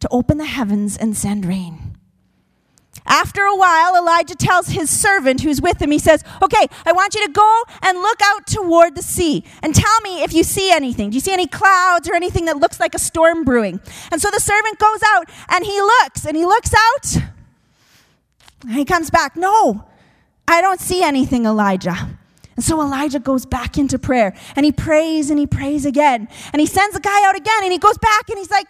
to 0.00 0.08
open 0.10 0.38
the 0.38 0.44
heavens 0.44 0.96
and 0.96 1.16
send 1.16 1.46
rain. 1.46 1.85
After 3.06 3.42
a 3.42 3.54
while, 3.54 3.96
Elijah 3.96 4.34
tells 4.34 4.68
his 4.68 4.90
servant 4.90 5.40
who's 5.40 5.62
with 5.62 5.80
him, 5.80 5.90
he 5.90 5.98
says, 5.98 6.24
Okay, 6.42 6.66
I 6.84 6.92
want 6.92 7.14
you 7.14 7.24
to 7.26 7.32
go 7.32 7.62
and 7.82 7.98
look 7.98 8.20
out 8.22 8.46
toward 8.46 8.96
the 8.96 9.02
sea 9.02 9.44
and 9.62 9.74
tell 9.74 10.00
me 10.02 10.22
if 10.22 10.32
you 10.32 10.42
see 10.42 10.72
anything. 10.72 11.10
Do 11.10 11.14
you 11.14 11.20
see 11.20 11.32
any 11.32 11.46
clouds 11.46 12.08
or 12.08 12.14
anything 12.14 12.46
that 12.46 12.58
looks 12.58 12.80
like 12.80 12.94
a 12.94 12.98
storm 12.98 13.44
brewing? 13.44 13.80
And 14.10 14.20
so 14.20 14.30
the 14.30 14.40
servant 14.40 14.78
goes 14.78 15.00
out 15.14 15.30
and 15.48 15.64
he 15.64 15.80
looks 15.80 16.26
and 16.26 16.36
he 16.36 16.44
looks 16.44 16.72
out 16.74 17.22
and 18.62 18.74
he 18.74 18.84
comes 18.84 19.10
back. 19.10 19.36
No, 19.36 19.84
I 20.48 20.60
don't 20.60 20.80
see 20.80 21.02
anything, 21.02 21.46
Elijah. 21.46 22.18
And 22.56 22.64
so 22.64 22.80
Elijah 22.80 23.20
goes 23.20 23.44
back 23.44 23.76
into 23.76 23.98
prayer 23.98 24.34
and 24.56 24.64
he 24.64 24.72
prays 24.72 25.30
and 25.30 25.38
he 25.38 25.46
prays 25.46 25.84
again. 25.84 26.28
And 26.52 26.60
he 26.60 26.66
sends 26.66 26.94
the 26.94 27.00
guy 27.00 27.28
out 27.28 27.36
again 27.36 27.62
and 27.62 27.70
he 27.70 27.78
goes 27.78 27.98
back 27.98 28.28
and 28.28 28.38
he's 28.38 28.50
like, 28.50 28.66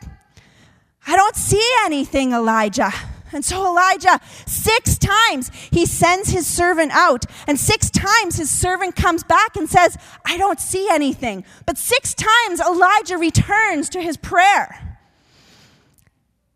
I 1.06 1.16
don't 1.16 1.36
see 1.36 1.64
anything, 1.84 2.32
Elijah. 2.32 2.92
And 3.32 3.44
so 3.44 3.66
Elijah, 3.66 4.20
six 4.46 4.98
times 4.98 5.50
he 5.70 5.86
sends 5.86 6.30
his 6.30 6.46
servant 6.46 6.92
out. 6.92 7.24
And 7.46 7.58
six 7.58 7.90
times 7.90 8.36
his 8.36 8.50
servant 8.50 8.96
comes 8.96 9.24
back 9.24 9.56
and 9.56 9.68
says, 9.68 9.96
I 10.24 10.36
don't 10.36 10.60
see 10.60 10.88
anything. 10.90 11.44
But 11.66 11.78
six 11.78 12.14
times 12.14 12.60
Elijah 12.60 13.18
returns 13.18 13.88
to 13.90 14.00
his 14.00 14.16
prayer. 14.16 14.98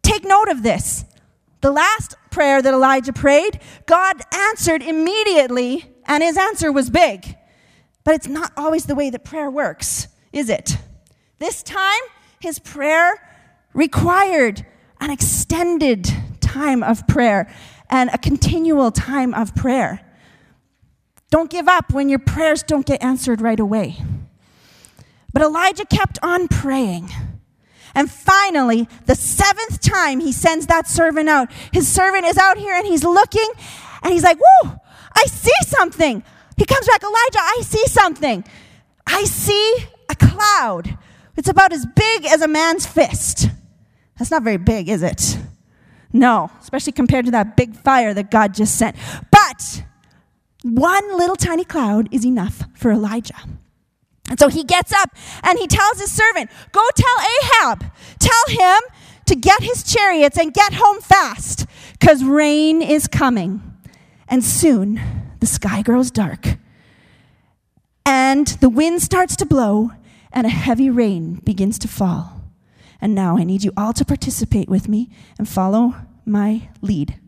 Take 0.02 0.24
note 0.24 0.48
of 0.48 0.62
this. 0.62 1.04
The 1.60 1.70
last 1.70 2.14
prayer 2.30 2.62
that 2.62 2.72
Elijah 2.72 3.12
prayed, 3.12 3.60
God 3.86 4.22
answered 4.32 4.82
immediately, 4.82 5.92
and 6.06 6.22
his 6.22 6.38
answer 6.38 6.72
was 6.72 6.88
big. 6.88 7.36
But 8.02 8.14
it's 8.14 8.28
not 8.28 8.52
always 8.56 8.86
the 8.86 8.94
way 8.94 9.10
that 9.10 9.24
prayer 9.24 9.50
works, 9.50 10.08
is 10.32 10.48
it? 10.48 10.78
This 11.38 11.62
time, 11.62 12.00
his 12.40 12.58
prayer 12.58 13.20
required 13.74 14.64
an 15.00 15.10
extended 15.10 16.08
time 16.50 16.82
of 16.82 17.06
prayer 17.06 17.52
and 17.88 18.10
a 18.10 18.18
continual 18.18 18.90
time 18.90 19.32
of 19.34 19.54
prayer. 19.54 20.00
Don't 21.30 21.48
give 21.48 21.68
up 21.68 21.92
when 21.92 22.08
your 22.08 22.18
prayers 22.18 22.62
don't 22.62 22.84
get 22.84 23.02
answered 23.02 23.40
right 23.40 23.60
away. 23.60 23.96
But 25.32 25.42
Elijah 25.42 25.84
kept 25.84 26.18
on 26.22 26.48
praying. 26.48 27.08
And 27.94 28.10
finally, 28.10 28.88
the 29.06 29.14
seventh 29.14 29.80
time 29.80 30.20
he 30.20 30.32
sends 30.32 30.66
that 30.66 30.88
servant 30.88 31.28
out, 31.28 31.50
his 31.72 31.86
servant 31.86 32.24
is 32.24 32.36
out 32.36 32.58
here 32.58 32.74
and 32.74 32.86
he's 32.86 33.04
looking 33.04 33.48
and 34.02 34.12
he's 34.12 34.24
like, 34.24 34.38
Whoa, 34.38 34.76
I 35.14 35.24
see 35.26 35.58
something. 35.66 36.22
He 36.56 36.64
comes 36.64 36.86
back, 36.86 37.02
Elijah, 37.02 37.38
I 37.38 37.60
see 37.62 37.86
something. 37.86 38.44
I 39.06 39.24
see 39.24 39.76
a 40.08 40.16
cloud. 40.16 40.98
It's 41.36 41.48
about 41.48 41.72
as 41.72 41.86
big 41.86 42.26
as 42.26 42.42
a 42.42 42.48
man's 42.48 42.86
fist. 42.86 43.48
That's 44.18 44.30
not 44.30 44.42
very 44.42 44.58
big, 44.58 44.88
is 44.88 45.02
it? 45.02 45.38
No, 46.12 46.50
especially 46.60 46.92
compared 46.92 47.26
to 47.26 47.30
that 47.30 47.56
big 47.56 47.76
fire 47.76 48.12
that 48.14 48.30
God 48.30 48.54
just 48.54 48.76
sent. 48.76 48.96
But 49.30 49.84
one 50.62 51.16
little 51.16 51.36
tiny 51.36 51.64
cloud 51.64 52.08
is 52.10 52.26
enough 52.26 52.64
for 52.74 52.90
Elijah. 52.90 53.38
And 54.28 54.38
so 54.38 54.48
he 54.48 54.62
gets 54.64 54.92
up 54.92 55.10
and 55.42 55.58
he 55.58 55.66
tells 55.66 56.00
his 56.00 56.12
servant, 56.12 56.50
Go 56.72 56.86
tell 56.94 57.16
Ahab, 57.20 57.84
tell 58.18 58.44
him 58.48 58.80
to 59.26 59.36
get 59.36 59.62
his 59.62 59.82
chariots 59.82 60.38
and 60.38 60.52
get 60.52 60.74
home 60.74 61.00
fast, 61.00 61.66
because 61.92 62.24
rain 62.24 62.82
is 62.82 63.06
coming. 63.06 63.62
And 64.28 64.44
soon 64.44 65.00
the 65.40 65.46
sky 65.46 65.82
grows 65.82 66.10
dark, 66.10 66.58
and 68.04 68.46
the 68.46 68.68
wind 68.68 69.02
starts 69.02 69.36
to 69.36 69.46
blow, 69.46 69.90
and 70.32 70.46
a 70.46 70.50
heavy 70.50 70.90
rain 70.90 71.40
begins 71.44 71.78
to 71.80 71.88
fall. 71.88 72.39
And 73.00 73.14
now 73.14 73.36
I 73.36 73.44
need 73.44 73.62
you 73.64 73.72
all 73.76 73.92
to 73.94 74.04
participate 74.04 74.68
with 74.68 74.88
me 74.88 75.10
and 75.38 75.48
follow 75.48 75.94
my 76.24 76.68
lead. 76.80 77.19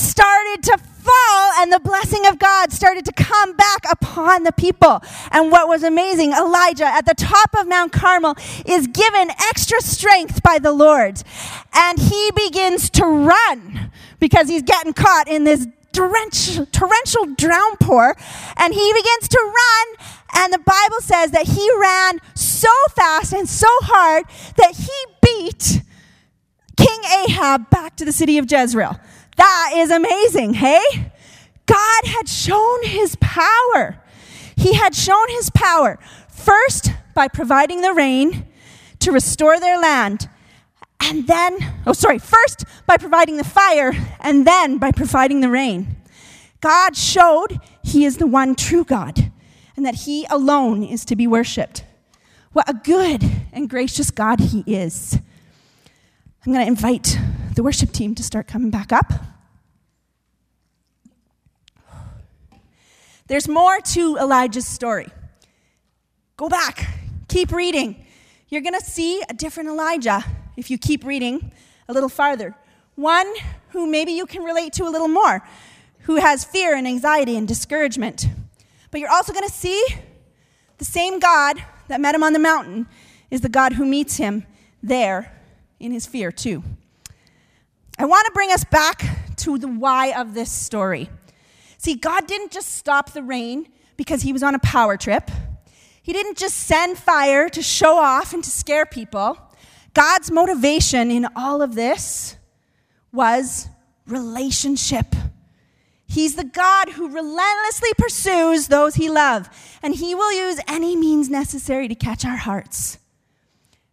Started 0.00 0.62
to 0.64 0.78
fall 1.00 1.52
and 1.58 1.72
the 1.72 1.80
blessing 1.80 2.26
of 2.26 2.38
God 2.38 2.72
started 2.72 3.04
to 3.06 3.12
come 3.12 3.54
back 3.54 3.84
upon 3.90 4.44
the 4.44 4.52
people. 4.52 5.02
And 5.30 5.50
what 5.50 5.68
was 5.68 5.82
amazing, 5.82 6.32
Elijah 6.32 6.86
at 6.86 7.06
the 7.06 7.14
top 7.14 7.54
of 7.58 7.66
Mount 7.66 7.92
Carmel 7.92 8.36
is 8.66 8.86
given 8.86 9.30
extra 9.30 9.80
strength 9.80 10.42
by 10.42 10.58
the 10.58 10.72
Lord. 10.72 11.22
And 11.74 11.98
he 11.98 12.30
begins 12.34 12.90
to 12.90 13.04
run 13.04 13.90
because 14.18 14.48
he's 14.48 14.62
getting 14.62 14.92
caught 14.92 15.28
in 15.28 15.44
this 15.44 15.66
torrential, 15.92 16.66
torrential 16.66 17.26
downpour. 17.34 18.16
And 18.56 18.74
he 18.74 18.92
begins 18.92 19.28
to 19.28 19.38
run. 19.38 20.06
And 20.32 20.52
the 20.52 20.58
Bible 20.58 21.00
says 21.00 21.32
that 21.32 21.46
he 21.46 21.70
ran 21.80 22.20
so 22.34 22.72
fast 22.94 23.32
and 23.32 23.48
so 23.48 23.68
hard 23.80 24.24
that 24.56 24.76
he 24.76 24.92
beat 25.22 25.82
King 26.76 27.00
Ahab 27.26 27.68
back 27.70 27.96
to 27.96 28.04
the 28.04 28.12
city 28.12 28.38
of 28.38 28.50
Jezreel. 28.50 28.98
That 29.40 29.72
is 29.74 29.90
amazing, 29.90 30.52
hey? 30.52 30.82
God 31.64 32.04
had 32.04 32.28
shown 32.28 32.84
his 32.84 33.16
power. 33.22 33.98
He 34.54 34.74
had 34.74 34.94
shown 34.94 35.30
his 35.30 35.48
power 35.48 35.98
first 36.28 36.92
by 37.14 37.26
providing 37.26 37.80
the 37.80 37.94
rain 37.94 38.46
to 38.98 39.10
restore 39.10 39.58
their 39.58 39.80
land. 39.80 40.28
And 41.00 41.26
then, 41.26 41.56
oh, 41.86 41.94
sorry, 41.94 42.18
first 42.18 42.66
by 42.86 42.98
providing 42.98 43.38
the 43.38 43.44
fire, 43.44 43.92
and 44.20 44.46
then 44.46 44.76
by 44.76 44.92
providing 44.92 45.40
the 45.40 45.48
rain. 45.48 45.96
God 46.60 46.94
showed 46.94 47.60
he 47.82 48.04
is 48.04 48.18
the 48.18 48.26
one 48.26 48.54
true 48.54 48.84
God 48.84 49.32
and 49.74 49.86
that 49.86 50.02
he 50.04 50.26
alone 50.28 50.82
is 50.82 51.06
to 51.06 51.16
be 51.16 51.26
worshiped. 51.26 51.82
What 52.52 52.68
a 52.68 52.74
good 52.74 53.24
and 53.54 53.70
gracious 53.70 54.10
God 54.10 54.38
he 54.38 54.64
is. 54.66 55.18
I'm 56.44 56.52
going 56.52 56.62
to 56.62 56.70
invite 56.70 57.18
the 57.60 57.64
worship 57.64 57.92
team 57.92 58.14
to 58.14 58.22
start 58.22 58.46
coming 58.46 58.70
back 58.70 58.90
up. 58.90 59.12
There's 63.26 63.48
more 63.48 63.80
to 63.80 64.16
Elijah's 64.16 64.66
story. 64.66 65.08
Go 66.38 66.48
back, 66.48 66.88
keep 67.28 67.52
reading. 67.52 68.06
You're 68.48 68.62
going 68.62 68.80
to 68.80 68.82
see 68.82 69.22
a 69.28 69.34
different 69.34 69.68
Elijah 69.68 70.24
if 70.56 70.70
you 70.70 70.78
keep 70.78 71.04
reading 71.04 71.52
a 71.86 71.92
little 71.92 72.08
farther. 72.08 72.56
One 72.94 73.30
who 73.72 73.86
maybe 73.86 74.12
you 74.12 74.24
can 74.24 74.42
relate 74.42 74.72
to 74.72 74.84
a 74.84 74.88
little 74.88 75.08
more, 75.08 75.46
who 76.04 76.16
has 76.16 76.44
fear 76.44 76.74
and 76.74 76.88
anxiety 76.88 77.36
and 77.36 77.46
discouragement. 77.46 78.26
But 78.90 79.00
you're 79.00 79.12
also 79.12 79.34
going 79.34 79.46
to 79.46 79.52
see 79.52 79.84
the 80.78 80.86
same 80.86 81.18
God 81.18 81.62
that 81.88 82.00
met 82.00 82.14
him 82.14 82.22
on 82.22 82.32
the 82.32 82.38
mountain 82.38 82.86
is 83.30 83.42
the 83.42 83.50
God 83.50 83.74
who 83.74 83.84
meets 83.84 84.16
him 84.16 84.46
there 84.82 85.38
in 85.78 85.92
his 85.92 86.06
fear, 86.06 86.32
too. 86.32 86.64
I 88.00 88.06
want 88.06 88.24
to 88.24 88.32
bring 88.32 88.50
us 88.50 88.64
back 88.64 89.04
to 89.36 89.58
the 89.58 89.68
why 89.68 90.18
of 90.18 90.32
this 90.32 90.50
story. 90.50 91.10
See, 91.76 91.96
God 91.96 92.26
didn't 92.26 92.50
just 92.50 92.76
stop 92.76 93.12
the 93.12 93.22
rain 93.22 93.68
because 93.98 94.22
he 94.22 94.32
was 94.32 94.42
on 94.42 94.54
a 94.54 94.58
power 94.60 94.96
trip. 94.96 95.30
He 96.02 96.14
didn't 96.14 96.38
just 96.38 96.56
send 96.56 96.96
fire 96.96 97.50
to 97.50 97.60
show 97.60 97.98
off 97.98 98.32
and 98.32 98.42
to 98.42 98.48
scare 98.48 98.86
people. 98.86 99.36
God's 99.92 100.30
motivation 100.30 101.10
in 101.10 101.26
all 101.36 101.60
of 101.60 101.74
this 101.74 102.36
was 103.12 103.68
relationship. 104.06 105.14
He's 106.06 106.36
the 106.36 106.44
God 106.44 106.88
who 106.88 107.06
relentlessly 107.06 107.90
pursues 107.98 108.68
those 108.68 108.94
he 108.94 109.10
loves, 109.10 109.50
and 109.82 109.94
he 109.94 110.14
will 110.14 110.32
use 110.32 110.58
any 110.66 110.96
means 110.96 111.28
necessary 111.28 111.86
to 111.86 111.94
catch 111.94 112.24
our 112.24 112.38
hearts. 112.38 112.96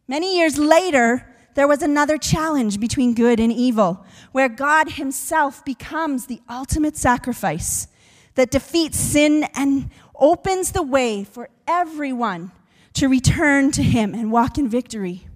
Many 0.07 0.37
years 0.37 0.57
later, 0.57 1.27
there 1.57 1.67
was 1.67 1.81
another 1.81 2.19
challenge 2.19 2.79
between 2.79 3.15
good 3.15 3.39
and 3.39 3.51
evil, 3.51 4.05
where 4.31 4.47
God 4.47 4.91
Himself 4.91 5.65
becomes 5.65 6.27
the 6.27 6.39
ultimate 6.47 6.95
sacrifice 6.95 7.87
that 8.35 8.51
defeats 8.51 8.99
sin 8.99 9.43
and 9.55 9.89
opens 10.13 10.73
the 10.73 10.83
way 10.83 11.23
for 11.23 11.49
everyone 11.67 12.51
to 12.93 13.07
return 13.07 13.71
to 13.71 13.81
Him 13.81 14.13
and 14.13 14.31
walk 14.31 14.59
in 14.59 14.69
victory. 14.69 15.27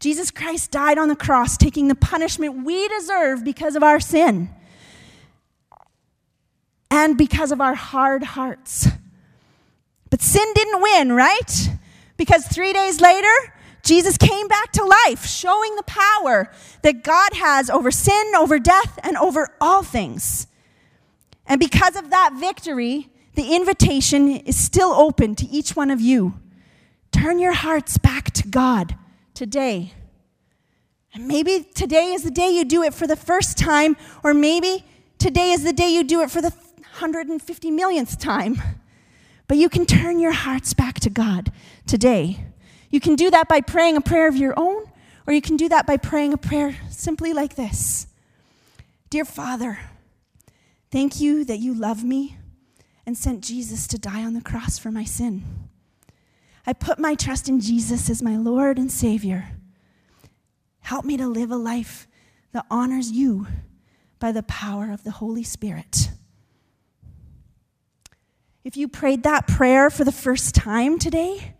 Jesus 0.00 0.30
Christ 0.30 0.70
died 0.70 0.96
on 0.96 1.08
the 1.08 1.14
cross, 1.14 1.58
taking 1.58 1.88
the 1.88 1.94
punishment 1.94 2.64
we 2.64 2.88
deserve 2.88 3.44
because 3.44 3.76
of 3.76 3.82
our 3.82 4.00
sin 4.00 4.48
and 6.90 7.18
because 7.18 7.52
of 7.52 7.60
our 7.60 7.74
hard 7.74 8.22
hearts. 8.22 8.88
But 10.08 10.22
sin 10.22 10.50
didn't 10.54 10.80
win, 10.80 11.12
right? 11.12 11.68
Because 12.16 12.46
three 12.46 12.72
days 12.72 13.02
later, 13.02 13.28
Jesus 13.84 14.16
came 14.16 14.48
back 14.48 14.72
to 14.72 14.84
life, 15.06 15.26
showing 15.26 15.76
the 15.76 15.82
power 15.84 16.50
that 16.82 17.04
God 17.04 17.34
has 17.34 17.68
over 17.68 17.90
sin, 17.90 18.34
over 18.34 18.58
death, 18.58 18.98
and 19.02 19.16
over 19.16 19.48
all 19.60 19.82
things. 19.82 20.46
And 21.46 21.60
because 21.60 21.94
of 21.94 22.10
that 22.10 22.32
victory, 22.34 23.10
the 23.34 23.54
invitation 23.54 24.28
is 24.30 24.62
still 24.62 24.92
open 24.92 25.34
to 25.36 25.46
each 25.46 25.76
one 25.76 25.90
of 25.90 26.00
you. 26.00 26.40
Turn 27.12 27.38
your 27.38 27.52
hearts 27.52 27.98
back 27.98 28.30
to 28.32 28.48
God 28.48 28.96
today. 29.34 29.92
And 31.12 31.28
maybe 31.28 31.66
today 31.74 32.12
is 32.12 32.22
the 32.22 32.30
day 32.30 32.50
you 32.50 32.64
do 32.64 32.82
it 32.82 32.94
for 32.94 33.06
the 33.06 33.16
first 33.16 33.58
time, 33.58 33.96
or 34.24 34.32
maybe 34.32 34.84
today 35.18 35.52
is 35.52 35.62
the 35.62 35.72
day 35.72 35.88
you 35.88 36.04
do 36.04 36.22
it 36.22 36.30
for 36.30 36.40
the 36.40 36.50
150 36.50 37.70
millionth 37.70 38.18
time. 38.18 38.60
But 39.46 39.58
you 39.58 39.68
can 39.68 39.84
turn 39.84 40.18
your 40.18 40.32
hearts 40.32 40.72
back 40.72 41.00
to 41.00 41.10
God 41.10 41.52
today. 41.86 42.46
You 42.94 43.00
can 43.00 43.16
do 43.16 43.28
that 43.28 43.48
by 43.48 43.60
praying 43.60 43.96
a 43.96 44.00
prayer 44.00 44.28
of 44.28 44.36
your 44.36 44.54
own, 44.56 44.84
Or 45.26 45.32
you 45.32 45.42
can 45.42 45.56
do 45.56 45.68
that 45.68 45.84
by 45.84 45.96
praying 45.96 46.32
a 46.32 46.36
prayer 46.36 46.76
simply 46.90 47.32
like 47.32 47.56
this 47.56 48.06
Dear 49.10 49.24
Father, 49.24 49.80
thank 50.92 51.20
you 51.20 51.44
that 51.44 51.58
you 51.58 51.74
love 51.74 52.04
me 52.04 52.36
and 53.04 53.18
sent 53.18 53.42
Jesus 53.42 53.88
to 53.88 53.98
die 53.98 54.22
on 54.22 54.34
the 54.34 54.40
cross 54.40 54.78
for 54.78 54.92
my 54.92 55.02
sin. 55.02 55.42
I 56.68 56.72
put 56.72 57.00
my 57.00 57.16
trust 57.16 57.48
in 57.48 57.58
Jesus 57.58 58.08
as 58.08 58.22
my 58.22 58.36
Lord 58.36 58.78
and 58.78 58.92
Savior. 58.92 59.56
Help 60.82 61.04
me 61.04 61.16
to 61.16 61.26
live 61.26 61.50
a 61.50 61.56
life 61.56 62.06
that 62.52 62.64
honors 62.70 63.10
you 63.10 63.48
by 64.20 64.30
the 64.30 64.44
power 64.44 64.92
of 64.92 65.02
the 65.02 65.10
Holy 65.10 65.42
Spirit. 65.42 66.10
If 68.62 68.76
you 68.76 68.86
prayed 68.86 69.24
that 69.24 69.48
prayer 69.48 69.90
for 69.90 70.04
the 70.04 70.12
first 70.12 70.54
time 70.54 71.00
today, 71.00 71.53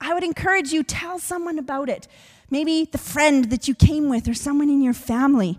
I 0.00 0.14
would 0.14 0.24
encourage 0.24 0.72
you 0.72 0.82
tell 0.82 1.18
someone 1.18 1.58
about 1.58 1.88
it. 1.88 2.08
Maybe 2.50 2.84
the 2.84 2.98
friend 2.98 3.50
that 3.50 3.68
you 3.68 3.74
came 3.74 4.08
with 4.08 4.28
or 4.28 4.34
someone 4.34 4.70
in 4.70 4.82
your 4.82 4.94
family. 4.94 5.58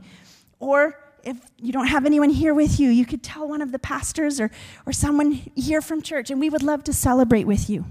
Or 0.59 0.97
if 1.23 1.37
you 1.57 1.71
don't 1.71 1.87
have 1.87 2.05
anyone 2.05 2.31
here 2.31 2.53
with 2.53 2.79
you, 2.79 2.89
you 2.89 3.05
could 3.05 3.23
tell 3.23 3.47
one 3.47 3.61
of 3.61 3.71
the 3.71 3.79
pastors 3.79 4.39
or, 4.39 4.49
or 4.85 4.93
someone 4.93 5.31
here 5.31 5.81
from 5.81 6.01
church, 6.01 6.31
and 6.31 6.39
we 6.39 6.49
would 6.49 6.63
love 6.63 6.83
to 6.85 6.93
celebrate 6.93 7.45
with 7.45 7.69
you. 7.69 7.85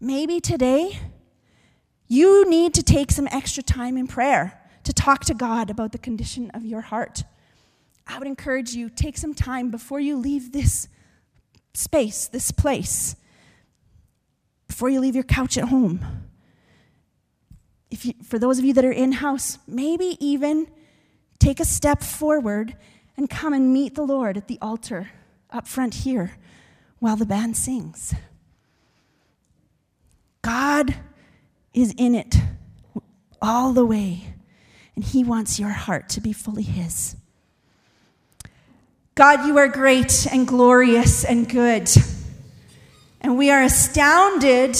Maybe 0.00 0.40
today 0.40 0.98
you 2.08 2.48
need 2.48 2.74
to 2.74 2.82
take 2.82 3.12
some 3.12 3.28
extra 3.30 3.62
time 3.62 3.96
in 3.96 4.08
prayer 4.08 4.60
to 4.84 4.92
talk 4.92 5.24
to 5.26 5.34
God 5.34 5.70
about 5.70 5.92
the 5.92 5.98
condition 5.98 6.50
of 6.50 6.64
your 6.64 6.80
heart. 6.80 7.22
I 8.06 8.18
would 8.18 8.26
encourage 8.26 8.72
you 8.72 8.90
take 8.90 9.16
some 9.16 9.34
time 9.34 9.70
before 9.70 10.00
you 10.00 10.16
leave 10.16 10.50
this 10.52 10.88
space, 11.74 12.26
this 12.26 12.50
place, 12.50 13.14
before 14.80 14.88
you 14.88 15.00
leave 15.00 15.14
your 15.14 15.24
couch 15.24 15.58
at 15.58 15.64
home. 15.64 16.00
If 17.90 18.06
you, 18.06 18.14
for 18.24 18.38
those 18.38 18.58
of 18.58 18.64
you 18.64 18.72
that 18.72 18.82
are 18.82 18.90
in 18.90 19.12
house, 19.12 19.58
maybe 19.66 20.16
even 20.20 20.68
take 21.38 21.60
a 21.60 21.66
step 21.66 22.02
forward 22.02 22.74
and 23.14 23.28
come 23.28 23.52
and 23.52 23.74
meet 23.74 23.94
the 23.94 24.04
Lord 24.04 24.38
at 24.38 24.48
the 24.48 24.56
altar 24.62 25.10
up 25.50 25.68
front 25.68 25.92
here 25.92 26.38
while 26.98 27.14
the 27.14 27.26
band 27.26 27.58
sings. 27.58 28.14
God 30.40 30.94
is 31.74 31.94
in 31.98 32.14
it 32.14 32.36
all 33.42 33.74
the 33.74 33.84
way, 33.84 34.32
and 34.94 35.04
He 35.04 35.22
wants 35.22 35.60
your 35.60 35.68
heart 35.68 36.08
to 36.08 36.22
be 36.22 36.32
fully 36.32 36.62
His. 36.62 37.16
God, 39.14 39.46
you 39.46 39.58
are 39.58 39.68
great 39.68 40.26
and 40.32 40.48
glorious 40.48 41.22
and 41.22 41.46
good. 41.46 41.90
And 43.20 43.36
we 43.36 43.50
are 43.50 43.62
astounded 43.62 44.76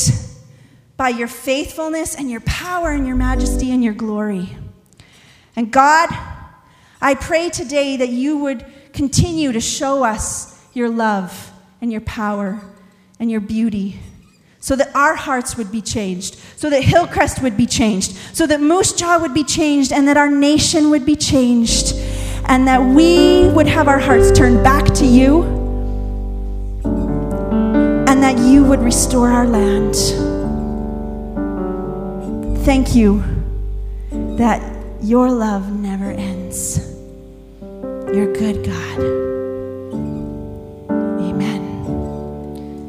by 0.96 1.08
your 1.08 1.28
faithfulness 1.28 2.14
and 2.14 2.30
your 2.30 2.40
power 2.40 2.90
and 2.90 3.06
your 3.06 3.16
majesty 3.16 3.70
and 3.70 3.82
your 3.82 3.94
glory. 3.94 4.56
And 5.56 5.70
God, 5.70 6.08
I 7.00 7.14
pray 7.14 7.50
today 7.50 7.96
that 7.96 8.10
you 8.10 8.38
would 8.38 8.64
continue 8.92 9.52
to 9.52 9.60
show 9.60 10.04
us 10.04 10.62
your 10.74 10.88
love 10.88 11.52
and 11.80 11.90
your 11.90 12.00
power 12.02 12.60
and 13.18 13.30
your 13.30 13.40
beauty 13.40 13.98
so 14.58 14.76
that 14.76 14.94
our 14.94 15.14
hearts 15.14 15.56
would 15.56 15.72
be 15.72 15.80
changed, 15.80 16.34
so 16.56 16.68
that 16.68 16.82
Hillcrest 16.82 17.42
would 17.42 17.56
be 17.56 17.64
changed, 17.64 18.12
so 18.34 18.46
that 18.46 18.60
Moose 18.60 18.92
Jaw 18.92 19.18
would 19.18 19.32
be 19.32 19.42
changed, 19.42 19.90
and 19.90 20.06
that 20.06 20.18
our 20.18 20.30
nation 20.30 20.90
would 20.90 21.06
be 21.06 21.16
changed, 21.16 21.94
and 22.44 22.68
that 22.68 22.78
we 22.78 23.48
would 23.48 23.66
have 23.66 23.88
our 23.88 23.98
hearts 23.98 24.30
turned 24.30 24.62
back 24.62 24.84
to 24.96 25.06
you, 25.06 25.59
and 28.22 28.38
that 28.38 28.44
you 28.44 28.62
would 28.62 28.80
restore 28.80 29.30
our 29.30 29.46
land. 29.46 29.94
Thank 32.66 32.94
you 32.94 33.24
that 34.36 34.60
your 35.00 35.30
love 35.30 35.72
never 35.72 36.10
ends. 36.10 36.94
You're 37.62 38.30
good, 38.34 38.62
God. 38.66 39.39